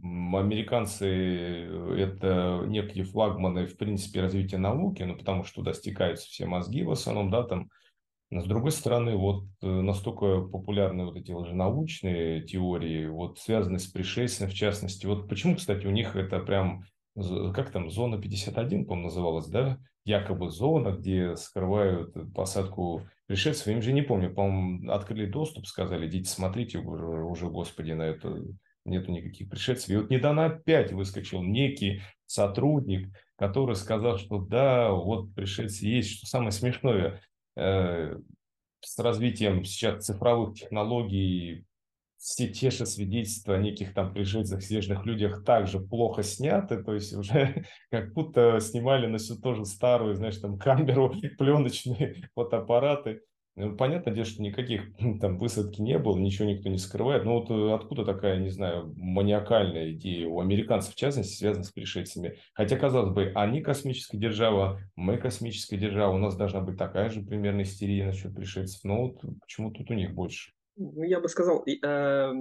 американцы 0.01 1.07
э,– 1.07 1.97
это 1.99 2.65
некие 2.67 3.05
флагманы, 3.05 3.67
в 3.67 3.77
принципе, 3.77 4.23
развития 4.23 4.57
науки, 4.57 5.03
ну, 5.03 5.15
потому 5.15 5.45
что 5.45 5.57
туда 5.57 5.75
стекаются 5.75 6.27
все 6.27 6.47
мозги 6.47 6.85
в 6.85 6.91
основном, 6.91 7.31
да, 7.31 7.43
там 7.43 7.61
но 7.61 7.69
с 8.41 8.45
другой 8.45 8.73
стороны, 8.73 9.15
вот 9.15 9.45
э, 9.61 9.67
настолько 9.67 10.41
популярны 10.41 11.05
вот 11.05 11.17
эти 11.17 11.31
лженаучные 11.31 12.43
теории, 12.43 13.07
вот 13.07 13.39
связанные 13.39 13.79
с 13.79 13.87
пришельцами 13.87 14.49
в 14.49 14.55
частности. 14.55 15.07
Вот 15.07 15.29
почему, 15.29 15.57
кстати, 15.57 15.87
у 15.87 15.91
них 15.91 16.17
это 16.17 16.39
прям, 16.39 16.85
как 17.15 17.71
там, 17.71 17.91
зона 17.91 18.21
51, 18.21 18.87
по-моему, 18.87 19.09
называлась, 19.09 19.49
да? 19.49 19.79
Якобы 20.05 20.51
зона, 20.51 20.93
где 20.93 21.37
скрывают 21.37 22.15
посадку 22.35 23.03
пришельцев. 23.27 23.69
Им 23.69 23.83
же 23.83 23.93
не 23.93 24.03
помню, 24.03 24.33
по-моему, 24.33 24.91
открыли 24.91 25.27
доступ, 25.27 25.67
сказали, 25.67 26.09
идите 26.09 26.31
смотрите 26.31 26.79
уже, 26.79 27.05
уже, 27.05 27.49
господи, 27.49 27.93
на 27.93 28.03
это 28.03 28.43
нету 28.85 29.13
никаких 29.13 29.51
пришельцев. 29.51 29.91
И 29.91 29.97
вот 29.97 30.11
недавно 30.11 30.47
опять 30.47 30.93
выскочил 30.93 31.43
некий 31.43 32.01
сотрудник, 32.27 33.15
который 33.37 33.77
сказал, 33.77 34.19
что 34.19 34.39
да, 34.39 34.91
вот 34.91 35.35
пришельцы 35.35 35.87
есть. 35.87 36.11
Что 36.17 36.27
самое 36.27 36.53
смешное, 36.53 37.21
с 37.55 38.99
развитием 38.99 39.65
сейчас 39.65 40.07
цифровых 40.07 40.55
технологий 40.55 41.67
все 42.23 42.47
те 42.47 42.71
же 42.71 42.87
свидетельства 42.87 43.57
о 43.57 43.59
неких 43.59 43.95
там 43.95 44.15
пришельцах, 44.15 44.63
снежных 44.63 45.05
людях 45.05 45.45
также 45.45 45.81
плохо 45.81 46.23
сняты, 46.23 46.81
то 46.81 46.95
есть 46.95 47.13
уже 47.15 47.65
как 47.91 48.13
будто 48.13 48.61
снимали 48.61 49.09
на 49.09 49.19
всю 49.19 49.37
тоже 49.37 49.65
старую, 49.65 50.15
знаешь, 50.15 50.39
там 50.39 50.57
камеру, 50.57 51.13
пленочные 51.39 52.31
фотоаппараты. 52.35 53.23
Ну, 53.55 53.77
понятно, 53.77 54.13
дело, 54.13 54.25
что 54.25 54.43
никаких 54.43 54.97
там 55.21 55.39
высадки 55.39 55.83
не 55.83 55.99
было, 55.99 56.17
ничего 56.19 56.49
никто 56.49 56.69
не 56.69 56.79
скрывает. 56.79 57.25
Но 57.25 57.41
вот 57.41 57.51
э, 57.51 57.75
откуда 57.75 58.05
такая, 58.05 58.39
не 58.39 58.49
знаю, 58.49 58.95
маниакальная 58.97 59.93
идея 59.93 60.27
у 60.29 60.41
американцев, 60.41 60.95
в 60.95 60.97
частности, 60.97 61.37
связана 61.37 61.65
с 61.65 61.71
пришельцами? 61.71 62.39
Хотя, 62.55 62.79
казалось 62.79 63.13
бы, 63.13 63.31
они 63.35 63.61
космическая 63.61 64.17
держава, 64.17 64.81
мы 64.97 65.19
космическая 65.19 65.77
держава, 65.77 66.15
у 66.15 66.19
нас 66.19 66.35
должна 66.35 66.61
быть 66.61 66.79
такая 66.79 67.11
же 67.11 67.21
примерно 67.21 67.63
истерия 67.63 68.07
насчет 68.07 68.35
пришельцев. 68.35 68.83
Но 68.85 69.03
вот 69.03 69.21
почему 69.41 69.71
тут 69.71 69.91
у 69.91 69.95
них 69.95 70.15
больше? 70.15 70.53
Ну, 70.77 71.03
я 71.03 71.21
бы 71.21 71.29
сказал, 71.29 71.63
э, 71.67 72.33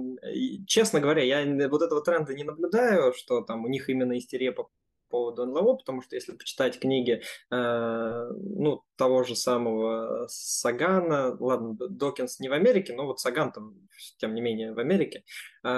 честно 0.66 1.00
говоря, 1.00 1.22
я 1.22 1.68
вот 1.68 1.82
этого 1.82 2.02
тренда 2.02 2.32
не 2.32 2.44
наблюдаю, 2.44 3.12
что 3.12 3.42
там 3.42 3.66
у 3.66 3.68
них 3.68 3.90
именно 3.90 4.16
истерия 4.16 4.52
по 4.52 4.70
поводу 5.12 5.46
НЛО, 5.46 5.74
потому 5.76 6.02
что 6.02 6.16
если 6.16 6.32
почитать 6.32 6.80
книги, 6.80 7.22
э, 7.50 8.30
ну, 8.32 8.82
того 8.96 9.22
же 9.22 9.36
самого 9.36 10.26
Сагана, 10.28 11.36
ладно, 11.38 11.76
Докинс 11.78 12.40
не 12.40 12.48
в 12.48 12.52
Америке, 12.52 12.94
но 12.94 13.06
вот 13.06 13.20
Саган 13.20 13.52
там, 13.52 13.74
тем 14.18 14.34
не 14.34 14.40
менее, 14.40 14.72
в 14.72 14.78
Америке, 14.78 15.24
э, 15.64 15.68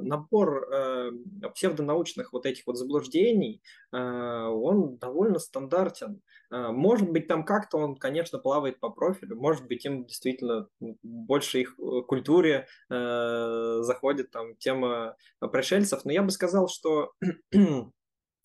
набор 0.00 0.68
э, 0.72 1.10
псевдонаучных 1.54 2.32
вот 2.32 2.46
этих 2.46 2.66
вот 2.66 2.76
заблуждений, 2.76 3.62
э, 3.92 3.96
он 3.98 4.96
довольно 4.96 5.38
стандартен. 5.38 6.22
Э, 6.50 6.68
может 6.68 7.10
быть, 7.10 7.28
там 7.28 7.44
как-то 7.44 7.78
он, 7.78 7.96
конечно, 7.96 8.38
плавает 8.38 8.80
по 8.80 8.90
профилю, 8.90 9.36
может 9.36 9.66
быть, 9.66 9.84
им 9.84 10.06
действительно 10.06 10.68
больше 11.02 11.60
их 11.60 11.74
э, 11.78 12.02
культуре 12.06 12.66
э, 12.90 13.78
заходит 13.82 14.30
там 14.30 14.56
тема 14.56 15.16
пришельцев, 15.52 16.04
но 16.04 16.12
я 16.12 16.22
бы 16.22 16.30
сказал, 16.30 16.68
что 16.68 17.12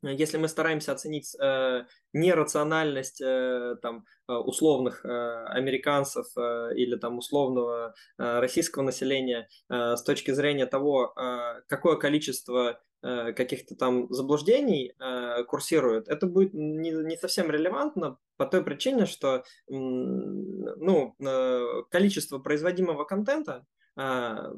если 0.02 0.38
мы 0.38 0.48
стараемся 0.48 0.92
оценить 0.92 1.36
э, 1.40 1.86
нерациональность 2.14 3.22
э, 3.22 3.76
там, 3.82 4.06
э, 4.28 4.34
условных 4.34 5.06
э, 5.06 5.46
американцев 5.46 6.26
э, 6.38 6.76
или 6.76 6.96
там, 6.96 7.18
условного 7.18 7.94
э, 8.18 8.40
российского 8.40 8.84
населения 8.84 9.48
э, 9.70 9.96
с 9.96 10.04
точки 10.04 10.32
зрения 10.32 10.66
того, 10.66 11.14
э, 11.16 11.62
какое 11.68 11.98
количество 11.98 12.82
э, 13.04 13.34
каких-то 13.34 13.76
там 13.76 14.12
заблуждений 14.12 14.94
э, 15.00 15.44
курсирует, 15.44 16.08
это 16.08 16.26
будет 16.26 16.54
не, 16.54 16.92
не 16.92 17.18
совсем 17.18 17.52
релевантно 17.52 18.18
по 18.38 18.46
той 18.46 18.64
причине, 18.64 19.06
что 19.06 19.38
э, 19.38 19.42
ну, 19.70 21.16
э, 21.20 21.84
количество 21.92 22.40
производимого 22.40 23.04
контента 23.06 23.66
а, 23.96 24.52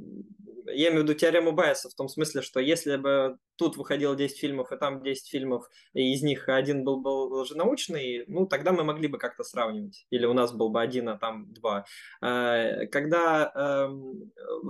я 0.68 0.90
имею 0.90 1.02
в 1.02 1.04
виду 1.04 1.14
теорему 1.14 1.52
Байеса 1.52 1.90
в 1.90 1.96
том 1.96 2.08
смысле, 2.08 2.42
что 2.42 2.60
если 2.60 2.98
бы 2.98 3.38
тут 3.64 3.78
выходило 3.78 4.16
10 4.16 4.38
фильмов, 4.38 4.72
и 4.72 4.78
там 4.78 5.02
10 5.02 5.30
фильмов, 5.30 5.70
и 5.94 6.14
из 6.14 6.22
них 6.22 6.50
один 6.50 6.84
был, 6.84 7.02
был 7.02 7.34
лженаучный, 7.34 8.26
ну, 8.28 8.46
тогда 8.46 8.74
мы 8.74 8.84
могли 8.84 9.08
бы 9.08 9.18
как-то 9.18 9.44
сравнивать. 9.44 10.06
Или 10.10 10.26
у 10.26 10.34
нас 10.34 10.52
был 10.52 10.70
бы 10.70 10.82
один, 10.82 11.10
а 11.10 11.18
там 11.18 11.52
два. 11.54 11.86
А, 12.22 12.86
когда 12.88 13.52
э, 13.56 13.90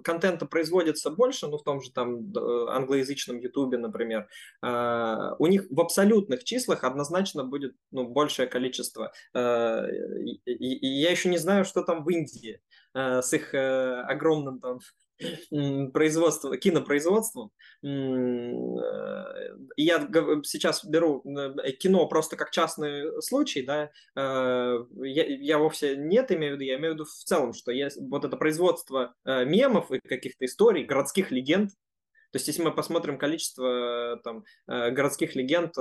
контента 0.03 0.45
производится 0.45 1.09
больше, 1.09 1.47
ну, 1.47 1.57
в 1.57 1.63
том 1.63 1.81
же 1.81 1.91
там 1.91 2.31
англоязычном 2.69 3.39
Ютубе, 3.39 3.77
например, 3.77 4.27
э, 4.61 5.29
у 5.39 5.47
них 5.47 5.65
в 5.69 5.81
абсолютных 5.81 6.43
числах 6.43 6.83
однозначно 6.83 7.43
будет 7.43 7.75
ну, 7.91 8.07
большее 8.07 8.47
количество. 8.47 9.11
Э, 9.33 9.87
я 10.45 11.11
еще 11.11 11.29
не 11.29 11.37
знаю, 11.37 11.65
что 11.65 11.81
там 11.81 12.03
в 12.03 12.09
Индии 12.09 12.61
э, 12.93 13.21
с 13.21 13.33
их 13.33 13.55
э, 13.55 14.01
огромным 14.01 14.59
там 14.59 14.79
производством, 15.93 16.57
кинопроизводством. 16.57 17.51
Э, 17.83 17.87
я 19.77 20.07
сейчас 20.43 20.85
беру 20.85 21.23
э, 21.25 21.71
кино 21.73 22.07
просто 22.07 22.35
как 22.35 22.51
частный 22.51 23.21
случай, 23.21 23.61
да, 23.63 23.91
э, 24.15 24.85
я, 25.03 25.25
я 25.25 25.57
вовсе 25.57 25.95
нет 25.97 26.31
имею 26.31 26.53
в 26.53 26.55
виду, 26.55 26.63
я 26.65 26.77
имею 26.77 26.93
в 26.93 26.95
виду 26.95 27.05
в 27.05 27.23
целом, 27.23 27.53
что 27.53 27.71
есть 27.71 27.97
вот 27.99 28.25
это 28.25 28.37
производство 28.37 29.13
мемов 29.25 29.91
и 29.91 29.99
каких-то 29.99 30.45
историй, 30.45 30.83
городских 30.83 31.31
легенд, 31.31 31.71
то 32.31 32.37
есть, 32.37 32.47
если 32.47 32.63
мы 32.63 32.73
посмотрим 32.73 33.19
количество 33.19 34.19
там, 34.23 34.43
городских 34.65 35.35
легенд, 35.35 35.77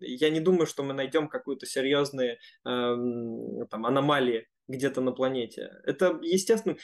я 0.00 0.30
не 0.30 0.40
думаю, 0.40 0.66
что 0.66 0.82
мы 0.82 0.94
найдем 0.94 1.28
какую-то 1.28 1.66
серьезные 1.66 2.38
эм, 2.64 3.66
там, 3.68 3.84
аномалии 3.84 4.48
где-то 4.68 5.00
на 5.00 5.12
планете. 5.12 5.70
Это, 5.84 6.18
естественно, 6.22 6.76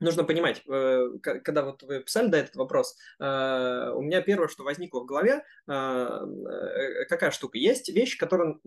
нужно 0.00 0.24
понимать, 0.24 0.62
э, 0.68 1.08
когда 1.22 1.62
вот 1.62 1.82
вы 1.82 2.00
писали 2.00 2.28
да, 2.28 2.38
этот 2.38 2.56
вопрос, 2.56 2.96
э, 3.18 3.90
у 3.94 4.02
меня 4.02 4.20
первое, 4.22 4.48
что 4.48 4.64
возникло 4.64 5.00
в 5.00 5.06
голове, 5.06 5.42
э, 5.68 7.04
какая 7.08 7.30
штука? 7.30 7.58
Есть 7.58 7.88
вещи, 7.88 8.18
которые 8.18 8.58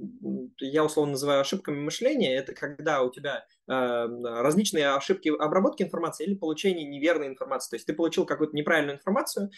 я 0.59 0.83
условно 0.83 1.13
называю 1.13 1.41
ошибками 1.41 1.79
мышления. 1.79 2.35
Это 2.35 2.53
когда 2.53 3.01
у 3.03 3.11
тебя 3.11 3.45
различные 3.67 4.89
ошибки 4.89 5.29
обработки 5.29 5.83
информации 5.83 6.25
или 6.25 6.33
получения 6.33 6.85
неверной 6.85 7.27
информации. 7.27 7.69
То 7.69 7.75
есть 7.75 7.85
ты 7.85 7.93
получил 7.93 8.25
какую-то 8.25 8.55
неправильную 8.55 8.97
информацию, 8.97 9.51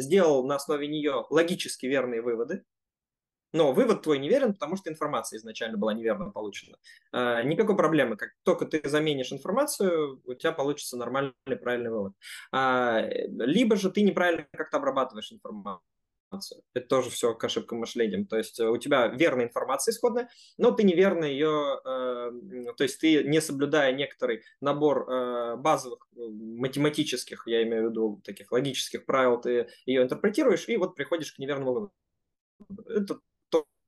сделал 0.00 0.44
на 0.44 0.56
основе 0.56 0.88
нее 0.88 1.24
логически 1.30 1.86
верные 1.86 2.20
выводы, 2.20 2.64
но 3.52 3.72
вывод 3.72 4.02
твой 4.02 4.18
неверен, 4.18 4.52
потому 4.52 4.76
что 4.76 4.90
информация 4.90 5.38
изначально 5.38 5.78
была 5.78 5.94
неверно 5.94 6.30
получена. 6.30 6.76
А, 7.12 7.42
никакой 7.42 7.76
проблемы. 7.76 8.16
Как 8.16 8.30
только 8.42 8.66
ты 8.66 8.86
заменишь 8.88 9.32
информацию, 9.32 10.20
у 10.24 10.34
тебя 10.34 10.52
получится 10.52 10.96
нормальный, 10.96 11.32
правильный 11.60 11.90
вывод. 11.90 12.12
А, 12.52 13.00
либо 13.00 13.76
же 13.76 13.90
ты 13.90 14.02
неправильно 14.02 14.46
как-то 14.52 14.76
обрабатываешь 14.76 15.32
информацию. 15.32 15.80
Это 16.74 16.86
тоже 16.86 17.08
все 17.08 17.34
к 17.34 17.42
ошибкам 17.42 17.78
мышления. 17.78 18.22
То 18.26 18.36
есть 18.36 18.60
у 18.60 18.76
тебя 18.76 19.06
верная 19.06 19.46
информация 19.46 19.92
исходная, 19.92 20.28
но 20.58 20.72
ты 20.72 20.82
неверно 20.82 21.24
ее, 21.24 21.80
э, 21.82 22.72
то 22.76 22.84
есть 22.84 23.00
ты 23.00 23.24
не 23.24 23.40
соблюдая 23.40 23.92
некоторый 23.92 24.42
набор 24.60 25.10
э, 25.10 25.56
базовых 25.56 26.06
математических, 26.12 27.44
я 27.46 27.62
имею 27.62 27.86
в 27.86 27.90
виду 27.90 28.20
таких 28.24 28.52
логических 28.52 29.06
правил, 29.06 29.40
ты 29.40 29.68
ее 29.86 30.02
интерпретируешь 30.02 30.68
и 30.68 30.76
вот 30.76 30.96
приходишь 30.96 31.32
к 31.32 31.38
неверному 31.38 31.72
выводу. 31.72 31.92
Это 32.86 33.20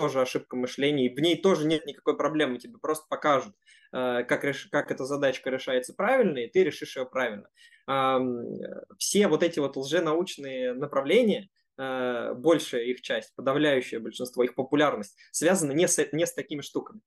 тоже 0.00 0.22
ошибка 0.22 0.56
мышления, 0.56 1.06
и 1.06 1.14
в 1.14 1.20
ней 1.20 1.40
тоже 1.40 1.66
нет 1.66 1.84
никакой 1.84 2.16
проблемы, 2.16 2.58
тебе 2.58 2.78
просто 2.78 3.04
покажут, 3.08 3.54
э, 3.92 4.24
как, 4.24 4.44
реш... 4.44 4.68
как 4.72 4.90
эта 4.90 5.04
задачка 5.04 5.50
решается 5.50 5.94
правильно, 5.94 6.38
и 6.38 6.48
ты 6.48 6.64
решишь 6.64 6.96
ее 6.96 7.04
правильно. 7.04 7.48
Все 8.98 9.28
вот 9.28 9.42
эти 9.42 9.58
вот 9.58 9.76
лженаучные 9.76 10.74
направления, 10.74 11.50
э, 11.76 12.34
большая 12.34 12.84
их 12.84 13.02
часть, 13.02 13.34
подавляющее 13.34 14.00
большинство, 14.00 14.42
их 14.42 14.54
популярность, 14.54 15.16
связана 15.32 15.72
не 15.72 15.86
с, 15.86 15.98
не 16.12 16.26
с 16.26 16.32
такими 16.32 16.62
штуками. 16.62 17.00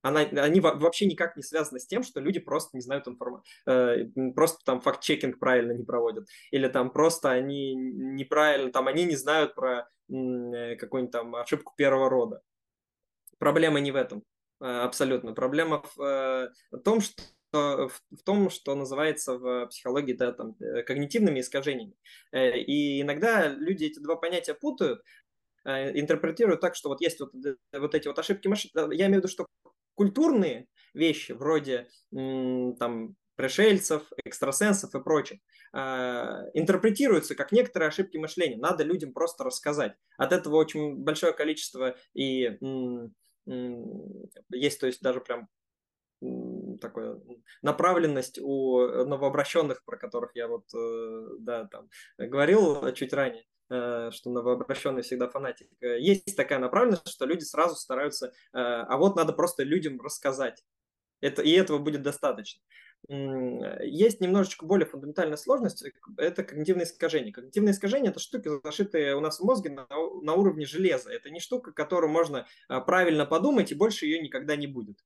Она, 0.00 0.20
они 0.20 0.60
вообще 0.60 1.06
никак 1.06 1.36
не 1.36 1.42
связаны 1.42 1.80
с 1.80 1.86
тем, 1.86 2.02
что 2.04 2.20
люди 2.20 2.38
просто 2.38 2.76
не 2.76 2.80
знают 2.80 3.08
информацию, 3.08 3.44
э, 3.66 4.06
просто 4.34 4.64
там 4.64 4.80
факт-чекинг 4.80 5.38
правильно 5.38 5.72
не 5.72 5.84
проводят, 5.84 6.26
или 6.52 6.68
там 6.68 6.90
просто 6.90 7.30
они 7.30 7.74
неправильно, 7.74 8.70
там 8.70 8.86
они 8.86 9.04
не 9.04 9.16
знают 9.16 9.54
про 9.54 9.88
какую-нибудь 10.08 11.12
там 11.12 11.34
ошибку 11.36 11.74
первого 11.76 12.08
рода. 12.08 12.42
Проблема 13.38 13.80
не 13.80 13.92
в 13.92 13.96
этом, 13.96 14.24
э, 14.60 14.64
абсолютно. 14.64 15.32
Проблема 15.34 15.82
в 15.96 16.50
том, 16.84 17.00
что 17.00 17.22
в, 17.50 18.22
том, 18.24 18.50
что 18.50 18.74
называется 18.74 19.38
в 19.38 19.68
психологии 19.68 20.12
да, 20.12 20.32
там, 20.32 20.54
когнитивными 20.86 21.40
искажениями. 21.40 21.94
И 22.32 23.00
иногда 23.00 23.48
люди 23.48 23.84
эти 23.84 24.00
два 24.00 24.16
понятия 24.16 24.52
путают, 24.52 25.02
интерпретируют 25.64 26.60
так, 26.60 26.74
что 26.74 26.90
вот 26.90 27.00
есть 27.00 27.20
вот, 27.20 27.32
вот 27.72 27.94
эти 27.94 28.06
вот 28.06 28.18
ошибки 28.18 28.48
машин. 28.48 28.70
Я 28.74 29.06
имею 29.06 29.14
в 29.14 29.24
виду, 29.24 29.28
что 29.28 29.46
культурные 29.94 30.66
вещи, 30.92 31.32
вроде 31.32 31.88
там 32.10 33.16
пришельцев, 33.38 34.02
экстрасенсов 34.24 34.94
и 34.94 35.00
прочее, 35.02 35.40
а, 35.72 36.42
интерпретируются 36.52 37.34
как 37.34 37.52
некоторые 37.52 37.88
ошибки 37.88 38.18
мышления. 38.18 38.58
Надо 38.58 38.84
людям 38.84 39.12
просто 39.12 39.44
рассказать. 39.44 39.94
От 40.18 40.32
этого 40.32 40.56
очень 40.56 40.96
большое 40.96 41.32
количество 41.32 41.96
и 42.12 42.58
есть, 44.50 44.80
то 44.80 44.86
есть 44.86 45.00
даже 45.00 45.20
прям 45.20 45.48
такая 46.80 47.18
направленность 47.62 48.38
у 48.42 48.80
новообращенных, 49.06 49.84
про 49.84 49.96
которых 49.96 50.32
я 50.34 50.48
вот 50.48 50.64
э, 50.74 51.26
да, 51.38 51.66
там 51.66 51.88
говорил 52.18 52.92
чуть 52.92 53.12
ранее, 53.12 53.44
Э, 53.70 54.10
что 54.12 54.30
новообращенный 54.30 55.02
всегда 55.02 55.28
фанатик. 55.28 55.68
Э, 55.82 56.00
есть 56.00 56.34
такая 56.36 56.58
направленность, 56.58 57.08
что 57.08 57.26
люди 57.26 57.44
сразу 57.44 57.76
стараются, 57.76 58.28
э, 58.28 58.30
а 58.52 58.96
вот 58.96 59.14
надо 59.14 59.34
просто 59.34 59.62
людям 59.62 60.00
рассказать. 60.00 60.64
Это, 61.20 61.42
и 61.42 61.50
этого 61.50 61.78
будет 61.78 62.02
достаточно. 62.02 62.62
Есть 63.08 64.20
немножечко 64.20 64.66
более 64.66 64.86
фундаментальная 64.86 65.36
сложность, 65.36 65.84
это 66.16 66.44
когнитивные 66.44 66.84
искажения. 66.84 67.32
Когнитивные 67.32 67.72
искажения– 67.72 68.10
это 68.10 68.20
штуки, 68.20 68.50
зашитые 68.62 69.14
у 69.16 69.20
нас 69.20 69.40
в 69.40 69.44
мозге 69.44 69.70
на, 69.70 69.86
на 70.22 70.34
уровне 70.34 70.66
железа. 70.66 71.10
Это 71.10 71.30
не 71.30 71.40
штука, 71.40 71.72
которую 71.72 72.10
можно 72.10 72.46
правильно 72.68 73.24
подумать, 73.24 73.72
и 73.72 73.74
больше 73.74 74.06
ее 74.06 74.20
никогда 74.20 74.56
не 74.56 74.66
будет. 74.66 74.98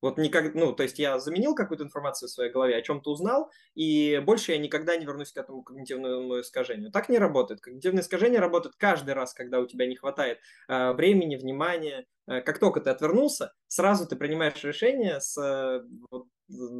Вот 0.00 0.18
никак, 0.18 0.54
ну, 0.54 0.72
то 0.72 0.82
есть 0.82 0.98
я 0.98 1.18
заменил 1.18 1.54
какую-то 1.54 1.84
информацию 1.84 2.28
в 2.28 2.32
своей 2.32 2.52
голове, 2.52 2.76
о 2.76 2.82
чем-то 2.82 3.10
узнал, 3.10 3.50
и 3.74 4.22
больше 4.24 4.52
я 4.52 4.58
никогда 4.58 4.96
не 4.96 5.04
вернусь 5.04 5.32
к 5.32 5.36
этому 5.36 5.62
когнитивному 5.62 6.40
искажению. 6.40 6.90
Так 6.92 7.08
не 7.08 7.18
работает. 7.18 7.60
Когнитивное 7.60 8.02
искажение 8.02 8.40
работает 8.40 8.76
каждый 8.76 9.14
раз, 9.14 9.34
когда 9.34 9.60
у 9.60 9.66
тебя 9.66 9.86
не 9.86 9.96
хватает 9.96 10.38
э, 10.68 10.92
времени, 10.92 11.36
внимания. 11.36 12.06
Э, 12.28 12.40
как 12.40 12.58
только 12.58 12.80
ты 12.80 12.90
отвернулся, 12.90 13.52
сразу 13.66 14.06
ты 14.06 14.16
принимаешь 14.16 14.62
решение 14.62 15.20
с 15.20 15.36
э, 15.40 15.82
вот, 16.10 16.26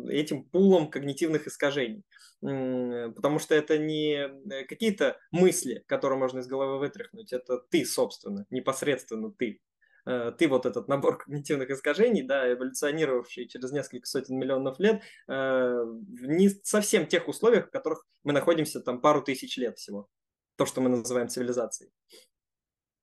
этим 0.09 0.45
пулом 0.45 0.91
когнитивных 0.91 1.47
искажений. 1.47 2.05
Потому 2.41 3.39
что 3.41 3.55
это 3.55 3.79
не 3.79 4.15
э, 4.15 4.65
какие-то 4.65 5.19
мысли, 5.33 5.83
которые 5.87 6.19
можно 6.19 6.39
из 6.39 6.47
головы 6.47 6.79
вытряхнуть, 6.79 7.33
это 7.33 7.59
ты, 7.59 7.85
собственно, 7.85 8.47
непосредственно 8.51 9.33
ты. 9.33 9.61
Э, 10.09 10.33
ты 10.33 10.49
вот 10.49 10.65
этот 10.65 10.89
набор 10.89 11.19
когнитивных 11.25 11.71
искажений, 11.71 12.23
да, 12.23 12.51
эволюционировавший 12.51 13.47
через 13.47 13.73
несколько 13.73 14.07
сотен 14.07 14.39
миллионов 14.39 14.79
лет, 14.79 15.03
э, 15.29 15.33
в 15.33 16.27
не 16.27 16.49
совсем 16.49 17.07
тех 17.07 17.29
условиях, 17.29 17.67
в 17.69 17.71
которых 17.71 18.07
мы 18.25 18.33
находимся 18.33 18.81
там 18.81 19.01
пару 19.03 19.23
тысяч 19.23 19.59
лет 19.59 19.79
всего. 19.79 20.09
То, 20.57 20.65
что 20.65 20.81
мы 20.81 20.89
называем 20.89 21.29
цивилизацией. 21.29 21.93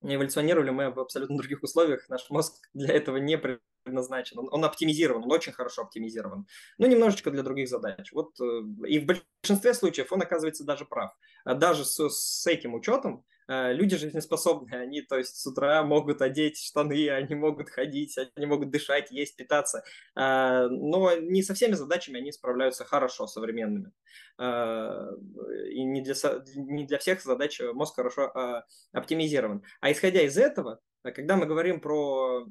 Эволюционировали 0.02 0.72
мы 0.72 0.92
в 0.92 1.00
абсолютно 1.00 1.38
других 1.38 1.62
условиях. 1.62 2.10
Наш 2.10 2.28
мозг 2.32 2.56
для 2.74 2.94
этого 2.94 3.18
не 3.18 3.38
предназначен. 3.38 4.40
Он, 4.40 4.50
он 4.52 4.66
оптимизирован, 4.66 5.24
он 5.24 5.32
очень 5.32 5.52
хорошо 5.52 5.84
оптимизирован. 5.84 6.48
Но 6.80 6.88
немножечко 6.88 7.30
для 7.30 7.44
других 7.44 7.70
задач. 7.70 8.12
Вот, 8.14 8.40
э, 8.42 8.62
и 8.88 8.98
в 8.98 9.06
большинстве 9.06 9.76
случаев 9.76 10.12
он 10.12 10.24
оказывается 10.24 10.64
даже 10.64 10.86
прав. 10.86 11.12
Даже 11.46 11.86
с, 11.86 12.10
с 12.10 12.48
этим 12.48 12.74
учетом 12.74 13.24
люди 13.48 13.96
жизнеспособные, 13.98 14.82
они, 14.82 15.02
то 15.02 15.18
есть, 15.18 15.36
с 15.36 15.46
утра 15.46 15.84
могут 15.84 16.22
одеть 16.22 16.58
штаны, 16.58 17.10
они 17.10 17.36
могут 17.36 17.70
ходить, 17.70 18.18
они 18.36 18.46
могут 18.46 18.72
дышать, 18.72 19.12
есть, 19.12 19.36
питаться, 19.36 19.84
э, 20.16 20.68
но 20.70 21.16
не 21.16 21.44
со 21.44 21.54
всеми 21.54 21.74
задачами 21.74 22.20
они 22.20 22.32
справляются 22.32 22.86
хорошо, 22.86 23.28
современными. 23.28 23.92
Э, 24.40 25.12
и 25.70 25.84
не 25.84 26.02
для, 26.02 26.16
не 26.56 26.86
для 26.86 26.98
всех 26.98 27.22
задач 27.22 27.62
мозг 27.74 27.96
хорошо 27.96 28.32
оптимизирован. 28.92 29.64
А 29.80 29.92
исходя 29.92 30.22
из 30.22 30.38
этого, 30.38 30.80
когда 31.04 31.36
мы 31.36 31.46
говорим 31.46 31.82
про 31.82 32.48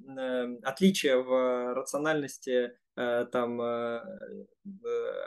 отличия 0.62 1.16
в 1.16 1.74
рациональности 1.74 2.78
там 2.95 3.61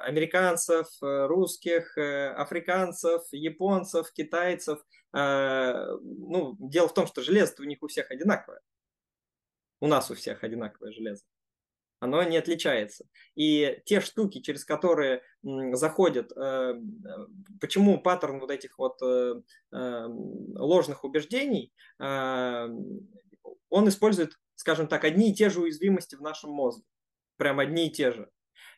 американцев, 0.03 0.87
русских, 1.01 1.97
африканцев, 1.97 3.23
японцев, 3.31 4.13
китайцев– 4.13 4.79
ну, 5.13 6.55
дело 6.59 6.87
в 6.87 6.93
том, 6.93 7.07
что 7.07 7.21
железо 7.21 7.55
у 7.59 7.63
них 7.63 7.81
у 7.81 7.87
всех 7.87 8.11
одинаковое. 8.11 8.61
У 9.79 9.87
нас 9.87 10.09
у 10.11 10.15
всех 10.15 10.43
одинаковое 10.43 10.91
железо. 10.91 11.23
Оно 11.99 12.21
не 12.23 12.37
отличается. 12.37 13.05
И 13.35 13.81
те 13.85 14.01
штуки, 14.01 14.39
через 14.41 14.63
которые 14.65 15.23
заходят, 15.73 16.31
э, 16.31 16.75
почему 17.59 17.99
паттерн 17.99 18.39
вот 18.39 18.51
этих 18.51 18.77
вот 18.77 19.01
э, 19.01 19.41
э, 19.71 20.05
ложных 20.55 21.03
убеждений, 21.03 21.73
он 23.69 23.89
использует, 23.89 24.37
скажем 24.55 24.87
так, 24.87 25.03
одни 25.03 25.31
и 25.31 25.33
те 25.33 25.49
же 25.49 25.61
уязвимости 25.61 26.15
в 26.15 26.21
нашем 26.21 26.51
мозге. 26.51 26.85
Прям 27.37 27.59
одни 27.59 27.87
и 27.87 27.91
те 27.91 28.11
же. 28.11 28.29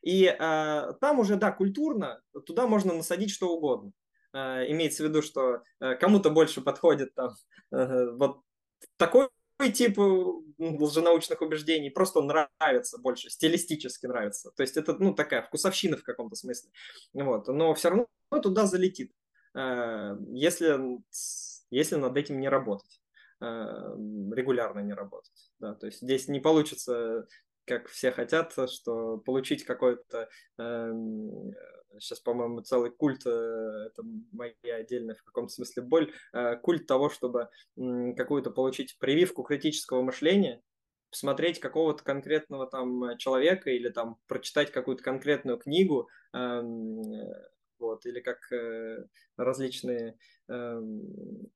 И 0.02 0.34
там 0.40 1.20
уже, 1.20 1.36
да, 1.36 1.52
культурно, 1.52 2.22
туда 2.46 2.68
можно 2.68 2.94
насадить 2.94 3.32
что 3.32 3.50
угодно. 3.50 3.92
Э, 4.34 4.70
имеется 4.70 5.04
в 5.04 5.08
виду, 5.08 5.22
что 5.22 5.64
э, 5.80 5.96
кому-то 5.96 6.30
больше 6.30 6.62
подходит 6.62 7.14
там 7.16 7.32
э, 7.72 8.12
вот 8.12 8.42
такой 8.98 9.30
тип 9.74 9.98
лженаучных 9.98 11.42
убеждений, 11.42 11.90
просто 11.90 12.22
нравится 12.22 12.98
больше, 13.00 13.30
стилистически 13.30 14.06
нравится. 14.06 14.52
То 14.56 14.64
есть 14.64 14.78
это, 14.78 14.94
ну, 14.94 15.14
такая 15.14 15.42
вкусовщина 15.42 15.98
в 15.98 16.04
каком-то 16.04 16.36
смысле. 16.36 16.72
Вот. 17.14 17.48
Но 17.48 17.74
все 17.74 17.90
равно 17.90 18.08
туда 18.42 18.66
залетит, 18.66 19.12
если, 19.54 21.02
если 21.72 21.96
над 21.96 22.16
этим 22.16 22.40
не 22.40 22.48
работать 22.48 23.02
регулярно 23.42 24.80
не 24.80 24.94
работать. 24.94 25.52
Да, 25.60 25.74
то 25.74 25.86
есть 25.86 26.02
здесь 26.02 26.28
не 26.28 26.42
получится, 26.42 27.26
как 27.70 27.88
все 27.88 28.12
хотят, 28.12 28.54
что 28.70 29.18
получить 29.20 29.64
какой-то 29.64 30.28
эм, 30.58 31.54
сейчас, 32.00 32.20
по-моему, 32.20 32.62
целый 32.62 32.92
культ, 32.92 33.26
э, 33.26 33.30
это 33.88 34.04
моя 34.32 34.76
отдельная 34.76 35.16
в 35.16 35.24
каком-то 35.24 35.54
смысле 35.54 35.84
боль, 35.84 36.12
э, 36.34 36.56
культ 36.58 36.88
того, 36.88 37.10
чтобы 37.10 37.50
какую-то 38.18 38.52
получить 38.52 38.98
прививку 39.00 39.44
критического 39.44 40.02
мышления, 40.02 40.62
посмотреть 41.12 41.60
какого-то 41.60 42.04
конкретного 42.04 42.68
там 42.68 43.18
человека 43.18 43.70
или 43.70 43.90
там 43.90 44.18
прочитать 44.28 44.72
какую-то 44.72 45.04
конкретную 45.04 45.58
книгу, 45.58 46.10
эм, 46.34 47.02
вот, 47.80 48.06
или 48.06 48.20
как 48.20 48.52
э, 48.52 49.06
различные 49.38 50.18
эм, 50.48 51.50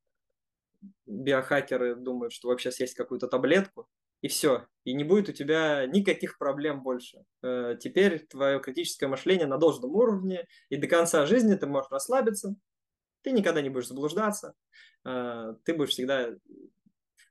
биохакеры 1.06 1.96
думают, 1.96 2.34
что 2.34 2.48
вообще 2.48 2.72
съесть 2.72 2.96
какую-то 2.96 3.28
таблетку, 3.28 3.88
и 4.24 4.30
все. 4.30 4.66
И 4.86 4.94
не 4.94 5.04
будет 5.04 5.30
у 5.30 5.34
тебя 5.34 5.86
никаких 5.86 6.38
проблем 6.38 6.82
больше. 6.82 7.26
Э, 7.44 7.76
теперь 7.80 8.26
твое 8.26 8.60
критическое 8.60 9.08
мышление 9.08 9.48
на 9.48 9.58
должном 9.58 9.94
уровне, 9.94 10.48
и 10.70 10.78
до 10.78 10.88
конца 10.88 11.26
жизни 11.26 11.56
ты 11.56 11.68
можешь 11.68 11.92
расслабиться, 11.92 12.56
ты 13.22 13.32
никогда 13.32 13.62
не 13.62 13.70
будешь 13.70 13.90
заблуждаться, 13.90 14.56
э, 15.06 15.56
ты 15.66 15.74
будешь 15.74 15.92
всегда... 15.92 16.30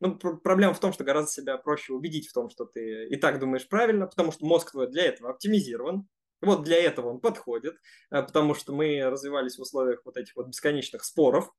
Ну, 0.01 0.19
проблема 0.19 0.75
в 0.75 0.81
том, 0.81 0.93
что 0.93 1.05
гораздо 1.05 1.31
себя 1.31 1.57
проще 1.57 1.95
убедить 1.95 2.29
в 2.29 2.33
том, 2.35 2.51
что 2.51 2.67
ты 2.67 3.07
и 3.09 3.17
так 3.17 3.39
думаешь 3.39 3.69
правильно, 3.69 4.07
потому 4.07 4.31
что 4.31 4.45
мозг 4.45 4.73
твой 4.73 4.91
для 4.91 5.05
этого 5.05 5.31
оптимизирован, 5.31 6.07
вот 6.43 6.65
для 6.65 6.83
этого 6.83 7.09
он 7.09 7.21
подходит, 7.21 7.77
э, 8.11 8.23
потому 8.23 8.55
что 8.55 8.75
мы 8.75 9.03
развивались 9.05 9.57
в 9.57 9.63
условиях 9.63 10.03
вот 10.05 10.19
этих 10.19 10.37
вот 10.37 10.49
бесконечных 10.49 11.05
споров, 11.05 11.51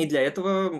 И 0.00 0.06
для 0.06 0.22
этого 0.22 0.70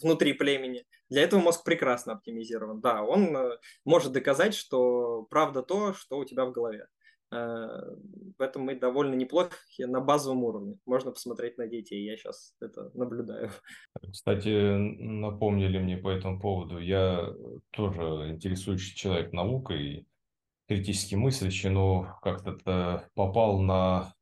внутри 0.00 0.34
племени, 0.34 0.84
для 1.10 1.22
этого 1.22 1.40
мозг 1.40 1.64
прекрасно 1.64 2.12
оптимизирован. 2.12 2.80
Да, 2.80 3.02
он 3.02 3.36
э, 3.36 3.58
может 3.84 4.12
доказать, 4.12 4.54
что 4.54 5.26
правда 5.30 5.64
то, 5.64 5.94
что 5.94 6.16
у 6.16 6.24
тебя 6.24 6.44
в 6.44 6.52
голове. 6.52 6.86
Э, 7.32 7.66
в 8.38 8.40
этом 8.40 8.62
мы 8.62 8.76
довольно 8.76 9.16
неплохи 9.16 9.82
на 9.82 10.00
базовом 10.00 10.44
уровне. 10.44 10.78
Можно 10.86 11.10
посмотреть 11.10 11.58
на 11.58 11.66
детей, 11.66 12.04
я 12.04 12.16
сейчас 12.16 12.54
это 12.60 12.92
наблюдаю. 12.94 13.50
Кстати, 14.12 14.76
напомнили 14.76 15.78
мне 15.78 15.96
по 15.96 16.10
этому 16.10 16.38
поводу, 16.38 16.78
я 16.78 17.34
тоже 17.72 18.30
интересующий 18.30 18.94
человек 18.94 19.32
наукой, 19.32 20.06
критически 20.68 21.16
мыслящий, 21.16 21.70
но 21.70 22.16
как-то 22.22 23.08
попал 23.14 23.58
на 23.58 24.14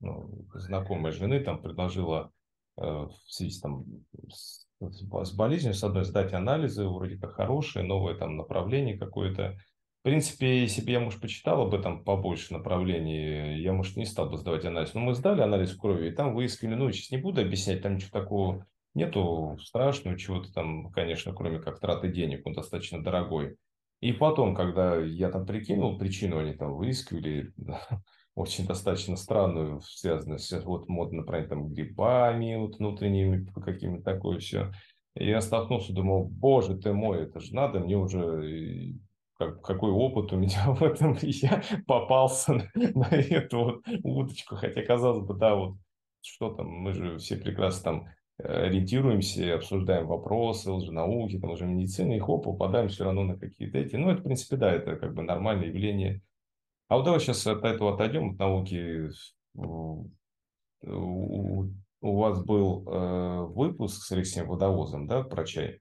ну, 0.00 0.46
знакомой 0.54 1.12
жены, 1.12 1.40
там 1.40 1.60
предложила 1.60 2.32
в 2.76 3.12
связи 3.26 3.60
там, 3.60 3.84
с, 4.30 4.66
с 4.80 5.32
болезнью, 5.32 5.74
с 5.74 5.82
одной 5.82 6.04
сдать 6.04 6.32
анализы, 6.32 6.86
вроде 6.86 7.16
как 7.18 7.34
хорошие, 7.34 7.84
новое 7.84 8.14
там 8.14 8.36
направление 8.36 8.98
какое-то, 8.98 9.56
принципе, 10.06 10.60
если 10.60 10.82
бы 10.82 10.92
я, 10.92 11.00
может, 11.00 11.20
почитал 11.20 11.62
об 11.62 11.74
этом 11.74 12.04
побольше 12.04 12.52
направлений, 12.52 13.60
я, 13.60 13.72
может, 13.72 13.96
не 13.96 14.06
стал 14.06 14.30
бы 14.30 14.38
сдавать 14.38 14.64
анализ. 14.64 14.94
Но 14.94 15.00
мы 15.00 15.14
сдали 15.14 15.40
анализ 15.40 15.74
крови, 15.74 16.06
и 16.06 16.12
там 16.12 16.32
выискали, 16.32 16.76
ну, 16.76 16.92
сейчас 16.92 17.10
не 17.10 17.16
буду 17.16 17.40
объяснять, 17.40 17.82
там 17.82 17.96
ничего 17.96 18.12
такого 18.12 18.66
нету 18.94 19.58
страшного, 19.60 20.16
чего-то 20.16 20.52
там, 20.52 20.92
конечно, 20.92 21.32
кроме 21.32 21.58
как 21.58 21.80
траты 21.80 22.06
денег, 22.06 22.46
он 22.46 22.52
достаточно 22.52 23.02
дорогой. 23.02 23.56
И 24.00 24.12
потом, 24.12 24.54
когда 24.54 24.96
я 24.96 25.28
там 25.28 25.44
прикинул 25.44 25.98
причину, 25.98 26.38
они 26.38 26.52
там 26.52 26.76
выискивали, 26.76 27.52
очень 28.36 28.66
достаточно 28.66 29.16
странную, 29.16 29.80
связанную 29.80 30.38
с 30.38 30.52
вот 30.64 30.88
модно, 30.88 31.22
например, 31.22 31.48
там 31.48 31.68
грибами, 31.68 32.56
вот 32.56 32.78
внутренними 32.78 33.46
какими-то 33.64 34.04
такое 34.04 34.38
все. 34.38 34.72
И 35.16 35.26
я 35.26 35.40
столкнулся, 35.40 35.94
думал, 35.94 36.26
боже 36.28 36.76
ты 36.76 36.92
мой, 36.92 37.22
это 37.22 37.40
же 37.40 37.54
надо, 37.54 37.80
мне 37.80 37.96
уже 37.96 38.94
как, 39.38 39.62
какой 39.62 39.90
опыт 39.90 40.34
у 40.34 40.36
меня 40.36 40.66
в 40.74 40.82
этом, 40.82 41.16
я 41.22 41.62
попался 41.86 42.52
на, 42.52 42.70
на 42.74 43.08
эту 43.10 43.58
вот 43.58 43.84
удочку, 44.02 44.56
хотя 44.56 44.82
казалось 44.82 45.26
бы, 45.26 45.34
да, 45.34 45.54
вот 45.54 45.78
что 46.20 46.50
там, 46.50 46.68
мы 46.68 46.92
же 46.92 47.16
все 47.16 47.36
прекрасно 47.36 47.84
там 47.84 48.08
э, 48.38 48.66
ориентируемся, 48.66 49.54
обсуждаем 49.54 50.06
вопросы 50.08 50.70
лженауки, 50.70 51.38
там 51.38 51.52
уже 51.52 51.64
медицины, 51.64 52.16
и 52.16 52.20
хоп, 52.20 52.44
попадаем 52.44 52.88
все 52.88 53.04
равно 53.04 53.22
на 53.22 53.38
какие-то 53.38 53.78
эти, 53.78 53.96
ну, 53.96 54.10
это, 54.10 54.20
в 54.20 54.24
принципе, 54.24 54.56
да, 54.56 54.72
это 54.72 54.96
как 54.96 55.14
бы 55.14 55.22
нормальное 55.22 55.68
явление. 55.68 56.20
А 56.88 56.96
вот 56.96 57.04
давай 57.04 57.20
сейчас 57.20 57.46
от 57.46 57.64
этого 57.64 57.94
отойдем, 57.94 58.30
от 58.30 58.38
науки. 58.38 59.10
У, 59.54 60.08
у, 60.84 61.64
у 62.00 62.16
вас 62.16 62.44
был 62.44 62.86
э, 62.86 63.40
выпуск 63.48 64.02
с 64.04 64.12
Алексеем 64.12 64.48
Водовозом, 64.48 65.06
да, 65.06 65.22
про 65.22 65.44
чай? 65.44 65.80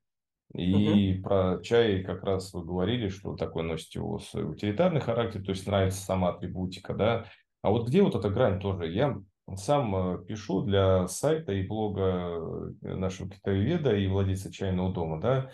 И 0.54 1.16
угу. 1.16 1.24
про 1.24 1.60
чай 1.62 2.04
как 2.04 2.24
раз 2.24 2.54
вы 2.54 2.64
говорили, 2.64 3.10
что 3.10 3.36
такой 3.36 3.64
носит 3.64 3.94
его 3.96 4.20
свой 4.20 4.50
утилитарный 4.50 5.02
характер, 5.02 5.44
то 5.44 5.52
есть 5.52 5.68
нравится 5.68 6.02
сама 6.02 6.30
атрибутика, 6.30 6.94
да. 6.94 7.26
А 7.62 7.72
вот 7.72 7.88
где 7.88 8.02
вот 8.02 8.16
эта 8.16 8.30
грань 8.30 8.60
тоже? 8.60 8.92
Я 8.92 9.18
сам 9.56 9.96
э, 9.96 10.26
пишу 10.26 10.62
для 10.62 11.08
сайта 11.08 11.52
и 11.52 11.68
блога 11.68 12.40
э, 12.82 12.96
нашего 12.96 13.30
китаеведа 13.30 13.96
и 13.96 14.08
владельца 14.08 14.52
чайного 14.52 14.94
дома, 14.94 15.20
да, 15.20 15.52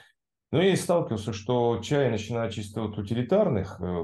но 0.51 0.61
я 0.61 0.73
и 0.73 0.75
сталкивался, 0.75 1.31
что 1.31 1.79
чай, 1.79 2.09
начиная 2.09 2.49
чисто 2.49 2.83
от 2.83 2.97
утилитарных 2.97 3.79
э, 3.79 4.03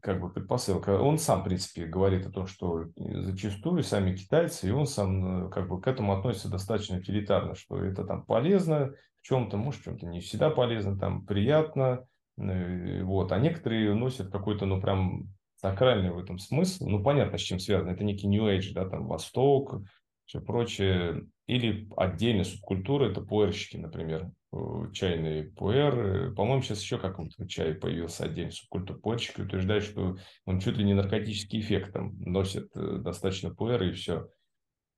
как 0.00 0.20
бы 0.20 0.30
предпосылок, 0.30 0.86
он 0.86 1.18
сам, 1.18 1.40
в 1.40 1.44
принципе, 1.44 1.86
говорит 1.86 2.24
о 2.26 2.30
том, 2.30 2.46
что 2.46 2.84
зачастую 2.96 3.82
сами 3.82 4.14
китайцы, 4.14 4.68
и 4.68 4.70
он 4.70 4.86
сам 4.86 5.50
как 5.50 5.68
бы 5.68 5.80
к 5.80 5.88
этому 5.88 6.16
относится 6.16 6.48
достаточно 6.48 6.98
утилитарно, 6.98 7.56
что 7.56 7.82
это 7.82 8.04
там 8.04 8.24
полезно, 8.24 8.92
в 9.16 9.22
чем-то, 9.22 9.56
может, 9.56 9.80
в 9.80 9.84
чем-то 9.84 10.06
не 10.06 10.20
всегда 10.20 10.50
полезно, 10.50 10.96
там 10.96 11.26
приятно, 11.26 12.06
э, 12.38 13.02
вот, 13.02 13.32
а 13.32 13.38
некоторые 13.40 13.92
носят 13.94 14.30
какой-то, 14.30 14.66
ну, 14.66 14.80
прям 14.80 15.24
сакральный 15.56 16.12
в 16.12 16.18
этом 16.18 16.38
смысл, 16.38 16.86
ну, 16.86 17.02
понятно, 17.02 17.38
с 17.38 17.42
чем 17.42 17.58
связано, 17.58 17.90
это 17.90 18.04
некий 18.04 18.28
New 18.28 18.44
Age, 18.44 18.72
да, 18.72 18.88
там, 18.88 19.08
Восток, 19.08 19.80
все 20.26 20.40
прочее, 20.40 21.26
или 21.48 21.88
отдельная 21.96 22.44
субкультура, 22.44 23.10
это 23.10 23.22
пуэрщики, 23.22 23.78
например, 23.78 24.30
э, 24.52 24.58
чайные 24.92 25.44
пуэр, 25.44 26.34
по-моему, 26.34 26.62
сейчас 26.62 26.82
еще 26.82 26.98
какой-то 26.98 27.48
чай 27.48 27.74
появился 27.74 28.24
отдельный 28.24 28.52
субкультура 28.52 28.98
пуэрщики, 28.98 29.40
утверждают, 29.40 29.82
что 29.82 30.18
он 30.44 30.60
чуть 30.60 30.76
ли 30.76 30.84
не 30.84 30.92
наркотический 30.92 31.60
эффект 31.60 31.94
там 31.94 32.20
носит 32.20 32.68
э, 32.76 32.98
достаточно 32.98 33.52
пуэры 33.52 33.88
и 33.88 33.92
все. 33.92 34.28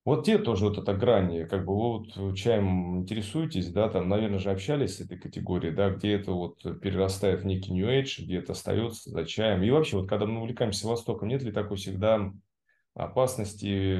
Вот 0.05 0.25
те 0.25 0.39
тоже 0.39 0.65
вот 0.65 0.79
эта 0.79 0.93
грань, 0.93 1.47
как 1.47 1.65
бы 1.67 1.77
вы 1.77 1.99
вот 1.99 2.37
чаем 2.37 2.99
интересуетесь, 2.99 3.71
да, 3.71 3.89
там, 3.89 4.09
наверное, 4.09 4.41
же 4.41 4.51
общались 4.51 4.97
с 4.97 5.01
этой 5.01 5.19
категорией, 5.19 5.73
да, 5.73 5.91
где 5.91 6.15
это 6.15 6.33
вот 6.33 6.63
перерастает 6.81 7.43
в 7.43 7.47
некий 7.47 7.73
New 7.73 7.87
Age, 7.87 8.25
где 8.25 8.39
это 8.39 8.53
остается 8.53 9.11
за 9.11 9.25
чаем. 9.25 9.63
И 9.63 9.71
вообще, 9.71 9.99
вот 9.99 10.09
когда 10.09 10.27
мы 10.27 10.41
увлекаемся 10.41 10.89
Востоком, 10.89 11.29
нет 11.29 11.43
ли 11.43 11.53
такой 11.53 11.77
всегда 11.77 12.33
опасности, 12.95 13.97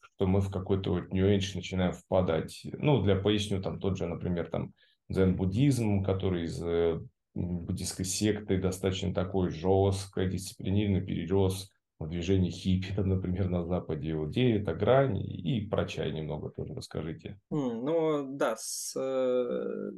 что 0.00 0.26
мы 0.26 0.40
в 0.40 0.50
какой-то 0.50 0.92
вот 0.92 1.12
New 1.12 1.26
Age 1.26 1.52
начинаем 1.54 1.92
впадать? 1.92 2.66
Ну, 2.78 3.02
для 3.02 3.16
поясню, 3.16 3.62
там 3.62 3.80
тот 3.80 3.96
же, 3.96 4.06
например, 4.06 4.48
там 4.50 4.72
дзен-буддизм, 5.08 6.02
который 6.02 6.44
из 6.44 6.62
э, 6.62 7.00
буддийской 7.34 8.04
секты 8.04 8.58
достаточно 8.58 9.14
такой 9.14 9.50
жесткой, 9.50 10.30
дисциплинированный 10.30 11.04
перерос 11.04 11.70
в 11.98 12.08
движении 12.08 12.50
хиппи, 12.50 13.00
например, 13.00 13.48
на 13.48 13.64
Западе. 13.64 14.14
Вот 14.14 14.28
где 14.28 14.56
эта 14.56 14.74
грань? 14.74 15.18
И 15.18 15.62
про 15.62 15.86
чай 15.86 16.12
немного 16.12 16.50
тоже 16.50 16.74
расскажите. 16.74 17.40
Ну, 17.50 18.36
да, 18.36 18.56
с, 18.58 18.94
э, 18.98 19.92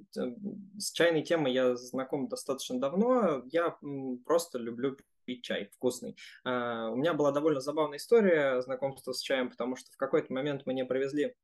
с 0.79 0.93
чайной 0.93 1.23
темой 1.23 1.53
я 1.53 1.75
знаком 1.75 2.29
достаточно 2.29 2.79
давно. 2.79 3.43
Я 3.51 3.77
просто 4.25 4.59
люблю 4.59 4.97
пить 5.29 5.45
чай 5.45 5.69
вкусный. 5.75 6.17
А, 6.45 6.89
у 6.89 6.97
меня 6.97 7.13
была 7.13 7.33
довольно 7.33 7.61
забавная 7.61 7.99
история 7.99 8.63
знакомства 8.63 9.13
с 9.13 9.21
чаем, 9.21 9.51
потому 9.51 9.77
что 9.77 9.93
в 9.93 9.99
какой-то 9.99 10.33
момент 10.33 10.65
мне 10.65 10.87
привезли 10.87 11.35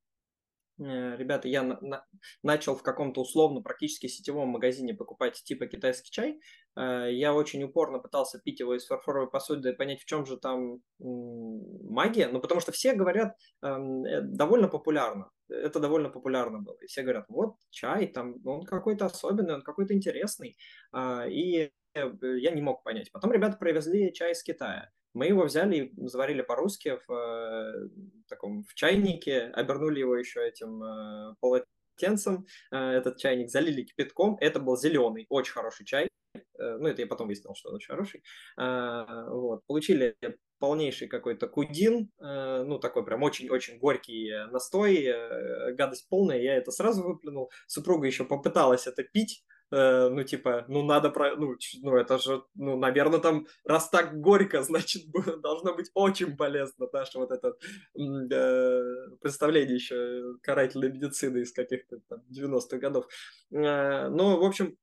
Э, 0.80 1.16
ребята, 1.16 1.48
я 1.48 1.62
на, 1.62 1.78
на, 1.80 2.04
начал 2.42 2.74
в 2.74 2.82
каком-то 2.82 3.20
условно 3.20 3.62
практически 3.62 4.08
сетевом 4.08 4.48
магазине 4.48 4.94
покупать 4.94 5.40
типа 5.44 5.66
китайский 5.66 6.10
чай. 6.10 6.40
Э, 6.76 7.08
я 7.10 7.32
очень 7.32 7.62
упорно 7.62 7.98
пытался 7.98 8.40
пить 8.40 8.60
его 8.60 8.74
из 8.74 8.86
фарфоровой 8.86 9.30
посуды 9.30 9.70
и 9.70 9.76
понять, 9.76 10.02
в 10.02 10.06
чем 10.06 10.26
же 10.26 10.36
там 10.36 10.80
магия. 10.98 12.28
Ну, 12.28 12.40
потому 12.40 12.60
что 12.60 12.72
все 12.72 12.94
говорят 12.94 13.36
эм, 13.62 14.04
э, 14.04 14.20
довольно 14.22 14.68
популярно. 14.68 15.30
Это 15.48 15.78
довольно 15.78 16.10
популярно 16.10 16.60
было. 16.60 16.76
И 16.80 16.86
все 16.86 17.02
говорят, 17.02 17.26
вот 17.28 17.56
чай, 17.70 18.06
там 18.08 18.36
он 18.44 18.64
какой-то 18.64 19.06
особенный, 19.06 19.54
он 19.54 19.62
какой-то 19.62 19.94
интересный. 19.94 20.56
А, 20.92 21.26
и 21.28 21.70
я 21.94 22.50
не 22.50 22.62
мог 22.62 22.82
понять. 22.82 23.10
Потом 23.12 23.32
ребята 23.32 23.56
привезли 23.56 24.12
чай 24.12 24.32
из 24.32 24.42
Китая. 24.42 24.90
Мы 25.14 25.26
его 25.26 25.44
взяли 25.44 25.76
и 25.76 26.06
заварили 26.08 26.42
по-русски 26.42 26.98
в 27.06 27.12
э, 27.12 27.88
таком 28.28 28.64
в 28.64 28.74
чайнике, 28.74 29.42
обернули 29.54 30.00
его 30.00 30.16
еще 30.16 30.44
этим 30.46 30.82
э, 30.82 31.34
полотенцем, 31.40 32.46
э, 32.72 32.76
этот 32.76 33.18
чайник 33.18 33.48
залили 33.48 33.82
кипятком. 33.84 34.36
Это 34.40 34.58
был 34.58 34.76
зеленый, 34.76 35.26
очень 35.28 35.52
хороший 35.52 35.86
чай. 35.86 36.08
Э, 36.34 36.78
ну, 36.78 36.88
это 36.88 37.02
я 37.02 37.06
потом 37.06 37.28
выяснил, 37.28 37.54
что 37.54 37.68
он 37.68 37.76
очень 37.76 37.92
хороший. 37.92 38.24
Э, 38.58 39.04
вот. 39.28 39.64
Получили 39.66 40.16
полнейший 40.58 41.06
какой-то 41.06 41.46
кудин, 41.46 42.10
э, 42.20 42.64
ну, 42.66 42.80
такой 42.80 43.04
прям 43.04 43.22
очень-очень 43.22 43.78
горький 43.78 44.32
настой, 44.50 45.04
э, 45.04 45.74
гадость 45.74 46.08
полная, 46.08 46.40
я 46.40 46.56
это 46.56 46.72
сразу 46.72 47.04
выплюнул. 47.04 47.52
Супруга 47.68 48.08
еще 48.08 48.24
попыталась 48.24 48.88
это 48.88 49.04
пить, 49.04 49.44
Э, 49.74 50.08
ну, 50.08 50.22
типа, 50.22 50.64
ну, 50.68 50.84
надо 50.84 51.10
про... 51.10 51.34
Ну, 51.34 51.56
ну, 51.82 51.96
это 51.96 52.18
же, 52.18 52.44
ну, 52.54 52.76
наверное, 52.76 53.18
там, 53.18 53.46
раз 53.64 53.88
так 53.90 54.20
горько, 54.20 54.62
значит, 54.68 55.02
должно 55.42 55.74
быть 55.74 55.90
очень 55.94 56.36
полезно, 56.36 56.88
наше 56.92 57.18
вот 57.18 57.32
это 57.32 57.56
э, 57.98 59.16
представление 59.20 59.74
еще 59.74 60.36
карательной 60.42 60.92
медицины 60.92 61.38
из 61.38 61.52
каких-то 61.52 61.98
там 62.08 62.22
90-х 62.30 62.78
годов. 62.78 63.06
Э, 63.50 64.08
ну, 64.08 64.36
в 64.38 64.44
общем, 64.44 64.76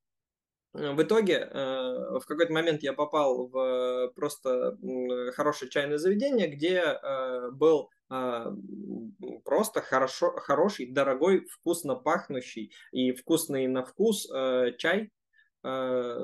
в 0.74 1.02
итоге 1.02 1.48
э, 1.50 2.18
в 2.18 2.24
какой-то 2.26 2.52
момент 2.52 2.82
я 2.82 2.92
попал 2.92 3.48
в 3.48 4.12
просто 4.14 4.78
хорошее 5.34 5.70
чайное 5.70 5.98
заведение, 5.98 6.48
где 6.48 6.80
э, 6.80 7.50
был 7.50 7.90
просто 9.44 9.80
хорошо, 9.80 10.32
хороший, 10.36 10.90
дорогой, 10.90 11.46
вкусно 11.46 11.94
пахнущий 11.94 12.72
и 12.90 13.12
вкусный 13.12 13.66
на 13.66 13.84
вкус 13.84 14.28
э, 14.30 14.72
чай. 14.78 15.10
Э, 15.64 16.18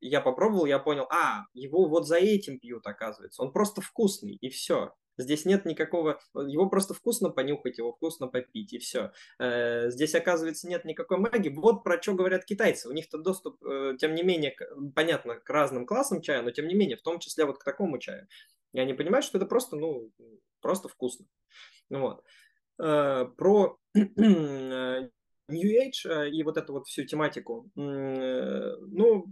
я 0.00 0.20
попробовал, 0.20 0.66
я 0.66 0.78
понял, 0.78 1.06
а, 1.10 1.44
его 1.54 1.88
вот 1.88 2.06
за 2.06 2.16
этим 2.18 2.58
пьют, 2.58 2.86
оказывается. 2.86 3.42
Он 3.42 3.52
просто 3.52 3.80
вкусный, 3.80 4.36
и 4.40 4.48
все. 4.48 4.94
Здесь 5.16 5.44
нет 5.44 5.64
никакого... 5.64 6.20
Его 6.34 6.68
просто 6.68 6.94
вкусно 6.94 7.30
понюхать, 7.30 7.78
его 7.78 7.92
вкусно 7.92 8.28
попить, 8.28 8.72
и 8.72 8.78
все. 8.78 9.10
Э, 9.40 9.90
здесь, 9.90 10.14
оказывается, 10.14 10.68
нет 10.68 10.84
никакой 10.84 11.18
магии. 11.18 11.48
Вот 11.48 11.82
про 11.82 12.00
что 12.00 12.14
говорят 12.14 12.44
китайцы. 12.44 12.88
У 12.88 12.92
них-то 12.92 13.18
доступ, 13.18 13.62
э, 13.64 13.96
тем 13.98 14.14
не 14.14 14.22
менее, 14.22 14.54
понятно, 14.94 15.34
к 15.34 15.50
разным 15.50 15.86
классам 15.86 16.22
чая, 16.22 16.42
но 16.42 16.52
тем 16.52 16.68
не 16.68 16.74
менее, 16.74 16.96
в 16.96 17.02
том 17.02 17.18
числе 17.18 17.44
вот 17.44 17.58
к 17.58 17.64
такому 17.64 17.98
чаю. 17.98 18.28
И 18.72 18.78
они 18.78 18.94
понимают, 18.94 19.24
что 19.24 19.38
это 19.38 19.46
просто, 19.46 19.76
ну, 19.76 20.12
просто 20.60 20.88
вкусно. 20.88 21.26
Вот. 21.90 22.22
Э, 22.80 23.26
про 23.36 23.78
Age 23.96 25.10
и 26.30 26.42
вот 26.42 26.56
эту 26.56 26.72
вот 26.72 26.86
всю 26.86 27.04
тематику, 27.04 27.70
ну, 27.74 29.26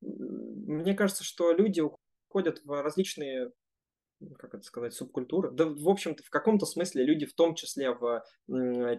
мне 0.00 0.94
кажется, 0.94 1.24
что 1.24 1.52
люди 1.52 1.80
уходят 1.80 2.62
в 2.64 2.82
различные 2.82 3.50
как 4.38 4.54
это 4.54 4.64
сказать, 4.64 4.94
субкультуры. 4.94 5.50
Да, 5.50 5.66
в 5.66 5.88
общем-то, 5.88 6.22
в 6.22 6.30
каком-то 6.30 6.66
смысле 6.66 7.04
люди, 7.04 7.26
в 7.26 7.34
том 7.34 7.54
числе 7.54 7.92
в 7.92 8.24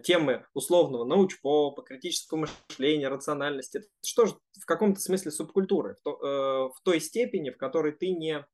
темы 0.03 0.45
условного 0.53 1.05
научпопа, 1.05 1.81
критического 1.81 2.45
мышления, 2.69 3.07
рациональности, 3.07 3.83
что 4.05 4.25
же 4.27 4.35
в 4.59 4.65
каком-то 4.65 4.99
смысле 4.99 5.31
субкультуры, 5.31 5.95
в, 5.95 6.01
то, 6.01 6.11
э, 6.11 6.69
в 6.73 6.81
той 6.83 6.99
степени, 6.99 7.49
в 7.49 7.57
которой 7.57 7.93
ты 7.93 8.11
не... 8.11 8.45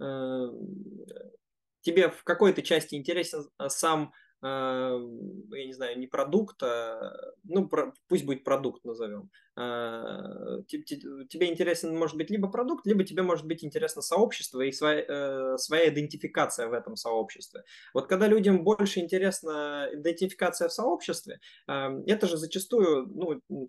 Э, 0.00 0.48
тебе 1.80 2.10
в 2.10 2.24
какой-то 2.24 2.62
части 2.62 2.94
интересен 2.94 3.48
э, 3.58 3.68
сам 3.68 4.08
а, 4.08 4.12
я 4.42 5.66
не 5.66 5.72
знаю, 5.72 5.98
не 5.98 6.06
продукт, 6.06 6.62
а, 6.62 7.12
ну, 7.44 7.68
про, 7.68 7.92
пусть 8.08 8.24
будет 8.24 8.44
продукт 8.44 8.84
назовем. 8.84 9.30
А, 9.56 10.62
тебе 10.68 11.48
интересен, 11.50 11.96
может 11.96 12.16
быть, 12.16 12.30
либо 12.30 12.48
продукт, 12.48 12.86
либо 12.86 13.04
тебе 13.04 13.22
может 13.22 13.46
быть 13.46 13.64
интересно 13.64 14.02
сообщество 14.02 14.60
и 14.60 14.72
своя, 14.72 15.04
э, 15.08 15.56
своя 15.56 15.88
идентификация 15.88 16.68
в 16.68 16.74
этом 16.74 16.96
сообществе. 16.96 17.62
Вот 17.94 18.06
когда 18.06 18.26
людям 18.26 18.62
больше 18.62 19.00
интересна 19.00 19.88
идентификация 19.92 20.68
в 20.68 20.72
сообществе, 20.72 21.40
это 21.66 22.26
же 22.26 22.36
зачастую, 22.36 23.06
ну, 23.06 23.66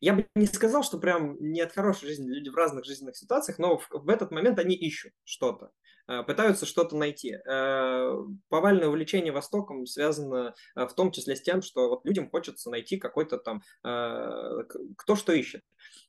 я 0.00 0.14
бы 0.14 0.26
не 0.34 0.46
сказал, 0.46 0.82
что 0.82 0.98
прям 0.98 1.36
не 1.40 1.60
от 1.60 1.72
хорошей 1.72 2.08
жизни, 2.08 2.30
люди 2.30 2.48
в 2.48 2.56
разных 2.56 2.84
жизненных 2.84 3.16
ситуациях, 3.16 3.58
но 3.58 3.76
в, 3.76 3.88
в 3.90 4.08
этот 4.08 4.30
момент 4.30 4.58
они 4.58 4.74
ищут 4.74 5.12
что-то. 5.24 5.70
Э, 6.08 6.22
пытаются 6.22 6.66
что-то 6.66 6.96
найти. 6.96 7.36
Э, 7.48 8.16
повальное 8.48 8.88
увлечение 8.88 9.32
Востоком 9.32 9.86
связано 9.86 10.54
э, 10.74 10.86
в 10.86 10.94
том 10.94 11.12
числе 11.12 11.36
с 11.36 11.42
тем, 11.42 11.62
что 11.62 11.88
вот 11.88 12.04
людям 12.04 12.28
хочется 12.28 12.70
найти 12.70 12.96
какой-то 12.96 13.38
там, 13.38 13.62
кто 13.82 15.16
что 15.16 15.32
ищет. 15.32 15.62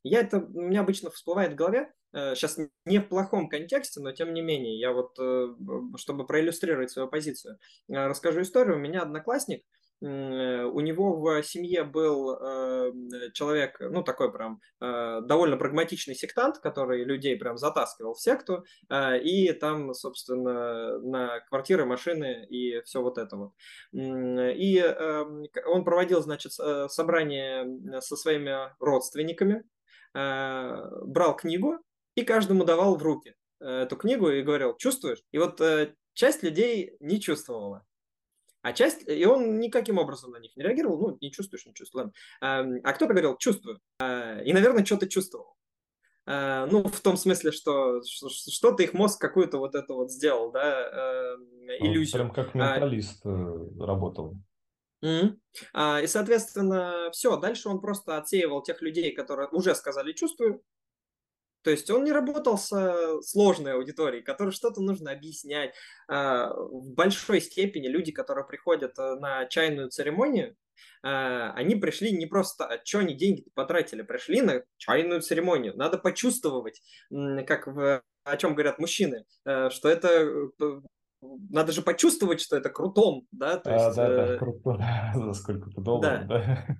Я 0.03 0.19
это, 0.21 0.39
у 0.39 0.61
меня 0.61 0.81
обычно 0.81 1.09
всплывает 1.09 1.53
в 1.53 1.55
голове, 1.55 1.91
сейчас 2.11 2.57
не 2.85 2.99
в 2.99 3.07
плохом 3.07 3.49
контексте, 3.49 3.99
но 4.01 4.11
тем 4.11 4.33
не 4.33 4.41
менее, 4.41 4.79
я 4.79 4.91
вот, 4.91 5.17
чтобы 5.97 6.25
проиллюстрировать 6.25 6.91
свою 6.91 7.07
позицию, 7.07 7.57
расскажу 7.87 8.41
историю. 8.41 8.75
У 8.75 8.79
меня 8.79 9.01
одноклассник, 9.01 9.63
у 10.03 10.79
него 10.81 11.17
в 11.17 11.43
семье 11.43 11.85
был 11.85 12.35
э, 12.35 12.91
человек, 13.33 13.77
ну, 13.79 14.03
такой 14.03 14.33
прям 14.33 14.59
э, 14.81 15.21
довольно 15.23 15.55
прагматичный 15.55 16.13
сектант, 16.13 16.57
который 16.57 17.05
людей 17.05 17.37
прям 17.37 17.57
затаскивал 17.57 18.13
в 18.13 18.19
секту, 18.19 18.65
э, 18.89 19.19
и 19.19 19.53
там, 19.53 19.93
собственно, 19.93 20.99
на 20.99 21.39
квартиры, 21.47 21.85
машины 21.85 22.45
и 22.49 22.81
все 22.81 23.01
вот 23.01 23.17
это 23.17 23.37
вот. 23.37 23.51
И 23.93 24.79
эм, 24.79 25.45
он 25.67 25.85
проводил, 25.85 26.21
значит, 26.21 26.51
собрание 26.51 28.01
со 28.01 28.17
своими 28.17 28.73
родственниками, 28.79 29.63
брал 30.13 31.35
книгу 31.35 31.79
и 32.15 32.23
каждому 32.23 32.65
давал 32.65 32.97
в 32.97 33.03
руки 33.03 33.35
эту 33.59 33.95
книгу 33.95 34.29
и 34.29 34.43
говорил, 34.43 34.75
чувствуешь? 34.77 35.23
И 35.31 35.37
вот 35.37 35.61
часть 36.13 36.43
людей 36.43 36.97
не 36.99 37.19
чувствовала. 37.19 37.85
А 38.63 38.71
часть, 38.71 39.07
и 39.07 39.25
он 39.25 39.59
никаким 39.59 39.97
образом 39.97 40.31
на 40.31 40.37
них 40.37 40.55
не 40.55 40.63
реагировал, 40.63 40.97
ну, 40.97 41.17
не 41.19 41.31
чувствуешь, 41.33 41.65
не 41.65 41.73
чувствую, 41.73 42.13
ладно. 42.39 42.79
А 42.83 42.93
кто-то 42.93 43.11
говорил, 43.11 43.37
чувствую. 43.37 43.81
А, 43.99 44.39
и, 44.41 44.53
наверное, 44.53 44.85
что-то 44.85 45.07
чувствовал. 45.07 45.57
А, 46.25 46.65
ну, 46.67 46.81
в 46.87 47.01
том 47.01 47.17
смысле, 47.17 47.51
что 47.51 48.01
что-то 48.03 48.81
их 48.81 48.93
мозг 48.93 49.19
какую-то 49.19 49.57
вот 49.57 49.75
это 49.75 49.93
вот 49.93 50.13
сделал, 50.13 50.53
да, 50.53 50.79
э, 50.81 51.37
иллюзию. 51.79 52.21
Он 52.21 52.31
прям 52.31 52.45
как 52.45 52.55
менталист 52.55 53.25
а, 53.25 53.85
работал. 53.85 54.37
Mm-hmm. 55.03 56.03
И, 56.03 56.07
соответственно, 56.07 57.09
все, 57.11 57.35
дальше 57.35 57.67
он 57.67 57.81
просто 57.81 58.15
отсеивал 58.15 58.63
тех 58.63 58.81
людей, 58.81 59.13
которые 59.13 59.49
уже 59.49 59.75
сказали 59.75 60.13
«чувствую», 60.13 60.63
то 61.63 61.71
есть 61.71 61.89
он 61.89 62.03
не 62.03 62.11
работал 62.11 62.57
с 62.57 63.21
сложной 63.21 63.73
аудиторией, 63.73 64.23
которой 64.23 64.51
что-то 64.51 64.81
нужно 64.81 65.11
объяснять. 65.11 65.73
А, 66.07 66.53
в 66.53 66.93
большой 66.93 67.41
степени 67.41 67.87
люди, 67.87 68.11
которые 68.11 68.45
приходят 68.45 68.97
э, 68.99 69.15
на 69.15 69.45
чайную 69.45 69.89
церемонию, 69.89 70.55
а, 71.01 71.51
они 71.53 71.75
пришли 71.75 72.11
не 72.11 72.25
просто, 72.25 72.65
а 72.65 72.79
что 72.83 72.99
они 72.99 73.13
деньги 73.13 73.45
потратили, 73.55 74.01
пришли 74.01 74.41
на 74.41 74.63
чайную 74.77 75.21
церемонию. 75.21 75.75
Надо 75.75 75.97
почувствовать, 75.97 76.81
как 77.47 77.67
в, 77.67 78.01
о 78.23 78.37
чем 78.37 78.53
говорят 78.53 78.79
мужчины, 78.79 79.25
э, 79.45 79.69
что 79.69 79.89
это 79.89 80.09
э, 80.09 80.81
надо 81.21 81.71
же 81.71 81.81
почувствовать, 81.81 82.41
что 82.41 82.57
это 82.57 82.69
крутом, 82.69 83.27
да? 83.31 83.57
То 83.57 83.69
а, 83.69 83.85
есть, 83.85 83.95
да, 83.95 84.27
да, 84.27 84.37
круто, 84.37 84.77
за 85.15 85.33
сколько-то 85.33 85.81
долларов, 85.81 86.27
да. 86.27 86.39
да. 86.39 86.77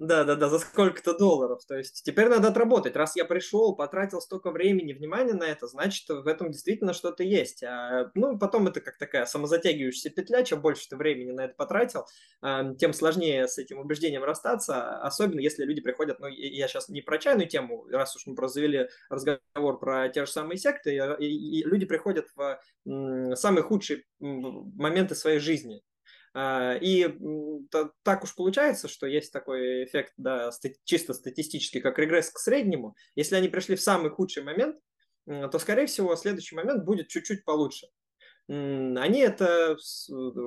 Да, 0.00 0.22
да, 0.22 0.36
да, 0.36 0.48
за 0.48 0.60
сколько-то 0.60 1.18
долларов. 1.18 1.64
То 1.66 1.76
есть 1.76 2.04
теперь 2.04 2.28
надо 2.28 2.48
отработать. 2.48 2.94
Раз 2.94 3.16
я 3.16 3.24
пришел, 3.24 3.74
потратил 3.74 4.20
столько 4.20 4.52
времени, 4.52 4.92
внимания 4.92 5.32
на 5.32 5.42
это, 5.42 5.66
значит, 5.66 6.08
в 6.08 6.26
этом 6.28 6.52
действительно 6.52 6.92
что-то 6.92 7.24
есть. 7.24 7.64
А, 7.64 8.08
ну, 8.14 8.38
потом 8.38 8.68
это 8.68 8.80
как 8.80 8.96
такая 8.96 9.24
самозатягивающаяся 9.26 10.10
петля. 10.10 10.44
Чем 10.44 10.60
больше 10.60 10.88
ты 10.88 10.96
времени 10.96 11.32
на 11.32 11.46
это 11.46 11.54
потратил, 11.54 12.06
а, 12.42 12.74
тем 12.74 12.92
сложнее 12.92 13.48
с 13.48 13.58
этим 13.58 13.80
убеждением 13.80 14.22
расстаться. 14.22 14.98
Особенно 15.00 15.40
если 15.40 15.64
люди 15.64 15.80
приходят, 15.80 16.20
ну, 16.20 16.28
я 16.28 16.68
сейчас 16.68 16.88
не 16.88 17.02
про 17.02 17.18
чайную 17.18 17.48
тему, 17.48 17.84
раз 17.90 18.14
уж 18.14 18.24
мы 18.26 18.36
просто 18.36 18.60
завели 18.60 18.88
разговор 19.10 19.80
про 19.80 20.08
те 20.10 20.26
же 20.26 20.30
самые 20.30 20.58
секты, 20.58 20.94
и, 21.18 21.24
и, 21.26 21.64
люди 21.64 21.86
приходят 21.86 22.26
в 22.36 22.60
м, 22.86 23.34
самые 23.34 23.64
худшие 23.64 24.04
моменты 24.20 25.14
своей 25.16 25.40
жизни. 25.40 25.82
А, 26.34 26.74
и 26.80 27.08
так 28.02 28.24
уж 28.24 28.34
получается, 28.34 28.88
что 28.88 29.06
есть 29.06 29.32
такой 29.32 29.84
эффект, 29.84 30.12
да, 30.16 30.50
чисто 30.84 31.14
статистический, 31.14 31.80
как 31.80 31.98
регресс 31.98 32.30
к 32.30 32.38
среднему. 32.38 32.94
Если 33.14 33.36
они 33.36 33.48
пришли 33.48 33.76
в 33.76 33.80
самый 33.80 34.10
худший 34.10 34.42
момент, 34.42 34.76
то, 35.26 35.58
скорее 35.58 35.86
всего, 35.86 36.16
следующий 36.16 36.56
момент 36.56 36.84
будет 36.84 37.08
чуть-чуть 37.08 37.44
получше. 37.44 37.88
Они 38.48 39.20
это 39.20 39.76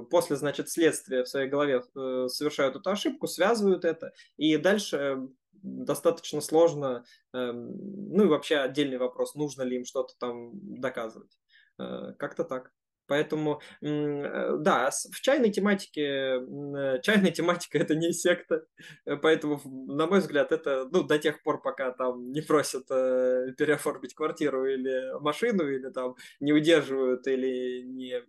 после, 0.09 0.35
значит, 0.35 0.69
следствия 0.69 1.23
в 1.23 1.27
своей 1.27 1.47
голове 1.47 1.83
э, 1.95 2.27
совершают 2.29 2.75
эту 2.75 2.89
ошибку, 2.89 3.27
связывают 3.27 3.85
это, 3.85 4.11
и 4.37 4.57
дальше 4.57 5.29
достаточно 5.51 6.41
сложно, 6.41 7.05
эм, 7.33 8.15
ну 8.15 8.23
и 8.23 8.27
вообще 8.27 8.57
отдельный 8.57 8.97
вопрос, 8.97 9.35
нужно 9.35 9.61
ли 9.61 9.77
им 9.77 9.85
что-то 9.85 10.15
там 10.17 10.49
доказывать. 10.53 11.37
Э, 11.77 12.13
как-то 12.17 12.43
так. 12.43 12.71
Поэтому, 13.11 13.59
э, 13.81 14.55
да, 14.59 14.89
в 14.89 15.19
чайной 15.19 15.51
тематике, 15.51 16.01
э, 16.01 17.01
чайная 17.03 17.31
тематика 17.31 17.77
это 17.77 17.93
не 17.93 18.13
секта, 18.13 18.63
э, 19.05 19.17
поэтому, 19.17 19.59
на 19.65 20.07
мой 20.07 20.19
взгляд, 20.19 20.53
это, 20.53 20.87
ну, 20.89 21.03
до 21.03 21.19
тех 21.19 21.43
пор, 21.43 21.61
пока 21.61 21.91
там 21.91 22.31
не 22.31 22.39
просят 22.39 22.87
переоформить 22.87 24.13
квартиру 24.15 24.65
или 24.65 25.19
машину, 25.19 25.67
или 25.67 25.89
там 25.89 26.15
не 26.39 26.53
удерживают, 26.53 27.27
или 27.27 27.81
не 27.83 28.23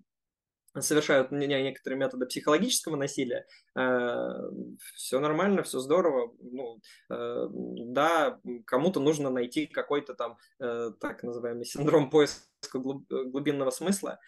совершают 0.80 1.30
некоторые 1.32 1.98
методы 1.98 2.26
психологического 2.26 2.96
насилия, 2.96 3.46
все 3.74 5.20
нормально, 5.20 5.62
все 5.62 5.80
здорово. 5.80 6.32
Ну, 6.40 6.80
да, 7.08 8.38
кому-то 8.64 9.00
нужно 9.00 9.30
найти 9.30 9.66
какой-то 9.66 10.14
там 10.14 10.36
так 10.58 11.22
называемый 11.22 11.64
синдром 11.64 12.10
поиска 12.10 12.46
глубинного 12.72 13.70
смысла, 13.70 14.18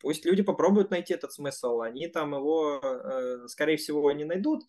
пусть 0.00 0.24
люди 0.24 0.42
попробуют 0.42 0.90
найти 0.90 1.14
этот 1.14 1.32
смысл, 1.32 1.80
они 1.80 2.08
там 2.08 2.34
его, 2.34 2.80
скорее 3.46 3.76
всего, 3.76 4.10
не 4.12 4.24
найдут, 4.24 4.64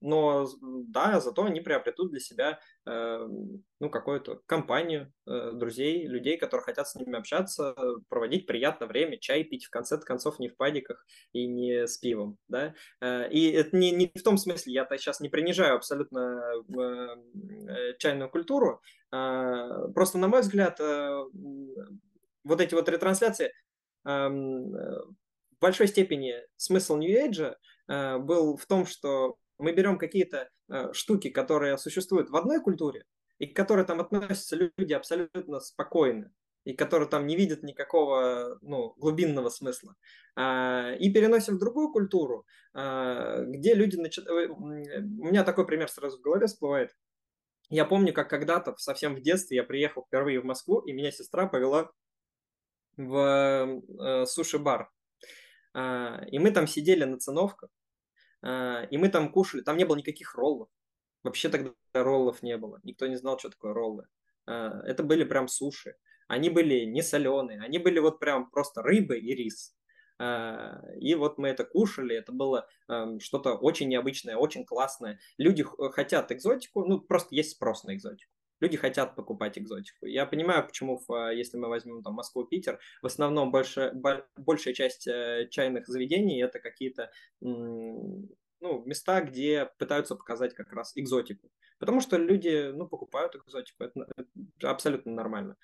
но 0.00 0.46
да, 0.60 1.20
зато 1.20 1.44
они 1.44 1.60
приобретут 1.60 2.10
для 2.10 2.20
себя 2.20 2.60
э, 2.86 3.28
ну, 3.80 3.90
какую-то 3.90 4.40
компанию 4.46 5.12
э, 5.26 5.52
друзей, 5.52 6.06
людей, 6.06 6.36
которые 6.38 6.64
хотят 6.64 6.88
с 6.88 6.94
ними 6.94 7.18
общаться, 7.18 7.74
проводить 8.08 8.46
приятное 8.46 8.88
время, 8.88 9.18
чай 9.18 9.44
пить, 9.44 9.66
в 9.66 9.70
конце 9.70 9.98
концов, 9.98 10.38
не 10.38 10.48
в 10.48 10.56
падиках 10.56 11.04
и 11.32 11.46
не 11.46 11.86
с 11.86 11.98
пивом, 11.98 12.38
да, 12.48 12.74
э, 13.00 13.30
и 13.30 13.50
это 13.50 13.76
не, 13.76 13.90
не 13.90 14.10
в 14.14 14.22
том 14.22 14.38
смысле, 14.38 14.72
я 14.72 14.86
сейчас 14.96 15.20
не 15.20 15.28
принижаю 15.28 15.76
абсолютно 15.76 16.42
э, 16.68 17.94
чайную 17.98 18.30
культуру, 18.30 18.80
э, 19.12 19.88
просто, 19.94 20.18
на 20.18 20.28
мой 20.28 20.40
взгляд, 20.40 20.80
э, 20.80 21.24
вот 22.44 22.60
эти 22.60 22.74
вот 22.74 22.88
ретрансляции, 22.88 23.52
э, 24.06 24.28
в 25.60 25.60
большой 25.60 25.88
степени 25.88 26.36
смысл 26.56 26.96
New 26.96 27.10
Age 27.10 27.54
э, 27.88 28.18
был 28.18 28.56
в 28.56 28.64
том, 28.66 28.86
что 28.86 29.36
мы 29.60 29.72
берем 29.72 29.98
какие-то 29.98 30.50
э, 30.68 30.92
штуки, 30.92 31.30
которые 31.30 31.78
существуют 31.78 32.30
в 32.30 32.36
одной 32.36 32.60
культуре, 32.60 33.04
и 33.38 33.46
к 33.46 33.56
которой 33.56 33.84
там 33.84 34.00
относятся 34.00 34.56
люди 34.56 34.92
абсолютно 34.92 35.60
спокойно, 35.60 36.32
и 36.64 36.74
которые 36.74 37.08
там 37.08 37.26
не 37.26 37.36
видят 37.36 37.62
никакого 37.62 38.58
ну, 38.60 38.94
глубинного 38.98 39.48
смысла, 39.48 39.94
а, 40.36 40.92
и 40.98 41.10
переносим 41.12 41.56
в 41.56 41.58
другую 41.58 41.90
культуру, 41.90 42.46
а, 42.74 43.42
где 43.44 43.74
люди 43.74 43.96
начинают... 43.96 44.50
Э, 44.50 44.52
у 44.52 44.66
меня 45.24 45.44
такой 45.44 45.66
пример 45.66 45.88
сразу 45.88 46.18
в 46.18 46.22
голове 46.22 46.46
всплывает. 46.46 46.94
Я 47.70 47.84
помню, 47.84 48.12
как 48.12 48.28
когда-то, 48.28 48.74
совсем 48.76 49.14
в 49.14 49.22
детстве, 49.22 49.58
я 49.58 49.64
приехал 49.64 50.04
впервые 50.04 50.40
в 50.40 50.44
Москву, 50.44 50.80
и 50.80 50.92
меня 50.92 51.10
сестра 51.10 51.46
повела 51.46 51.90
в 52.96 53.80
э, 53.98 54.26
суши-бар. 54.26 54.90
А, 55.72 56.24
и 56.30 56.38
мы 56.38 56.50
там 56.50 56.66
сидели 56.66 57.04
на 57.04 57.18
циновках, 57.18 57.70
и 58.42 58.96
мы 58.96 59.08
там 59.08 59.30
кушали, 59.30 59.62
там 59.62 59.76
не 59.76 59.84
было 59.84 59.96
никаких 59.96 60.34
роллов. 60.34 60.68
Вообще 61.22 61.48
тогда 61.48 61.72
роллов 61.92 62.42
не 62.42 62.56
было, 62.56 62.80
никто 62.82 63.06
не 63.06 63.16
знал, 63.16 63.38
что 63.38 63.50
такое 63.50 63.74
роллы. 63.74 64.06
А, 64.46 64.80
это 64.86 65.02
были 65.02 65.24
прям 65.24 65.48
суши. 65.48 65.96
Они 66.28 66.48
были 66.48 66.84
не 66.84 67.02
соленые, 67.02 67.60
они 67.60 67.78
были 67.78 67.98
вот 67.98 68.18
прям 68.20 68.50
просто 68.50 68.82
рыба 68.82 69.14
и 69.14 69.34
рис. 69.34 69.76
И 71.00 71.14
вот 71.14 71.38
мы 71.38 71.48
это 71.48 71.64
кушали, 71.64 72.14
это 72.14 72.30
было 72.30 72.68
что-то 73.20 73.54
очень 73.54 73.88
необычное, 73.88 74.36
очень 74.36 74.66
классное. 74.66 75.18
Люди 75.38 75.64
хотят 75.92 76.30
экзотику, 76.30 76.84
ну 76.84 77.00
просто 77.00 77.34
есть 77.34 77.52
спрос 77.52 77.84
на 77.84 77.94
экзотику 77.94 78.30
люди 78.60 78.76
хотят 78.76 79.16
покупать 79.16 79.58
экзотику. 79.58 80.06
Я 80.06 80.26
понимаю, 80.26 80.66
почему, 80.66 81.00
а, 81.08 81.30
если 81.30 81.56
мы 81.56 81.68
возьмем 81.68 82.02
там 82.02 82.14
Москву, 82.14 82.44
Питер, 82.44 82.78
в 83.02 83.06
основном 83.06 83.50
больше, 83.50 83.92
большая 84.36 84.74
часть 84.74 85.06
э, 85.06 85.48
чайных 85.50 85.86
заведений 85.86 86.42
это 86.42 86.58
какие-то 86.60 87.10
ну, 88.60 88.84
места, 88.84 89.20
где 89.20 89.70
пытаются 89.78 90.14
показать 90.16 90.54
как 90.54 90.72
раз 90.72 90.92
экзотику. 90.94 91.50
Потому 91.80 92.02
что 92.02 92.18
люди, 92.18 92.70
ну, 92.72 92.86
покупают 92.86 93.34
экзотику, 93.34 93.84
это, 93.84 94.06
это 94.58 94.70
абсолютно 94.70 95.12
нормально. 95.12 95.56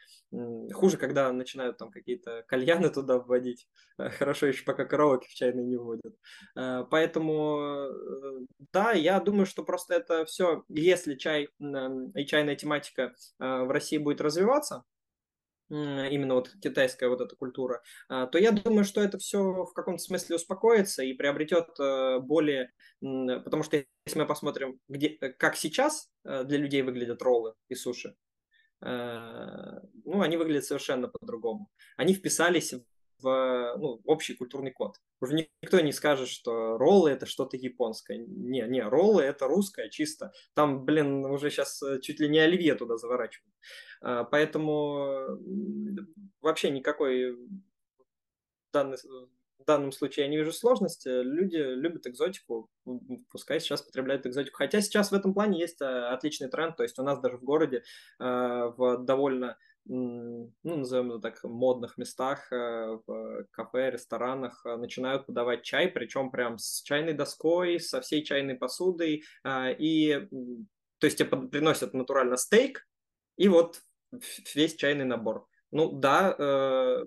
Хуже, 0.72 0.96
когда 0.96 1.30
начинают 1.30 1.76
там 1.76 1.90
какие-то 1.90 2.42
кальяны 2.48 2.88
туда 2.88 3.18
вводить. 3.18 3.68
Э, 3.98 4.08
хорошо 4.08 4.46
еще 4.46 4.64
пока 4.64 4.86
караоке 4.86 5.28
в 5.28 5.34
чайный 5.34 5.64
не 5.64 5.76
вводят. 5.76 6.16
Э, 6.56 6.84
поэтому, 6.90 7.60
э, 7.60 8.46
да, 8.72 8.92
я 8.92 9.20
думаю, 9.20 9.44
что 9.44 9.62
просто 9.62 9.94
это 9.94 10.24
все, 10.24 10.64
если 10.68 11.16
чай 11.16 11.48
и 12.14 12.26
чайная 12.26 12.56
тематика 12.56 13.14
в 13.38 13.70
России 13.70 13.98
будет 13.98 14.22
развиваться, 14.22 14.84
именно 15.68 16.34
вот 16.34 16.50
китайская 16.62 17.08
вот 17.08 17.20
эта 17.20 17.34
культура, 17.36 17.82
а, 18.08 18.26
то 18.26 18.38
я 18.38 18.52
думаю, 18.52 18.84
что 18.84 19.00
это 19.00 19.18
все 19.18 19.64
в 19.64 19.72
каком-то 19.72 20.02
смысле 20.02 20.36
успокоится 20.36 21.02
и 21.02 21.12
приобретет 21.12 21.68
э, 21.80 22.18
более... 22.20 22.72
Потому 23.00 23.62
что 23.62 23.76
если 23.76 24.18
мы 24.18 24.26
посмотрим, 24.26 24.78
где, 24.88 25.08
э, 25.20 25.32
как 25.32 25.56
сейчас 25.56 26.08
э, 26.24 26.44
для 26.44 26.58
людей 26.58 26.82
выглядят 26.82 27.22
роллы 27.22 27.54
и 27.68 27.74
суши, 27.74 28.14
ну, 28.78 30.20
они 30.20 30.36
выглядят 30.36 30.66
совершенно 30.66 31.08
по-другому. 31.08 31.70
Они 31.96 32.12
вписались 32.12 32.74
в 33.20 33.76
ну, 33.78 34.00
общий 34.04 34.34
культурный 34.34 34.72
код. 34.72 34.96
Уже 35.20 35.48
никто 35.62 35.80
не 35.80 35.92
скажет, 35.92 36.28
что 36.28 36.76
роллы 36.76 37.10
это 37.10 37.26
что-то 37.26 37.56
японское. 37.56 38.18
Не, 38.18 38.62
не, 38.68 38.82
роллы 38.82 39.22
это 39.22 39.46
русское 39.46 39.88
чисто. 39.88 40.32
Там, 40.54 40.84
блин, 40.84 41.24
уже 41.24 41.50
сейчас 41.50 41.82
э, 41.82 42.00
чуть 42.00 42.20
ли 42.20 42.28
не 42.28 42.38
оливье 42.38 42.74
туда 42.74 42.96
заворачивают. 42.96 43.54
А, 44.02 44.24
поэтому 44.24 45.38
вообще 46.40 46.70
никакой 46.70 47.36
данный, 48.72 48.98
в 49.58 49.64
данном 49.64 49.90
случае 49.92 50.26
я 50.26 50.30
не 50.30 50.36
вижу 50.36 50.52
сложности. 50.52 51.08
Люди 51.08 51.56
любят 51.56 52.06
экзотику, 52.06 52.70
пускай 53.30 53.60
сейчас 53.60 53.82
потребляют 53.82 54.26
экзотику. 54.26 54.56
Хотя 54.56 54.80
сейчас 54.80 55.10
в 55.10 55.14
этом 55.14 55.34
плане 55.34 55.58
есть 55.58 55.80
э, 55.80 55.84
отличный 55.84 56.48
тренд. 56.48 56.76
То 56.76 56.82
есть 56.82 56.98
у 56.98 57.02
нас 57.02 57.18
даже 57.20 57.38
в 57.38 57.42
городе 57.42 57.82
э, 58.20 58.24
в 58.24 58.98
довольно 59.04 59.58
ну, 59.88 60.52
назовем 60.62 61.12
это 61.12 61.20
так, 61.20 61.44
модных 61.44 61.96
местах, 61.96 62.50
э, 62.52 62.98
в 63.06 63.46
кафе, 63.50 63.90
ресторанах 63.90 64.64
э, 64.64 64.76
начинают 64.76 65.26
подавать 65.26 65.62
чай, 65.62 65.88
причем 65.88 66.30
прям 66.30 66.58
с 66.58 66.82
чайной 66.82 67.12
доской, 67.12 67.78
со 67.78 68.00
всей 68.00 68.24
чайной 68.24 68.56
посудой, 68.56 69.22
э, 69.44 69.74
и, 69.78 70.28
то 70.98 71.06
есть 71.06 71.18
тебе 71.18 71.36
приносят 71.48 71.94
натурально 71.94 72.36
стейк, 72.36 72.86
и 73.36 73.48
вот 73.48 73.80
весь 74.54 74.74
чайный 74.74 75.04
набор. 75.04 75.46
Ну 75.72 75.90
да, 75.92 76.34
э, 76.38 77.04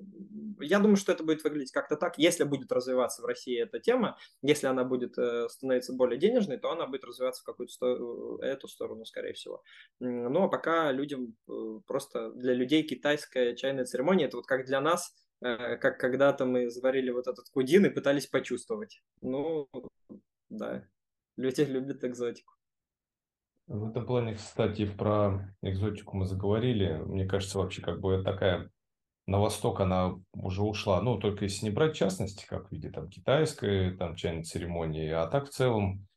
я 0.59 0.79
думаю, 0.79 0.97
что 0.97 1.11
это 1.11 1.23
будет 1.23 1.43
выглядеть 1.43 1.71
как-то 1.71 1.95
так. 1.95 2.17
Если 2.17 2.43
будет 2.43 2.71
развиваться 2.71 3.21
в 3.21 3.25
России 3.25 3.57
эта 3.57 3.79
тема, 3.79 4.17
если 4.41 4.67
она 4.67 4.83
будет 4.83 5.17
э, 5.17 5.47
становиться 5.49 5.93
более 5.93 6.19
денежной, 6.19 6.57
то 6.57 6.71
она 6.71 6.85
будет 6.85 7.05
развиваться 7.05 7.41
в 7.41 7.45
какую-то 7.45 7.73
сто- 7.73 8.37
эту 8.41 8.67
сторону, 8.67 9.05
скорее 9.05 9.33
всего. 9.33 9.63
Ну 9.99 10.43
а 10.43 10.49
пока 10.49 10.91
людям 10.91 11.35
э, 11.47 11.79
просто 11.87 12.31
для 12.31 12.53
людей 12.53 12.83
китайская 12.83 13.55
чайная 13.55 13.85
церемония 13.85 14.25
это 14.25 14.37
вот 14.37 14.45
как 14.45 14.65
для 14.65 14.81
нас, 14.81 15.15
э, 15.41 15.77
как 15.77 15.99
когда-то 15.99 16.45
мы 16.45 16.69
заварили 16.69 17.11
вот 17.11 17.27
этот 17.27 17.49
кудин 17.49 17.85
и 17.85 17.89
пытались 17.89 18.27
почувствовать. 18.27 19.01
Ну 19.21 19.69
да, 20.49 20.85
люди 21.37 21.61
любят 21.61 22.03
экзотику. 22.03 22.58
В 23.69 23.87
этом 23.87 24.03
плане, 24.07 24.33
кстати, 24.33 24.87
про 24.87 25.55
экзотику 25.61 26.17
мы 26.17 26.25
заговорили. 26.25 27.03
Мне 27.05 27.25
кажется, 27.25 27.59
вообще 27.59 27.83
как 27.83 28.01
бы 28.01 28.23
такая 28.23 28.71
на 29.27 29.39
восток 29.39 29.79
она 29.79 30.15
уже 30.33 30.63
ушла. 30.63 30.99
Ну, 31.03 31.19
только 31.19 31.43
если 31.43 31.65
не 31.65 31.71
брать 31.71 31.95
частности, 31.95 32.47
как 32.47 32.67
в 32.67 32.71
виде 32.71 32.89
там 32.89 33.07
китайской 33.09 33.95
там 33.95 34.15
чайной 34.15 34.43
церемонии, 34.43 35.07
а 35.11 35.27
так 35.27 35.45
в 35.45 35.49
целом 35.51 36.07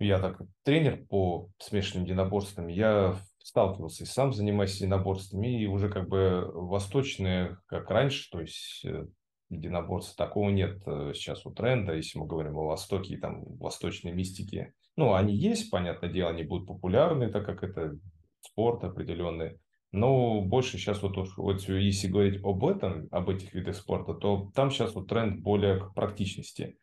я 0.00 0.18
так 0.18 0.40
тренер 0.64 1.06
по 1.06 1.50
смешанным 1.58 2.04
единоборствам, 2.04 2.66
я 2.66 3.16
сталкивался 3.44 4.02
и 4.02 4.06
сам 4.06 4.32
занимаюсь 4.32 4.74
единоборствами, 4.80 5.62
и 5.62 5.66
уже 5.66 5.88
как 5.88 6.08
бы 6.08 6.50
восточные, 6.52 7.58
как 7.66 7.88
раньше, 7.92 8.28
то 8.28 8.40
есть 8.40 8.84
э, 8.84 9.06
единоборств 9.50 10.16
такого 10.16 10.50
нет 10.50 10.82
э, 10.84 11.12
сейчас 11.14 11.46
у 11.46 11.52
тренда, 11.52 11.94
если 11.94 12.18
мы 12.18 12.26
говорим 12.26 12.58
о 12.58 12.66
Востоке 12.66 13.14
и 13.14 13.18
там 13.18 13.44
восточной 13.58 14.10
мистике 14.10 14.74
ну, 14.98 15.14
они 15.14 15.32
есть, 15.32 15.70
понятное 15.70 16.10
дело, 16.10 16.30
они 16.30 16.42
будут 16.42 16.66
популярны, 16.66 17.30
так 17.30 17.46
как 17.46 17.62
это 17.62 17.96
спорт 18.40 18.82
определенный. 18.82 19.60
Но 19.92 20.40
больше 20.42 20.76
сейчас 20.76 21.00
вот, 21.02 21.16
вот 21.36 21.68
если 21.68 22.08
говорить 22.08 22.42
об 22.42 22.64
этом, 22.64 23.06
об 23.12 23.30
этих 23.30 23.54
видах 23.54 23.76
спорта, 23.76 24.14
то 24.14 24.50
там 24.56 24.72
сейчас 24.72 24.96
вот 24.96 25.06
тренд 25.06 25.40
более 25.40 25.78
к 25.78 25.94
практичности. 25.94 26.78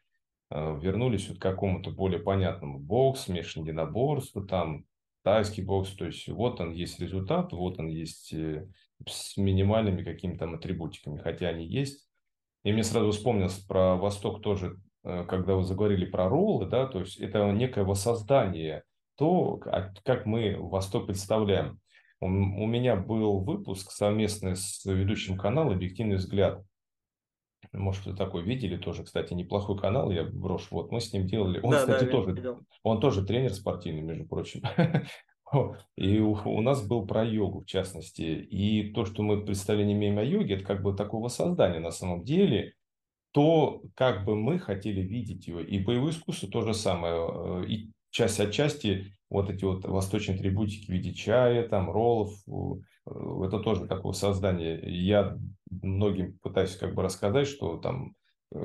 Э, 0.50 0.80
вернулись 0.82 1.28
вот 1.28 1.40
к 1.40 1.42
какому-то 1.42 1.92
более 1.92 2.20
понятному 2.20 2.80
бокс, 2.80 3.26
смешанное 3.26 3.68
единоборство, 3.68 4.48
там 4.48 4.86
тайский 5.24 5.64
бокс, 5.64 5.90
то 5.92 6.06
есть 6.06 6.30
вот 6.30 6.62
он 6.62 6.72
есть 6.72 7.02
результат, 7.02 7.52
вот 7.52 7.80
он 7.80 7.88
есть 7.88 8.32
э, 8.32 8.66
с 9.06 9.36
минимальными 9.36 10.06
какими-то 10.06 10.50
атрибутиками, 10.50 11.18
хотя 11.18 11.50
они 11.50 11.68
есть. 11.68 12.08
И 12.64 12.72
мне 12.72 12.86
сразу 12.86 13.12
вспомнилось 13.12 13.60
про 13.60 13.98
Восток 13.98 14.42
тоже 14.42 14.78
когда 15.06 15.56
вы 15.56 15.64
заговорили 15.64 16.06
про 16.06 16.28
роллы, 16.28 16.66
да, 16.66 16.88
то 16.88 17.00
есть 17.00 17.20
это 17.20 17.52
некое 17.52 17.84
воссоздание, 17.84 18.84
то, 19.18 19.58
как 20.04 20.26
мы 20.26 20.58
Восток 20.58 21.06
представляем. 21.08 21.80
У, 22.22 22.28
меня 22.28 22.96
был 22.96 23.40
выпуск 23.42 23.92
совместный 23.92 24.56
с 24.56 24.84
ведущим 24.86 25.38
канала 25.38 25.74
«Объективный 25.74 26.16
взгляд». 26.16 26.64
Может, 27.72 28.06
вы 28.06 28.16
такой 28.16 28.44
видели 28.44 28.78
тоже, 28.78 29.04
кстати, 29.04 29.34
неплохой 29.34 29.78
канал, 29.78 30.10
я 30.12 30.24
брошу. 30.24 30.68
Вот 30.72 30.92
мы 30.92 31.02
с 31.02 31.12
ним 31.14 31.28
делали. 31.28 31.60
Он, 31.62 31.72
да, 31.72 31.80
кстати, 31.80 32.06
да, 32.06 32.12
тоже, 32.12 32.32
видел. 32.34 32.60
он 32.84 33.00
тоже 33.00 33.26
тренер 33.26 33.54
спортивный, 33.54 34.02
между 34.02 34.26
прочим. 34.26 34.62
И 35.96 36.20
у, 36.20 36.32
у 36.32 36.62
нас 36.62 36.86
был 36.88 37.06
про 37.06 37.24
йогу, 37.24 37.62
в 37.62 37.66
частности. 37.66 38.22
И 38.22 38.92
то, 38.94 39.06
что 39.06 39.22
мы 39.22 39.46
представление 39.46 39.96
имеем 39.96 40.18
о 40.18 40.24
йоге, 40.24 40.56
это 40.56 40.64
как 40.64 40.82
бы 40.82 40.96
такого 40.96 41.28
создания 41.28 41.80
на 41.80 41.92
самом 41.92 42.24
деле 42.24 42.74
то, 43.36 43.82
как 43.96 44.24
бы 44.24 44.38
мы 44.38 44.60
хотели 44.60 45.02
видеть 45.02 45.48
его. 45.48 45.60
И 45.60 45.78
боевое 45.78 46.12
искусство 46.12 46.48
то 46.48 46.62
же 46.62 46.74
самое. 46.74 47.16
Э, 47.16 47.66
и 47.68 47.92
часть 48.10 48.40
отчасти 48.40 49.12
вот 49.30 49.50
эти 49.50 49.66
вот 49.66 49.84
восточные 49.84 50.38
атрибутики 50.38 50.86
в 50.86 50.94
виде 50.94 51.14
чая, 51.14 51.68
там, 51.68 51.92
роллов, 51.92 52.32
э, 52.48 53.46
это 53.46 53.60
тоже 53.60 53.88
такое 53.88 54.14
создание. 54.14 54.80
Я 54.86 55.38
многим 55.70 56.40
пытаюсь 56.42 56.78
как 56.78 56.96
бы 56.96 57.04
рассказать, 57.04 57.50
что 57.50 57.76
там 57.76 58.14
э, 58.54 58.58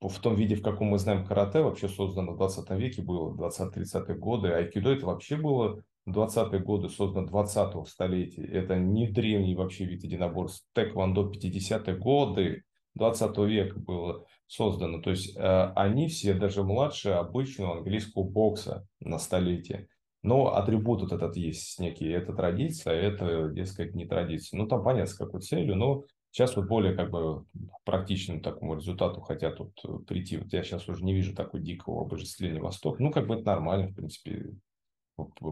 в 0.00 0.18
том 0.18 0.34
виде, 0.34 0.56
в 0.56 0.62
каком 0.62 0.88
мы 0.88 0.98
знаем 0.98 1.24
карате, 1.24 1.60
вообще 1.60 1.88
создано 1.88 2.32
в 2.32 2.38
20 2.38 2.68
веке 2.70 3.02
было, 3.02 3.32
20-30-е 3.32 4.16
годы. 4.16 4.48
Айкидо 4.48 4.90
это 4.90 5.06
вообще 5.06 5.36
было 5.36 5.84
20-е 6.08 6.58
годы, 6.58 6.88
создано 6.88 7.28
20-го 7.28 7.84
столетия. 7.84 8.44
Это 8.44 8.76
не 8.76 9.06
древний 9.06 9.54
вообще 9.54 9.84
вид 9.84 10.02
единоборств. 10.02 10.66
Тэквондо 10.74 11.30
50-е 11.30 11.94
годы, 11.94 12.64
20 12.96 13.38
века 13.38 13.78
было 13.78 14.26
создано. 14.46 15.00
То 15.00 15.10
есть 15.10 15.36
э, 15.36 15.72
они 15.76 16.08
все 16.08 16.34
даже 16.34 16.62
младше 16.62 17.10
обычного 17.10 17.78
английского 17.78 18.24
бокса 18.24 18.86
на 19.00 19.18
столетие. 19.18 19.88
Но 20.22 20.54
атрибут 20.54 21.02
вот 21.02 21.12
этот 21.12 21.36
есть 21.36 21.78
некий, 21.78 22.08
это 22.08 22.32
традиция, 22.32 22.94
это, 22.94 23.48
дескать, 23.48 23.94
не 23.94 24.06
традиция. 24.06 24.58
Ну, 24.58 24.66
там 24.66 24.82
понятно, 24.82 25.12
с 25.12 25.14
какой 25.14 25.40
целью, 25.40 25.76
но 25.76 26.04
сейчас 26.32 26.56
вот 26.56 26.66
более 26.66 26.94
как 26.94 27.10
бы 27.10 27.44
практичному 27.84 28.40
такому 28.40 28.74
результату 28.74 29.20
хотят 29.20 29.58
тут 29.58 29.78
э, 29.84 29.98
прийти. 30.06 30.38
Вот 30.38 30.52
я 30.52 30.64
сейчас 30.64 30.88
уже 30.88 31.04
не 31.04 31.14
вижу 31.14 31.34
такого 31.34 31.62
дикого 31.62 32.02
обожествления 32.02 32.60
Востока. 32.60 33.02
Ну, 33.02 33.12
как 33.12 33.26
бы 33.26 33.34
это 33.34 33.44
нормально, 33.44 33.88
в 33.88 33.94
принципе, 33.94 34.54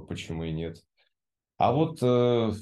почему 0.09 0.45
и 0.45 0.53
нет. 0.53 0.79
А 1.57 1.73
вот 1.73 1.99
э, 2.03 2.53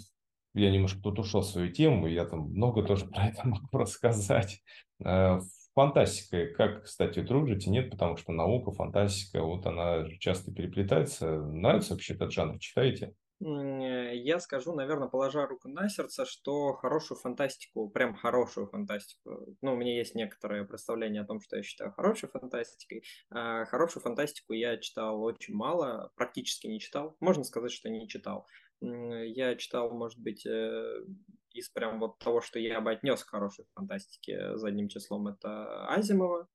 я 0.55 0.71
немножко 0.71 1.01
тут 1.03 1.19
ушел 1.19 1.41
в 1.41 1.47
свою 1.47 1.73
тему, 1.73 2.07
я 2.07 2.25
там 2.25 2.51
много 2.51 2.83
тоже 2.83 3.07
про 3.13 3.29
это 3.29 3.47
могу 3.47 3.79
рассказать. 3.79 4.63
Э, 5.05 5.41
фантастика, 5.75 6.47
как, 6.55 6.85
кстати, 6.85 7.21
дружите, 7.21 7.71
нет, 7.71 7.91
потому 7.91 8.17
что 8.17 8.33
наука, 8.33 8.73
фантастика, 8.73 9.43
вот 9.43 9.67
она 9.67 10.07
часто 10.19 10.53
переплетается. 10.53 11.41
Нравится 11.43 11.95
вообще 11.95 12.15
этот 12.15 12.33
жанр, 12.33 12.59
читаете? 12.59 13.15
я 13.45 14.39
скажу, 14.39 14.73
наверное, 14.73 15.09
положа 15.09 15.47
руку 15.47 15.69
на 15.69 15.89
сердце, 15.89 16.25
что 16.25 16.75
хорошую 16.75 17.19
фантастику, 17.19 17.89
прям 17.89 18.15
хорошую 18.15 18.69
фантастику, 18.69 19.57
ну, 19.61 19.73
у 19.73 19.77
меня 19.77 19.97
есть 19.97 20.15
некоторое 20.15 20.65
представление 20.65 21.23
о 21.23 21.27
том, 21.27 21.41
что 21.41 21.57
я 21.57 21.63
считаю 21.63 21.93
хорошей 21.93 22.29
фантастикой. 22.29 23.03
А 23.31 23.65
хорошую 23.65 24.03
фантастику 24.03 24.53
я 24.53 24.77
читал 24.77 25.21
очень 25.23 25.55
мало, 25.55 26.13
практически 26.15 26.69
не 26.69 26.79
читал. 26.79 27.17
Можно 27.21 27.43
сказать, 27.45 27.73
что 27.73 27.89
не 27.89 28.09
читал. 28.09 28.47
Я 28.83 29.55
читал, 29.57 29.91
может 29.91 30.19
быть, 30.19 30.45
э, 30.45 31.05
из 31.53 31.69
прям 31.71 32.01
вот 32.01 32.19
того, 32.19 32.41
что 32.41 32.59
я 32.59 32.81
бы 32.81 32.91
отнес 32.91 33.23
к 33.23 33.31
хорошей 33.31 33.67
фантастике 33.75 34.57
задним 34.57 34.89
числом, 34.89 35.29
это 35.29 35.87
Азимова. 35.89 36.49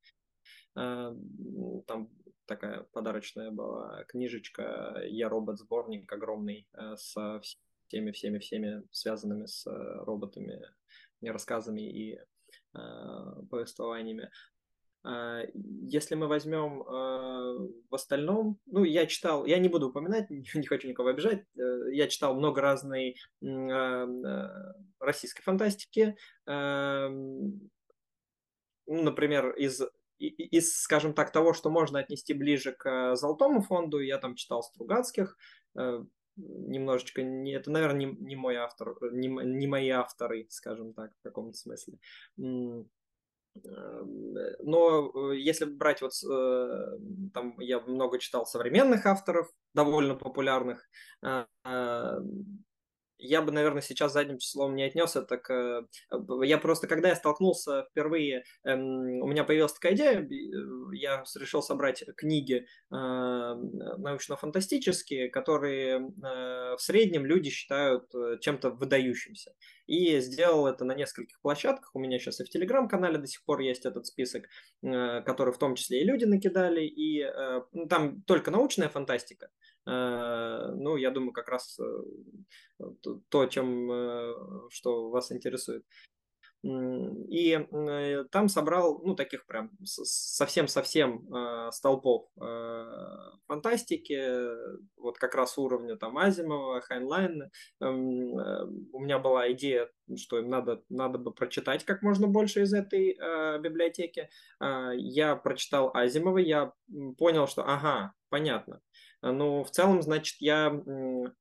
А, 0.76 1.14
там 1.88 2.10
такая 2.46 2.84
подарочная 2.94 3.52
была 3.52 4.04
книжечка 4.06 5.02
«Я 5.06 5.30
робот» 5.30 5.60
сборник 5.60 6.12
огромный 6.12 6.68
э, 6.74 6.96
со 6.96 7.42
всеми 7.88 8.12
всеми 8.12 8.40
всеми 8.40 8.84
связанными 8.92 9.46
с 9.46 9.66
э, 9.68 10.04
роботами 10.04 10.62
рассказами 11.22 11.82
и 11.82 12.16
э, 12.16 12.80
повествованиями. 13.50 14.30
А, 15.08 15.42
если 15.56 16.16
мы 16.16 16.28
возьмем 16.28 16.82
э, 16.82 17.70
в 17.90 17.96
остальном, 17.96 18.60
ну, 18.66 18.84
я 18.84 19.06
читал, 19.06 19.46
я 19.46 19.58
не 19.58 19.70
буду 19.70 19.88
упоминать, 19.88 20.30
не 20.30 20.68
хочу 20.68 20.90
никого 20.90 21.08
обижать, 21.08 21.46
э, 21.58 21.94
я 21.94 22.08
читал 22.10 22.36
много 22.36 22.60
разной 22.60 23.16
э, 23.42 24.08
российской 25.00 25.44
фантастики, 25.44 26.18
ну, 28.90 29.04
например, 29.04 29.52
из 29.52 29.82
из, 30.18 30.82
скажем 30.82 31.14
так, 31.14 31.32
того, 31.32 31.54
что 31.54 31.70
можно 31.70 32.00
отнести 32.00 32.34
ближе 32.34 32.72
к 32.72 33.16
Золотому 33.16 33.62
фонду, 33.62 34.00
я 34.00 34.18
там 34.18 34.34
читал 34.34 34.64
Стругацких, 34.64 35.38
немножечко, 36.36 37.22
не, 37.22 37.52
это, 37.52 37.70
наверное, 37.70 38.06
не, 38.06 38.18
не 38.20 38.36
мой 38.36 38.56
автор, 38.56 38.96
не, 39.12 39.28
не 39.28 39.68
мои 39.68 39.90
авторы, 39.90 40.48
скажем 40.50 40.94
так, 40.94 41.12
в 41.20 41.22
каком-то 41.22 41.56
смысле. 41.58 42.00
Но 44.64 45.12
э, 45.32 45.38
если 45.38 45.66
брать 45.66 46.02
вот, 46.02 46.12
э, 46.24 46.98
там 47.34 47.60
я 47.60 47.80
много 47.82 48.20
читал 48.20 48.46
современных 48.46 49.06
авторов, 49.06 49.48
довольно 49.74 50.16
популярных, 50.16 50.88
а, 51.22 51.46
я 53.20 53.42
бы, 53.42 53.52
наверное, 53.52 53.82
сейчас 53.82 54.14
задним 54.14 54.38
числом 54.38 54.76
не 54.76 54.84
отнес 54.84 55.16
это 55.16 55.38
к... 55.38 55.88
Я 56.44 56.58
просто, 56.58 56.88
когда 56.88 57.10
я 57.10 57.16
столкнулся 57.16 57.86
впервые, 57.90 58.44
эм, 58.64 59.22
у 59.22 59.28
меня 59.28 59.44
появилась 59.44 59.74
такая 59.74 59.96
идея, 59.96 60.22
э, 60.22 60.28
я 60.94 61.24
решил 61.40 61.62
собрать 61.62 62.04
книги 62.16 62.66
э, 62.92 62.92
научно-фантастические, 62.92 65.30
которые 65.30 65.98
э, 65.98 66.76
в 66.76 66.80
среднем 66.80 67.26
люди 67.26 67.50
считают 67.50 68.12
чем-то 68.42 68.72
выдающимся. 68.72 69.54
И 69.88 70.20
сделал 70.20 70.68
это 70.68 70.86
на 70.86 70.94
нескольких 70.94 71.42
площадках. 71.42 71.96
У 71.96 72.00
меня 72.00 72.20
сейчас 72.20 72.40
и 72.40 72.44
в 72.44 72.50
Телеграм-канале 72.50 73.18
до 73.18 73.28
сих 73.28 73.44
пор 73.46 73.62
есть 73.62 73.86
этот 73.86 74.06
список, 74.06 74.44
который 74.82 75.54
в 75.54 75.58
том 75.58 75.76
числе 75.76 76.02
и 76.02 76.06
люди 76.06 76.26
накидали. 76.26 76.86
И 76.86 77.26
там 77.88 78.22
только 78.24 78.52
научная 78.52 78.90
фантастика. 78.90 79.50
Э, 79.88 80.72
ну, 80.76 80.98
я 80.98 81.12
думаю, 81.12 81.32
как 81.32 81.48
раз 81.48 81.80
э, 81.80 82.84
то, 83.30 83.46
чем, 83.46 83.90
э, 83.92 84.34
что 84.70 85.10
вас 85.10 85.32
интересует. 85.32 85.86
И 86.64 87.60
там 88.32 88.50
собрал, 88.50 89.00
ну, 89.06 89.16
таких 89.16 89.46
прям 89.46 89.70
совсем-совсем 89.84 91.30
столпов 91.72 92.28
фантастики, 93.46 94.20
вот 95.00 95.18
как 95.20 95.36
раз 95.36 95.58
уровня 95.60 95.96
там 95.96 96.18
Азимова, 96.18 96.82
Хайнлайн. 96.82 97.52
Эм, 97.80 98.90
у 98.92 99.00
меня 99.00 99.20
была 99.20 99.50
идея, 99.54 99.88
что 100.18 100.40
им 100.40 100.50
надо, 100.50 100.84
надо 100.90 101.20
бы 101.20 101.32
прочитать 101.32 101.86
как 101.86 102.02
можно 102.02 102.28
больше 102.28 102.64
из 102.64 102.74
этой 102.74 103.14
библиотеки. 103.62 104.28
Я 104.60 105.36
прочитал 105.36 105.92
Азимова, 105.94 106.40
я 106.40 106.74
понял, 107.18 107.48
что, 107.48 107.64
ага, 107.64 108.14
понятно, 108.30 108.82
ну, 109.22 109.64
в 109.64 109.72
целом, 109.72 110.02
значит, 110.02 110.38
я... 110.40 110.82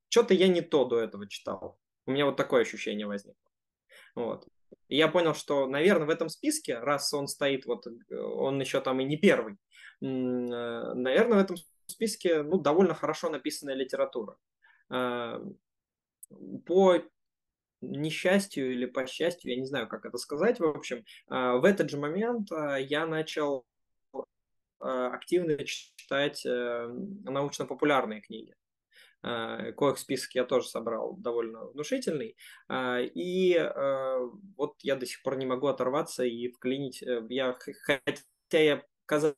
Что-то 0.08 0.34
я 0.34 0.48
не 0.48 0.62
то 0.62 0.84
до 0.84 1.00
этого 1.00 1.28
читал. 1.28 1.78
У 2.06 2.12
меня 2.12 2.26
вот 2.26 2.36
такое 2.36 2.62
ощущение 2.62 3.06
возникло. 3.06 3.50
Вот. 4.14 4.46
И 4.88 4.96
я 4.96 5.08
понял, 5.08 5.34
что, 5.34 5.66
наверное, 5.66 6.06
в 6.06 6.10
этом 6.10 6.28
списке, 6.28 6.78
раз 6.78 7.12
он 7.12 7.28
стоит, 7.28 7.66
вот 7.66 7.86
он 8.10 8.60
еще 8.60 8.80
там 8.80 9.00
и 9.00 9.04
не 9.04 9.16
первый, 9.16 9.54
э, 9.54 9.56
наверное, 10.00 11.38
в 11.38 11.44
этом 11.44 11.56
списке 11.86 12.42
ну, 12.42 12.58
довольно 12.58 12.94
хорошо 12.94 13.28
написанная 13.28 13.74
литература. 13.74 14.36
Э, 14.90 15.40
по 16.64 17.02
несчастью 17.80 18.72
или 18.72 18.86
по 18.86 19.06
счастью, 19.06 19.52
я 19.52 19.60
не 19.60 19.66
знаю, 19.66 19.88
как 19.88 20.06
это 20.06 20.18
сказать, 20.18 20.60
в 20.60 20.64
общем, 20.64 20.98
э, 20.98 21.58
в 21.58 21.64
этот 21.64 21.90
же 21.90 21.98
момент 21.98 22.48
я 22.78 23.06
начал 23.06 23.66
Э, 23.66 23.75
активно 24.80 25.56
читать 25.64 26.44
э, 26.46 26.88
научно-популярные 27.24 28.20
книги. 28.20 28.54
Э, 29.22 29.72
коих 29.72 29.98
список 29.98 30.34
я 30.34 30.44
тоже 30.44 30.68
собрал 30.68 31.16
довольно 31.16 31.66
внушительный. 31.66 32.36
И 32.70 33.72
вот 34.56 34.74
я 34.82 34.96
до 34.96 35.06
сих 35.06 35.22
пор 35.22 35.36
не 35.36 35.46
могу 35.46 35.66
оторваться 35.66 36.24
и 36.24 36.48
вклинить. 36.48 37.02
Я, 37.28 37.56
хотя 37.82 38.58
я 38.58 38.82
казалось 39.06 39.36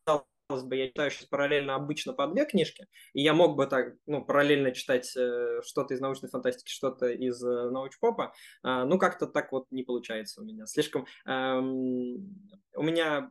бы, 0.48 0.76
я 0.76 0.88
читаю 0.88 1.10
сейчас 1.10 1.26
параллельно 1.26 1.74
обычно 1.74 2.14
по 2.14 2.26
две 2.26 2.46
книжки, 2.46 2.86
и 3.12 3.22
я 3.22 3.34
мог 3.34 3.56
бы 3.56 3.66
так, 3.66 3.94
ну, 4.06 4.24
параллельно 4.24 4.72
читать 4.72 5.14
э, 5.14 5.60
что-то 5.62 5.92
из 5.92 6.00
научной 6.00 6.30
фантастики, 6.30 6.70
что-то 6.70 7.08
из 7.08 7.42
э, 7.44 7.70
научпопа, 7.70 8.32
э, 8.64 8.84
ну, 8.84 8.98
как-то 8.98 9.26
так 9.26 9.52
вот 9.52 9.66
не 9.70 9.82
получается 9.82 10.40
у 10.40 10.44
меня. 10.44 10.64
Слишком... 10.66 11.06
Э, 11.26 11.58
у 11.58 12.82
меня 12.82 13.30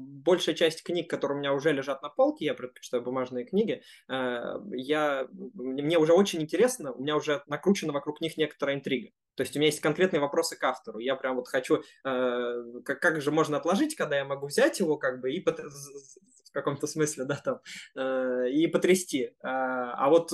большая 0.00 0.54
часть 0.54 0.82
книг, 0.82 1.08
которые 1.08 1.36
у 1.36 1.40
меня 1.40 1.52
уже 1.52 1.72
лежат 1.72 2.02
на 2.02 2.08
полке, 2.08 2.44
я 2.44 2.54
предпочитаю 2.54 3.02
бумажные 3.02 3.44
книги, 3.44 3.82
э, 4.08 4.42
я, 4.72 5.26
мне 5.54 5.98
уже 5.98 6.12
очень 6.12 6.42
интересно, 6.42 6.92
у 6.92 7.02
меня 7.02 7.16
уже 7.16 7.42
накручена 7.46 7.92
вокруг 7.92 8.20
них 8.20 8.36
некоторая 8.36 8.76
интрига. 8.76 9.10
То 9.34 9.42
есть 9.42 9.56
у 9.56 9.58
меня 9.58 9.68
есть 9.68 9.80
конкретные 9.80 10.20
вопросы 10.20 10.56
к 10.56 10.64
автору. 10.64 10.98
Я 10.98 11.16
прям 11.16 11.36
вот 11.36 11.48
хочу, 11.48 11.82
э, 12.04 12.64
как, 12.84 13.00
как 13.00 13.20
же 13.20 13.30
можно 13.30 13.56
отложить, 13.56 13.94
когда 13.94 14.16
я 14.16 14.24
могу 14.24 14.46
взять 14.46 14.80
его 14.80 14.96
как 14.98 15.20
бы 15.20 15.32
и 15.32 15.42
в 15.42 16.52
каком-то 16.52 16.86
смысле, 16.86 17.24
да, 17.24 17.36
там, 17.36 17.60
э, 17.96 18.50
и 18.50 18.66
потрясти. 18.66 19.30
А, 19.42 19.92
а 19.94 20.10
вот 20.10 20.32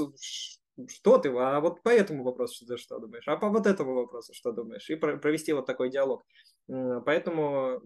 что 0.89 1.19
ты, 1.19 1.31
а 1.31 1.61
вот 1.61 1.83
по 1.83 1.89
этому 1.89 2.25
вопросу 2.25 2.67
ты 2.67 2.77
что 2.77 2.99
думаешь, 2.99 3.27
а 3.27 3.37
по 3.37 3.49
вот 3.49 3.67
этому 3.67 3.95
вопросу 3.95 4.35
что 4.35 4.53
думаешь, 4.53 4.89
и 4.91 4.97
провести 4.97 5.53
вот 5.53 5.67
такой 5.67 5.91
диалог. 5.91 6.25
Поэтому, 6.69 7.81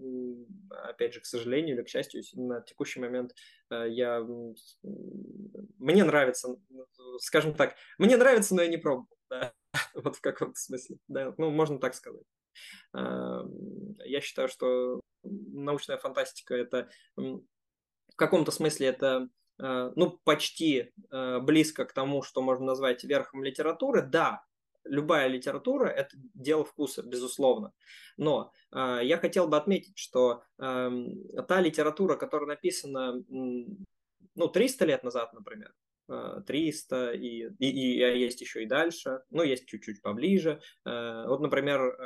опять 0.70 1.14
же, 1.14 1.20
к 1.20 1.26
сожалению 1.26 1.76
или 1.76 1.82
к 1.82 1.88
счастью, 1.88 2.22
на 2.34 2.62
текущий 2.62 3.00
момент 3.00 3.34
э, 3.70 3.86
я... 3.90 4.26
Мне 5.78 6.04
нравится, 6.04 6.56
скажем 7.18 7.54
так, 7.54 7.76
мне 7.98 8.16
нравится, 8.16 8.54
но 8.54 8.62
я 8.62 8.68
не 8.68 8.78
пробовал. 8.78 9.08
Да? 9.28 9.52
Вот 9.94 10.16
в 10.16 10.20
каком-то 10.20 10.58
смысле. 10.58 10.96
Да? 11.08 11.34
Ну, 11.36 11.50
можно 11.50 11.78
так 11.78 11.94
сказать. 11.94 12.24
Я 12.94 14.20
считаю, 14.22 14.48
что 14.48 15.00
научная 15.22 15.98
фантастика 15.98 16.54
это 16.54 16.88
в 17.16 18.16
каком-то 18.16 18.50
смысле 18.50 18.88
это 18.88 19.28
Э, 19.28 19.39
ну, 19.60 20.18
почти 20.24 20.92
э, 21.10 21.38
близко 21.40 21.84
к 21.84 21.92
тому, 21.92 22.22
что 22.22 22.40
можно 22.40 22.66
назвать 22.66 23.04
верхом 23.04 23.44
литературы. 23.44 24.02
Да, 24.02 24.42
любая 24.84 25.28
литература– 25.28 25.86
это 25.88 26.16
дело 26.34 26.64
вкуса, 26.64 27.02
безусловно. 27.02 27.72
Но 28.16 28.52
э, 28.72 29.00
я 29.02 29.18
хотел 29.18 29.48
бы 29.48 29.56
отметить, 29.56 29.98
что 29.98 30.42
э, 30.58 30.90
та 31.48 31.60
литература, 31.60 32.16
которая 32.16 32.48
написана 32.48 33.22
ну, 33.28 34.48
300 34.48 34.84
лет 34.86 35.04
назад, 35.04 35.32
например, 35.32 35.72
300, 36.46 37.12
и, 37.12 37.50
и, 37.58 37.66
и 37.68 38.18
есть 38.18 38.40
еще 38.40 38.64
и 38.64 38.66
дальше, 38.66 39.22
ну, 39.30 39.44
есть 39.44 39.66
чуть-чуть 39.66 40.02
поближе. 40.02 40.60
Вот, 40.84 41.40
например, 41.40 41.96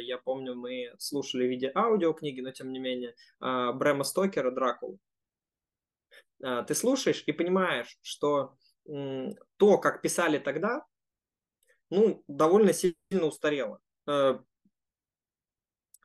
я 0.00 0.18
помню, 0.18 0.54
мы 0.54 0.92
слушали 0.98 1.46
в 1.46 1.50
виде 1.50 1.72
аудиокниги, 1.74 2.42
но 2.42 2.50
тем 2.50 2.72
не 2.72 2.78
менее, 2.78 3.14
Брэма 3.40 4.04
Стокера 4.04 4.50
«Дракулу». 4.50 5.00
А, 6.42 6.62
ты 6.62 6.74
слушаешь 6.74 7.22
и 7.26 7.32
понимаешь, 7.32 7.98
что 8.02 8.56
то, 9.56 9.78
как 9.78 10.02
писали 10.02 10.38
тогда, 10.38 10.84
ну, 11.90 12.22
довольно 12.28 12.72
сильно 12.72 13.26
устарело. 13.26 13.80
Э, 14.06 14.38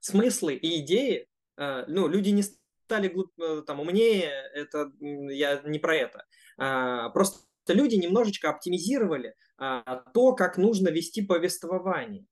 смыслы 0.01 0.55
и 0.55 0.81
идеи, 0.81 1.27
э, 1.57 1.85
ну, 1.87 2.07
люди 2.07 2.29
не 2.29 2.43
стали 2.43 3.13
э, 3.13 3.63
там 3.63 3.79
умнее, 3.79 4.31
это 4.53 4.91
я 4.99 5.61
не 5.65 5.79
про 5.79 5.95
это. 5.95 6.25
А, 6.57 7.09
просто 7.09 7.39
люди 7.67 7.95
немножечко 7.95 8.49
оптимизировали 8.49 9.35
а, 9.57 10.03
то, 10.13 10.33
как 10.33 10.57
нужно 10.57 10.89
вести 10.89 11.21
повествование. 11.21 12.25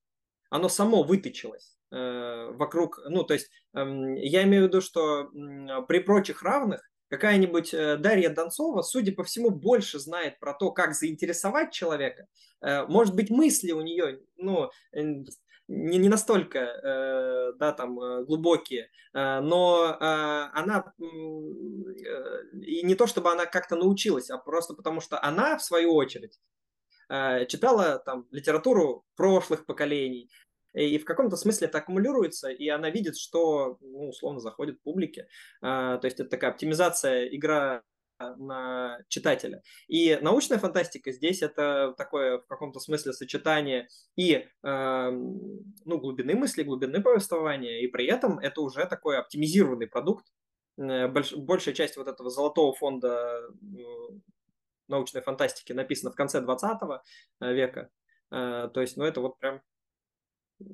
Оно 0.50 0.68
само 0.68 1.02
выточилось 1.02 1.76
вокруг, 1.90 3.00
ну, 3.08 3.24
то 3.24 3.32
есть 3.32 3.50
эм, 3.72 4.14
я 4.14 4.42
имею 4.42 4.64
в 4.64 4.68
виду, 4.68 4.82
что 4.82 5.30
при 5.88 6.00
прочих 6.00 6.42
равных 6.42 6.86
Какая-нибудь 7.08 7.72
э, 7.72 7.96
Дарья 7.96 8.28
Донцова, 8.28 8.82
судя 8.82 9.12
по 9.12 9.24
всему, 9.24 9.50
больше 9.50 9.98
знает 9.98 10.38
про 10.38 10.52
то, 10.52 10.70
как 10.72 10.94
заинтересовать 10.94 11.72
человека. 11.72 12.26
Э, 12.60 12.84
может 12.86 13.14
быть, 13.14 13.30
мысли 13.30 13.72
у 13.72 13.80
нее, 13.80 14.20
ну, 14.36 14.70
не, 14.92 15.98
не 15.98 16.08
настолько, 16.08 16.58
э, 16.58 17.52
да, 17.58 17.72
там, 17.72 18.24
глубокие, 18.24 18.90
но 19.12 19.96
она, 20.00 20.92
и 20.98 22.82
не 22.82 22.94
то 22.94 23.06
чтобы 23.06 23.32
она 23.32 23.46
как-то 23.46 23.76
научилась, 23.76 24.30
а 24.30 24.38
просто 24.38 24.74
потому 24.74 25.00
что 25.00 25.22
она, 25.22 25.56
в 25.56 25.62
свою 25.62 25.94
очередь, 25.94 26.38
читала 27.48 27.98
там 27.98 28.26
литературу 28.30 29.06
прошлых 29.16 29.64
поколений, 29.66 30.30
и 30.72 30.98
в 30.98 31.04
каком-то 31.04 31.36
смысле 31.36 31.68
это 31.68 31.78
аккумулируется, 31.78 32.48
и 32.48 32.68
она 32.68 32.90
видит, 32.90 33.16
что, 33.16 33.78
ну, 33.80 34.08
условно, 34.08 34.40
заходит 34.40 34.82
публике. 34.82 35.28
Э, 35.62 35.98
то 36.00 36.04
есть 36.04 36.20
это 36.20 36.30
такая 36.30 36.50
оптимизация, 36.50 37.26
игра 37.26 37.82
на 38.18 38.98
читателя. 39.08 39.62
И 39.86 40.18
научная 40.20 40.58
фантастика 40.58 41.12
здесь 41.12 41.42
это 41.42 41.94
такое 41.96 42.38
в 42.38 42.46
каком-то 42.46 42.80
смысле 42.80 43.12
сочетание 43.12 43.88
и 44.16 44.32
э, 44.32 45.10
ну, 45.10 45.98
глубины 45.98 46.34
мысли, 46.34 46.64
глубины 46.64 47.00
повествования, 47.00 47.80
и 47.80 47.86
при 47.86 48.06
этом 48.06 48.38
это 48.38 48.60
уже 48.60 48.86
такой 48.86 49.18
оптимизированный 49.18 49.86
продукт. 49.86 50.26
Э, 50.78 51.06
больш, 51.08 51.32
большая 51.32 51.74
часть 51.74 51.96
вот 51.96 52.08
этого 52.08 52.30
золотого 52.30 52.74
фонда 52.74 53.42
научной 54.88 55.22
фантастики 55.22 55.72
написана 55.72 56.10
в 56.10 56.16
конце 56.16 56.40
20 56.40 56.78
э, 57.40 57.52
века. 57.52 57.90
Э, 58.30 58.68
то 58.72 58.80
есть, 58.80 58.96
ну, 58.96 59.04
это 59.04 59.20
вот 59.20 59.38
прям 59.38 59.60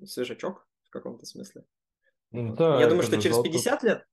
свежачок 0.07 0.66
в 0.85 0.91
каком-то 0.91 1.26
смысле. 1.26 1.64
Да, 2.32 2.80
Я 2.80 2.89
думаю, 2.89 3.05
что 3.05 3.16
через 3.16 3.37
золотой... 3.37 3.53
50 3.53 3.82
лет 3.85 4.07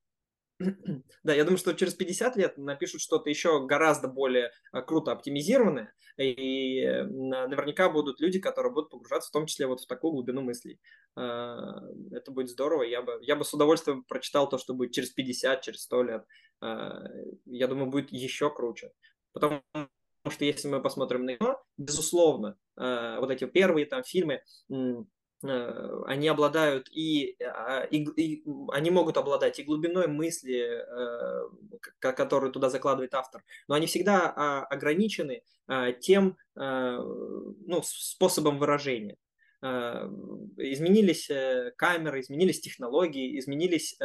да, 1.22 1.34
я 1.34 1.44
думаю, 1.44 1.58
что 1.58 1.72
через 1.72 1.94
50 1.94 2.36
лет 2.36 2.58
напишут 2.58 3.00
что-то 3.00 3.30
еще 3.30 3.64
гораздо 3.66 4.08
более 4.08 4.50
а, 4.70 4.82
круто 4.82 5.12
оптимизированное, 5.12 5.92
и 6.18 6.84
наверняка 6.84 7.88
будут 7.88 8.20
люди, 8.20 8.38
которые 8.38 8.72
будут 8.72 8.90
погружаться 8.90 9.28
в 9.28 9.32
том 9.32 9.46
числе 9.46 9.66
вот 9.66 9.80
в 9.80 9.86
такую 9.86 10.12
глубину 10.12 10.42
мыслей. 10.42 10.78
Это 11.16 12.24
будет 12.28 12.50
здорово, 12.50 12.82
я 12.82 13.02
бы, 13.02 13.18
я 13.22 13.36
бы 13.36 13.44
с 13.44 13.54
удовольствием 13.54 14.04
прочитал 14.04 14.48
то, 14.48 14.58
что 14.58 14.74
будет 14.74 14.92
через 14.92 15.10
50, 15.10 15.62
через 15.62 15.82
100 15.82 16.02
лет. 16.02 16.24
Я 16.60 17.66
думаю, 17.66 17.90
будет 17.90 18.12
еще 18.12 18.50
круче. 18.50 18.92
Потому 19.32 19.62
что 20.28 20.44
если 20.44 20.68
мы 20.68 20.82
посмотрим 20.82 21.24
на 21.24 21.30
него, 21.30 21.64
безусловно, 21.78 22.56
вот 22.76 23.30
эти 23.30 23.46
первые 23.46 23.86
там 23.86 24.04
фильмы, 24.04 24.42
Э, 24.68 25.04
они 25.42 26.28
обладают 26.28 26.88
и, 26.92 27.36
а, 27.42 27.82
и, 27.90 28.04
и 28.16 28.44
они 28.72 28.90
могут 28.90 29.16
обладать 29.16 29.58
и 29.58 29.64
глубиной 29.64 30.06
мысли, 30.06 30.84
э, 30.86 31.48
которую 31.98 32.52
туда 32.52 32.70
закладывает 32.70 33.14
автор, 33.14 33.42
но 33.66 33.74
они 33.74 33.86
всегда 33.86 34.32
а, 34.34 34.64
ограничены 34.64 35.42
а, 35.66 35.92
тем 35.92 36.36
ну, 36.54 37.80
способом 37.82 38.58
выражения. 38.58 39.16
Э, 39.64 40.08
изменились 40.56 41.30
э, 41.30 41.70
камеры, 41.76 42.20
изменились 42.20 42.60
технологии, 42.60 43.38
изменились, 43.38 43.94
э, 44.00 44.04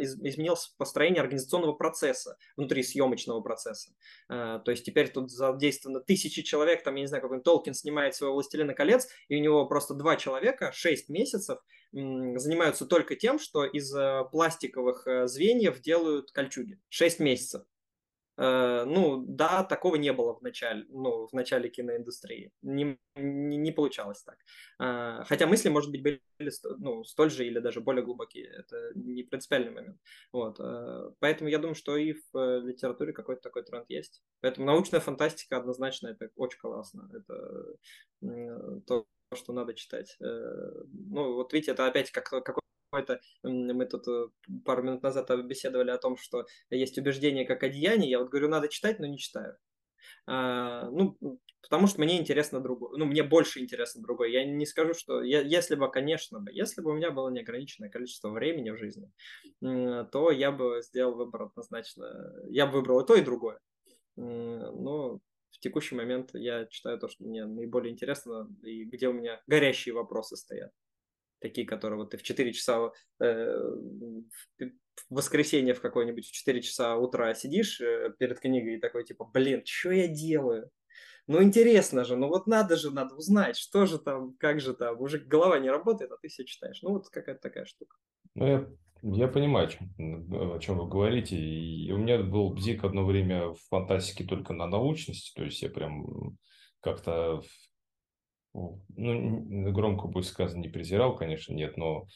изменилось 0.00 0.74
построение 0.76 1.22
организационного 1.22 1.74
процесса 1.74 2.36
внутри 2.56 2.82
съемочного 2.82 3.40
процесса. 3.40 3.92
То 4.28 4.64
есть 4.66 4.84
теперь 4.84 5.08
тут 5.08 5.30
задействовано 5.30 6.00
тысячи 6.00 6.42
человек, 6.42 6.82
там, 6.82 6.96
я 6.96 7.02
не 7.02 7.06
знаю, 7.06 7.22
какой 7.22 7.40
Толкин 7.40 7.74
снимает 7.74 8.14
своего 8.14 8.34
«Властелина 8.34 8.74
колец», 8.74 9.06
и 9.28 9.36
у 9.36 9.40
него 9.40 9.66
просто 9.66 9.94
два 9.94 10.16
человека, 10.16 10.72
шесть 10.72 11.08
месяцев 11.08 11.58
занимаются 11.92 12.86
только 12.86 13.14
тем, 13.14 13.38
что 13.38 13.64
из 13.64 13.94
пластиковых 14.32 15.06
звеньев 15.28 15.80
делают 15.80 16.32
кольчуги. 16.32 16.80
Шесть 16.88 17.20
месяцев. 17.20 17.62
Э, 18.38 18.84
ну, 18.84 19.24
да, 19.26 19.64
такого 19.64 19.96
не 19.96 20.12
было 20.12 20.34
в 20.34 20.42
начале, 20.42 20.84
ну, 20.88 21.26
в 21.26 21.32
начале 21.32 21.70
киноиндустрии. 21.70 22.52
Не, 22.62 22.98
не, 23.14 23.56
не 23.56 23.72
получалось 23.72 24.22
так. 24.22 24.36
Э, 24.78 25.24
хотя 25.24 25.46
мысли, 25.46 25.68
может 25.68 25.90
быть, 25.90 26.02
были 26.02 26.20
ну, 26.78 27.04
столь 27.04 27.30
же 27.30 27.46
или 27.46 27.58
даже 27.58 27.80
более 27.80 28.04
глубокие. 28.04 28.46
Это 28.46 28.92
не 28.94 29.22
принципиальный 29.22 29.70
момент. 29.70 29.98
Вот. 30.32 30.60
Э, 30.60 31.10
поэтому 31.20 31.48
я 31.48 31.58
думаю, 31.58 31.74
что 31.74 31.96
и 31.96 32.14
в 32.32 32.60
литературе 32.60 33.12
какой-то 33.12 33.42
такой 33.42 33.64
тренд 33.64 33.86
есть. 33.88 34.22
Поэтому 34.40 34.66
научная 34.66 35.00
фантастика 35.00 35.56
однозначно 35.56 36.08
это 36.08 36.30
очень 36.36 36.58
классно. 36.58 37.10
Это 37.12 37.76
то, 38.86 39.06
что 39.34 39.52
надо 39.52 39.74
читать. 39.74 40.16
Ну, 40.20 41.34
вот 41.34 41.52
видите, 41.52 41.72
это 41.72 41.86
опять 41.86 42.10
как, 42.10 42.28
какой 42.28 42.62
какой-то, 42.90 43.20
мы 43.42 43.86
тут 43.86 44.06
э, 44.08 44.28
пару 44.64 44.82
минут 44.82 45.02
назад 45.02 45.30
беседовали 45.44 45.90
о 45.90 45.98
том, 45.98 46.16
что 46.16 46.46
есть 46.70 46.98
убеждение 46.98 47.46
как 47.46 47.62
одеяние, 47.62 48.10
я 48.10 48.18
вот 48.18 48.28
говорю, 48.28 48.48
надо 48.48 48.68
читать, 48.68 48.98
но 48.98 49.06
не 49.06 49.18
читаю. 49.18 49.56
А, 50.26 50.88
ну, 50.90 51.16
потому 51.62 51.86
что 51.86 52.00
мне 52.00 52.18
интересно 52.18 52.60
другое, 52.60 52.96
ну, 52.98 53.06
мне 53.06 53.22
больше 53.22 53.60
интересно 53.60 54.02
другое. 54.02 54.28
Я 54.28 54.44
не 54.44 54.66
скажу, 54.66 54.94
что, 54.94 55.22
я, 55.22 55.40
если 55.40 55.74
бы, 55.74 55.90
конечно 55.90 56.40
бы, 56.40 56.52
если 56.52 56.80
бы 56.80 56.90
у 56.90 56.94
меня 56.94 57.10
было 57.10 57.28
неограниченное 57.28 57.90
количество 57.90 58.30
времени 58.30 58.70
в 58.70 58.78
жизни, 58.78 59.10
то 59.60 60.30
я 60.30 60.52
бы 60.52 60.80
сделал 60.82 61.16
выбор 61.16 61.44
однозначно, 61.44 62.32
я 62.48 62.66
бы 62.66 62.74
выбрал 62.78 63.00
и 63.00 63.06
то, 63.06 63.14
и 63.14 63.22
другое. 63.22 63.58
Но 64.16 65.20
в 65.50 65.58
текущий 65.60 65.94
момент 65.94 66.30
я 66.34 66.66
читаю 66.66 66.98
то, 66.98 67.08
что 67.08 67.24
мне 67.24 67.44
наиболее 67.44 67.92
интересно, 67.92 68.48
и 68.62 68.84
где 68.84 69.08
у 69.08 69.12
меня 69.12 69.42
горящие 69.46 69.94
вопросы 69.94 70.36
стоят 70.36 70.72
такие, 71.40 71.66
которые 71.66 71.98
вот 71.98 72.10
ты 72.10 72.18
в 72.18 72.22
4 72.22 72.52
часа 72.52 72.90
э, 73.20 73.58
в 74.58 74.70
воскресенье 75.10 75.74
в 75.74 75.80
какой-нибудь 75.80 76.26
в 76.26 76.32
4 76.32 76.62
часа 76.62 76.96
утра 76.96 77.34
сидишь 77.34 77.80
э, 77.80 78.12
перед 78.18 78.40
книгой 78.40 78.76
и 78.76 78.80
такой 78.80 79.04
типа, 79.04 79.24
блин, 79.24 79.62
что 79.64 79.90
я 79.90 80.08
делаю? 80.08 80.70
Ну 81.26 81.42
интересно 81.42 82.04
же, 82.04 82.16
ну 82.16 82.28
вот 82.28 82.46
надо 82.46 82.76
же, 82.76 82.92
надо 82.92 83.16
узнать, 83.16 83.56
что 83.56 83.86
же 83.86 83.98
там, 83.98 84.34
как 84.38 84.60
же 84.60 84.74
там, 84.74 85.00
уже 85.00 85.18
голова 85.18 85.58
не 85.58 85.70
работает, 85.70 86.12
а 86.12 86.16
ты 86.16 86.28
все 86.28 86.44
читаешь. 86.44 86.82
Ну 86.82 86.90
вот 86.90 87.08
какая-то 87.08 87.40
такая 87.40 87.64
штука. 87.64 87.96
Ну, 88.34 88.46
я, 88.46 88.68
я 89.02 89.28
понимаю, 89.28 89.66
о 89.66 89.70
чем, 89.70 90.54
о 90.54 90.58
чем 90.60 90.78
вы 90.78 90.88
говорите. 90.88 91.36
И 91.36 91.90
у 91.90 91.98
меня 91.98 92.22
был 92.22 92.50
бзик 92.50 92.84
одно 92.84 93.04
время 93.04 93.48
в 93.48 93.58
фантастике 93.68 94.24
только 94.24 94.52
на 94.52 94.66
научности, 94.66 95.32
то 95.34 95.42
есть 95.42 95.60
я 95.62 95.68
прям 95.68 96.36
как-то 96.80 97.42
ну, 98.96 99.72
громко 99.72 100.08
будет 100.08 100.26
сказано, 100.26 100.60
не 100.60 100.68
презирал, 100.68 101.16
конечно, 101.16 101.52
нет, 101.52 101.76
но 101.76 102.06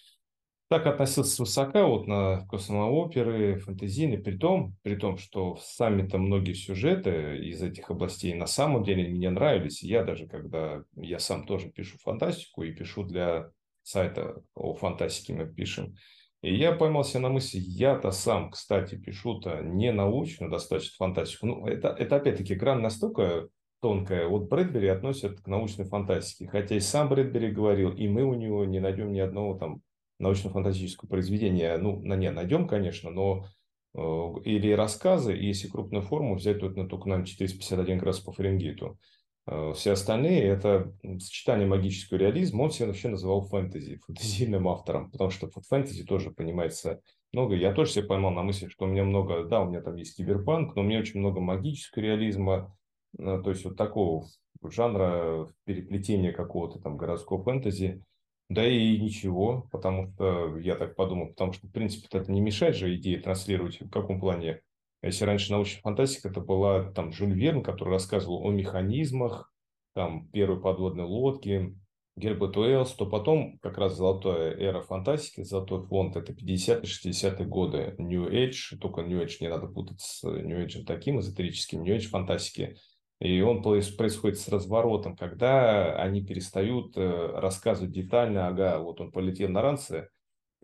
так 0.69 0.87
относился 0.87 1.35
свысока 1.35 1.85
вот 1.85 2.07
на 2.07 2.47
космооперы, 2.47 3.59
фэнтезийные, 3.59 4.21
при 4.21 4.37
том, 4.37 4.77
при 4.83 4.95
том, 4.95 5.19
что 5.19 5.57
сами-то 5.61 6.19
многие 6.19 6.53
сюжеты 6.53 7.39
из 7.39 7.61
этих 7.61 7.91
областей 7.91 8.35
на 8.35 8.47
самом 8.47 8.85
деле 8.85 9.09
мне 9.09 9.31
нравились. 9.31 9.83
Я 9.83 10.05
даже, 10.05 10.29
когда 10.29 10.83
я 10.95 11.19
сам 11.19 11.45
тоже 11.45 11.71
пишу 11.71 11.99
фантастику 11.99 12.63
и 12.63 12.73
пишу 12.73 13.03
для 13.03 13.51
сайта 13.83 14.43
о 14.55 14.75
фантастике 14.75 15.35
мы 15.35 15.53
пишем, 15.53 15.97
и 16.43 16.55
я 16.55 16.73
поймался 16.73 17.19
на 17.19 17.29
мысли, 17.29 17.59
я-то 17.59 18.13
сам, 18.13 18.51
кстати, 18.51 18.95
пишу-то 18.95 19.63
не 19.63 19.93
научно 19.93 20.49
достаточно 20.49 20.95
фантастику. 20.97 21.47
Ну, 21.47 21.67
это, 21.67 21.89
это 21.89 22.17
опять-таки 22.17 22.55
грань 22.55 22.81
настолько 22.81 23.49
тонкая. 23.81 24.27
Вот 24.29 24.49
Брэдбери 24.49 24.89
относят 24.89 25.41
к 25.41 25.47
научной 25.47 25.85
фантастике. 25.85 26.49
Хотя 26.49 26.77
и 26.77 26.81
сам 26.81 27.09
Брэдбери 27.09 27.51
говорил, 27.51 27.91
и 27.91 28.09
мы 28.09 28.25
у 28.25 28.35
него 28.35 28.65
не 28.65 28.81
найдем 28.81 29.13
ни 29.13 29.21
одного 29.21 29.55
там 29.55 29.83
научно-фантастического 30.19 31.09
произведения. 31.09 31.77
Ну, 31.79 32.01
на 32.01 32.15
не 32.15 32.31
найдем, 32.31 32.69
конечно, 32.69 33.11
но 33.11 33.47
э, 33.95 34.01
или 34.45 34.73
рассказы, 34.73 35.37
и 35.37 35.47
если 35.47 35.69
крупную 35.69 36.03
форму 36.03 36.37
взять, 36.37 36.61
то 36.61 36.67
это 36.67 36.87
только, 36.87 37.09
наверное, 37.09 37.27
451 37.27 37.99
градус 37.99 38.21
по 38.21 38.33
Фаренгейту. 38.33 38.99
Э, 39.47 39.73
все 39.75 39.93
остальные– 39.93 40.43
это 40.45 40.93
сочетание 41.19 41.67
магического 41.67 42.19
реализма. 42.19 42.63
Он 42.63 42.71
себя 42.71 42.89
вообще 42.89 43.09
называл 43.09 43.43
фэнтези, 43.43 44.01
фэнтезийным 44.07 44.69
автором, 44.69 45.11
потому 45.11 45.31
что 45.31 45.51
фэнтези 45.69 46.05
тоже 46.05 46.31
понимается 46.31 47.01
много. 47.33 47.55
Я 47.57 47.73
тоже 47.73 47.93
себе 47.93 48.05
поймал 48.05 48.33
на 48.33 48.43
мысли, 48.43 48.69
что 48.69 48.85
у 48.85 48.89
меня 48.89 49.05
много, 49.05 49.45
да, 49.45 49.63
у 49.63 49.69
меня 49.69 49.81
там 49.81 49.97
есть 49.97 50.17
киберпанк, 50.17 50.77
но 50.77 50.83
у 50.83 50.85
меня 50.85 51.01
очень 51.01 51.21
много 51.21 51.41
магического 51.41 52.03
реализма, 52.03 52.77
ну, 52.79 52.80
то 53.17 53.51
есть 53.51 53.65
вот 53.65 53.77
такого 53.77 54.27
жанра 54.63 55.49
переплетения 55.65 56.33
какого-то 56.33 56.79
там 56.79 56.97
городского 56.97 57.43
фэнтези, 57.43 58.05
да 58.49 58.67
и 58.67 58.99
ничего, 58.99 59.69
потому 59.71 60.13
что, 60.13 60.59
я 60.59 60.75
так 60.75 60.97
подумал, 60.97 61.29
потому 61.29 61.53
что, 61.53 61.69
в 61.69 61.71
принципе, 61.71 62.09
это 62.11 62.31
не 62.33 62.41
мешает 62.41 62.75
же 62.75 62.95
идее 62.95 63.21
транслировать. 63.21 63.81
В 63.81 63.91
каком 63.91 64.21
плане? 64.21 64.61
Если 65.03 65.25
раньше 65.25 65.53
научная 65.53 65.81
фантастика, 65.83 66.29
это 66.29 66.41
была 66.41 66.91
там 66.93 67.13
Жюль 67.13 67.33
Верн, 67.33 67.63
который 67.63 67.91
рассказывал 67.91 68.45
о 68.45 68.51
механизмах, 68.51 69.53
там, 69.95 70.29
первой 70.29 70.61
подводной 70.61 71.05
лодки, 71.05 71.77
Герберт 72.17 72.57
Уэллс, 72.57 72.93
то 72.95 73.07
потом 73.07 73.59
как 73.61 73.79
раз 73.79 73.97
золотая 73.97 74.53
эра 74.53 74.83
фантастики, 74.83 75.43
золотой 75.43 75.87
фонд, 75.87 76.17
это 76.17 76.33
50-60-е 76.33 77.47
годы, 77.47 77.95
New 77.99 78.29
Age, 78.29 78.77
только 78.79 79.03
New 79.03 79.23
Age 79.23 79.37
не 79.41 79.49
надо 79.49 79.69
путать 79.69 80.01
с 80.01 80.23
New 80.25 80.63
Age 80.63 80.85
таким 80.85 81.21
эзотерическим, 81.21 81.83
New 81.83 81.97
Age 81.97 82.09
фантастики– 82.09 82.77
и 83.21 83.43
он 83.43 83.63
происходит 83.63 84.39
с 84.39 84.49
разворотом, 84.49 85.15
когда 85.15 85.95
они 85.97 86.25
перестают 86.25 86.97
э, 86.97 87.33
рассказывать 87.35 87.93
детально, 87.93 88.49
ага, 88.49 88.79
вот 88.79 89.01
он 89.01 89.13
полетел 89.13 89.51
на 89.51 89.61
ранце, 89.61 90.09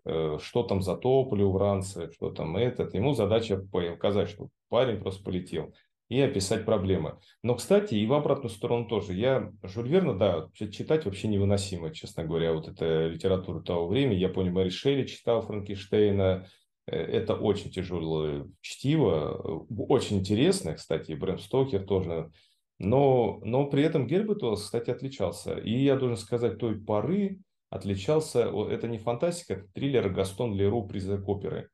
э, 0.05 0.39
что 0.41 0.63
там 0.63 0.81
за 0.81 0.97
топливо 0.97 1.49
в 1.49 1.57
ранце, 1.57 2.11
что 2.11 2.31
там 2.31 2.57
этот. 2.57 2.95
Ему 2.95 3.13
задача 3.13 3.57
показать, 3.57 4.29
что 4.29 4.49
парень 4.69 4.99
просто 4.99 5.23
полетел 5.23 5.71
и 6.09 6.19
описать 6.19 6.65
проблемы. 6.65 7.19
Но, 7.43 7.55
кстати, 7.55 7.93
и 7.93 8.05
в 8.07 8.13
обратную 8.13 8.49
сторону 8.49 8.87
тоже. 8.87 9.13
Я 9.13 9.51
Жюль 9.61 9.89
Верна, 9.89 10.13
да, 10.13 10.49
читать 10.53 11.05
вообще 11.05 11.27
невыносимо, 11.27 11.93
честно 11.93 12.23
говоря. 12.23 12.53
Вот 12.53 12.67
эта 12.67 13.07
литература 13.07 13.61
того 13.61 13.87
времени. 13.87 14.17
Я 14.17 14.29
помню, 14.29 14.51
Мэри 14.51 14.69
Шелли 14.69 15.05
читал 15.05 15.41
Франкенштейна. 15.41 16.47
Э, 16.87 16.95
это 16.95 17.35
очень 17.35 17.71
тяжелое 17.71 18.47
чтиво. 18.61 19.65
Очень 19.69 20.19
интересное, 20.19 20.75
кстати, 20.75 21.11
и 21.11 21.15
Брэм 21.15 21.39
Стокер 21.39 21.83
тоже. 21.83 22.31
Но, 22.79 23.39
но 23.43 23.65
при 23.65 23.83
этом 23.83 24.07
Герберт 24.07 24.41
кстати, 24.59 24.89
отличался. 24.91 25.57
И 25.57 25.71
я 25.83 25.95
должен 25.95 26.17
сказать, 26.17 26.59
той 26.59 26.79
поры 26.79 27.39
отличался, 27.69 28.51
это 28.69 28.87
не 28.87 28.97
фантастика, 28.97 29.55
это 29.55 29.67
триллер 29.73 30.09
Гастон 30.09 30.53
Леру 30.53 30.87
«Призрак 30.87 31.27
оперы». 31.27 31.69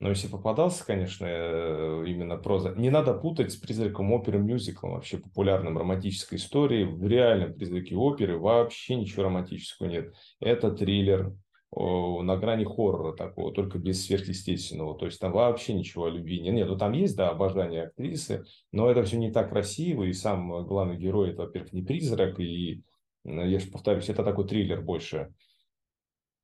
Но 0.00 0.10
если 0.10 0.28
попадался, 0.28 0.86
конечно, 0.86 1.26
э, 1.28 2.04
именно 2.06 2.36
проза, 2.36 2.72
не 2.76 2.88
надо 2.88 3.14
путать 3.14 3.52
с 3.52 3.56
призраком 3.56 4.12
оперы 4.12 4.38
мюзиклом, 4.38 4.92
вообще 4.92 5.18
популярным 5.18 5.76
романтической 5.76 6.38
историей. 6.38 6.84
В 6.84 7.04
реальном 7.08 7.54
призраке 7.54 7.96
оперы 7.96 8.38
вообще 8.38 8.94
ничего 8.94 9.24
романтического 9.24 9.88
нет. 9.88 10.14
Это 10.38 10.70
триллер 10.70 11.34
на 11.72 12.36
грани 12.36 12.64
хоррора 12.64 13.14
такого, 13.14 13.52
только 13.52 13.78
без 13.78 14.04
сверхъестественного. 14.04 14.98
То 14.98 15.06
есть 15.06 15.20
там 15.20 15.32
вообще 15.32 15.74
ничего 15.74 16.06
о 16.06 16.10
любви 16.10 16.40
нет. 16.40 16.54
Нет, 16.54 16.68
ну 16.68 16.76
там 16.76 16.92
есть, 16.92 17.16
да, 17.16 17.30
обожание 17.30 17.84
актрисы, 17.84 18.44
но 18.72 18.90
это 18.90 19.02
все 19.02 19.18
не 19.18 19.30
так 19.30 19.50
красиво, 19.50 20.04
и 20.04 20.12
сам 20.12 20.66
главный 20.66 20.96
герой, 20.96 21.30
это, 21.30 21.42
во-первых, 21.42 21.72
не 21.72 21.82
призрак, 21.82 22.40
и, 22.40 22.82
я 23.24 23.58
же 23.58 23.70
повторюсь, 23.70 24.08
это 24.08 24.24
такой 24.24 24.46
триллер 24.46 24.80
больше 24.80 25.32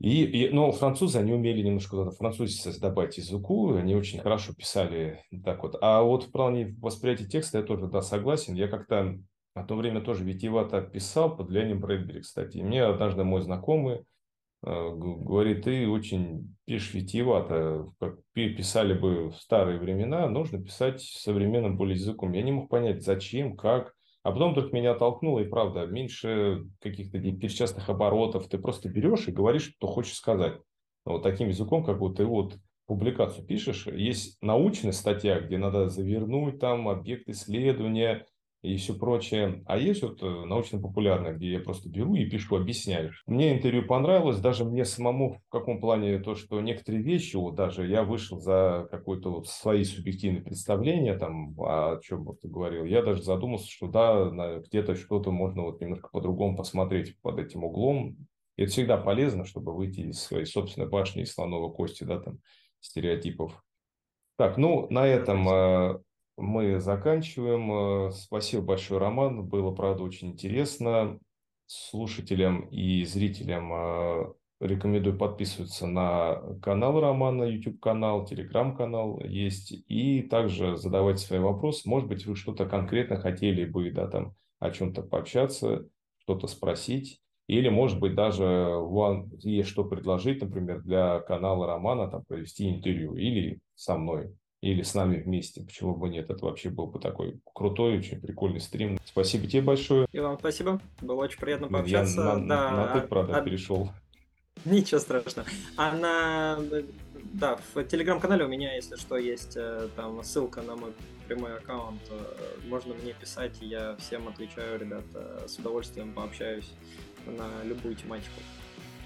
и, 0.01 0.25
и, 0.25 0.51
но 0.51 0.73
французы, 0.73 1.19
они 1.19 1.33
умели 1.33 1.63
немножко 1.63 2.11
французиться 2.11 2.79
добавить 2.79 3.17
языку, 3.17 3.75
они 3.75 3.95
очень 3.95 4.19
хорошо 4.19 4.53
писали 4.53 5.23
так 5.45 5.63
вот. 5.63 5.77
А 5.81 6.03
вот 6.03 6.25
в 6.25 6.31
плане 6.31 6.77
восприятия 6.81 7.27
текста 7.27 7.59
я 7.59 7.65
тоже, 7.65 7.87
да, 7.87 8.03
согласен. 8.03 8.55
Я 8.55 8.69
как-то 8.69 9.19
в 9.55 9.65
то 9.65 9.77
время 9.77 10.01
тоже 10.01 10.25
витиевато 10.25 10.83
писал 10.83 11.35
под 11.37 11.49
влиянием 11.49 11.81
Брэдбери, 11.81 12.21
кстати. 12.21 12.59
И 12.59 12.63
мне 12.63 12.83
однажды 12.83 13.23
мой 13.25 13.41
знакомый 13.41 14.05
говорит, 14.65 15.65
ты 15.65 15.89
очень 15.89 16.57
пишешь 16.65 16.95
витиевато, 16.95 17.86
как 18.01 18.19
писали 18.32 18.95
бы 18.95 19.31
в 19.31 19.36
старые 19.36 19.78
времена, 19.78 20.28
нужно 20.28 20.62
писать 20.62 21.03
современным 21.03 21.77
более 21.77 21.97
языком. 21.97 22.32
Я 22.32 22.43
не 22.43 22.53
мог 22.53 22.70
понять, 22.70 23.03
зачем, 23.03 23.57
как. 23.57 23.93
А 24.23 24.32
потом 24.32 24.53
вдруг 24.53 24.73
меня 24.73 24.95
толкнуло, 24.95 25.41
и 25.41 25.49
правда, 25.49 25.85
меньше 25.85 26.65
каких-то 26.81 27.19
перечастных 27.20 27.91
оборотов. 27.91 28.49
Ты 28.49 28.57
просто 28.59 28.89
берешь 28.89 29.28
и 29.28 29.32
говоришь, 29.32 29.74
что 29.77 29.86
хочешь 29.86 30.15
сказать. 30.15 30.59
Вот 31.05 31.23
таким 31.23 31.49
языком, 31.49 31.85
как 31.85 31.99
вот 31.99 32.16
ты 32.16 32.24
вот 32.24 32.57
публикацию 32.86 33.45
пишешь, 33.45 33.86
есть 33.86 34.39
научная 34.41 34.93
статья, 34.93 35.41
где 35.41 35.59
надо 35.59 35.89
завернуть 35.91 36.59
там 36.59 36.89
объект 36.89 37.28
исследования, 37.28 38.24
и 38.65 38.78
все 38.78 38.95
прочее. 38.95 39.62
А 39.66 39.77
есть 39.77 40.03
вот 40.03 40.23
э, 40.23 40.27
научно-популярное, 40.27 41.35
где 41.35 41.53
я 41.53 41.61
просто 41.61 41.91
беру 41.91 42.15
и 42.15 42.24
пишу, 42.24 42.57
объясняю. 42.57 43.12
Мне 43.27 43.53
интервью 43.53 43.86
понравилось, 43.86 44.41
даже 44.41 44.65
мне 44.65 44.86
самому 44.86 45.35
в 45.35 45.51
каком 45.51 45.81
плане 45.81 46.19
то, 46.19 46.35
что 46.35 46.61
некоторые 46.62 47.03
вещи, 47.03 47.36
вот 47.36 47.55
даже 47.57 47.86
я 47.86 48.05
вышел 48.05 48.41
за 48.41 48.89
какое-то 48.91 49.31
вот 49.31 49.49
свои 49.49 49.85
субъективные 49.85 50.43
представления, 50.43 51.15
там, 51.19 51.55
о 51.61 52.01
чем 52.03 52.24
вот 52.24 52.41
ты 52.41 52.49
говорил, 52.49 52.86
я 52.86 53.03
даже 53.03 53.23
задумался, 53.23 53.70
что 53.70 53.86
да, 53.86 54.61
где-то 54.66 54.95
что-то 54.95 55.31
можно 55.31 55.65
вот 55.65 55.82
немножко 55.82 56.09
по-другому 56.11 56.57
посмотреть 56.57 57.20
под 57.20 57.39
этим 57.39 57.65
углом. 57.65 58.16
И 58.57 58.62
это 58.62 58.73
всегда 58.73 58.97
полезно, 58.97 59.45
чтобы 59.45 59.74
выйти 59.74 60.01
из 60.01 60.20
своей 60.20 60.47
собственной 60.47 60.89
башни, 60.89 61.23
из 61.23 61.35
слоновой 61.35 61.74
кости, 61.74 62.05
да, 62.05 62.19
там, 62.19 62.39
стереотипов. 62.81 63.62
Так, 64.36 64.57
ну, 64.57 64.86
на 64.89 65.07
этом 65.07 66.03
мы 66.36 66.81
заканчиваем. 66.81 68.09
Э, 68.09 68.12
спасибо 68.12 68.62
большое, 68.62 69.01
Роман. 69.01 69.47
Было, 69.47 69.73
правда, 69.73 70.02
очень 70.02 70.32
интересно. 70.32 71.19
Слушателям 71.66 72.69
и 72.69 73.05
зрителям 73.05 73.73
э, 73.73 74.32
рекомендую 74.61 75.16
подписываться 75.16 75.86
на 75.86 76.43
канал 76.61 77.01
Романа, 77.01 77.44
YouTube-канал, 77.44 78.27
Telegram-канал 78.27 79.20
есть. 79.20 79.73
И 79.73 80.23
также 80.23 80.77
задавать 80.77 81.20
свои 81.20 81.39
вопросы. 81.39 81.89
Может 81.89 82.09
быть, 82.09 82.27
вы 82.27 82.36
что-то 82.36 82.66
конкретно 82.66 83.16
хотели 83.16 83.65
бы 83.65 83.90
да, 83.90 84.09
там, 84.09 84.35
о 84.59 84.70
чем-то 84.70 85.02
пообщаться, 85.02 85.86
что-то 86.19 86.47
спросить. 86.48 87.20
Или, 87.47 87.69
может 87.69 88.01
быть, 88.01 88.15
даже 88.15 88.44
вам 88.44 89.31
есть 89.39 89.69
что 89.69 89.85
предложить, 89.85 90.40
например, 90.40 90.81
для 90.81 91.20
канала 91.20 91.66
Романа, 91.66 92.11
там, 92.11 92.24
провести 92.24 92.70
интервью 92.70 93.15
или 93.16 93.61
со 93.74 93.97
мной 93.98 94.35
или 94.65 94.82
с 94.82 94.95
нами 94.95 95.20
вместе. 95.20 95.61
Почему 95.61 95.95
бы 95.95 96.09
нет? 96.09 96.31
Это 96.31 96.45
вообще 96.45 96.70
был 96.70 96.86
бы 96.86 96.99
такой 96.99 97.39
крутой, 97.53 97.99
очень 97.99 98.20
прикольный 98.20 98.61
стрим. 98.61 98.99
Спасибо 99.05 99.47
тебе 99.47 99.61
большое. 99.61 100.07
И 100.11 100.19
вам 100.19 100.39
спасибо. 100.39 100.81
Было 101.03 101.24
очень 101.24 101.39
приятно 101.39 101.69
пообщаться. 101.69 102.20
Я 102.20 102.35
на, 102.36 102.47
да, 102.47 102.70
на 102.70 103.01
ты, 103.01 103.07
правда, 103.07 103.36
а... 103.36 103.43
перешел. 103.43 103.91
Ничего 104.65 105.01
страшного. 105.01 105.47
А 105.77 105.93
на... 105.93 106.59
Да, 107.35 107.59
в 107.74 107.85
телеграм-канале 107.85 108.45
у 108.45 108.49
меня, 108.49 108.74
если 108.74 108.97
что, 108.97 109.16
есть 109.16 109.57
э, 109.57 109.89
там 109.97 110.23
ссылка 110.23 110.62
на 110.62 110.77
мой 110.77 110.93
прямой 111.27 111.57
аккаунт. 111.57 112.01
Э, 112.11 112.69
можно 112.69 112.95
мне 112.95 113.12
писать, 113.12 113.57
я 113.61 113.97
всем 113.97 114.28
отвечаю, 114.28 114.78
ребята. 114.78 115.47
С 115.47 115.59
удовольствием 115.59 116.12
пообщаюсь 116.12 116.70
на 117.27 117.65
любую 117.65 117.97
тематику. 117.97 118.41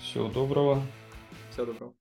Всего 0.00 0.28
доброго. 0.28 0.82
Всего 1.50 1.66
доброго. 1.66 1.97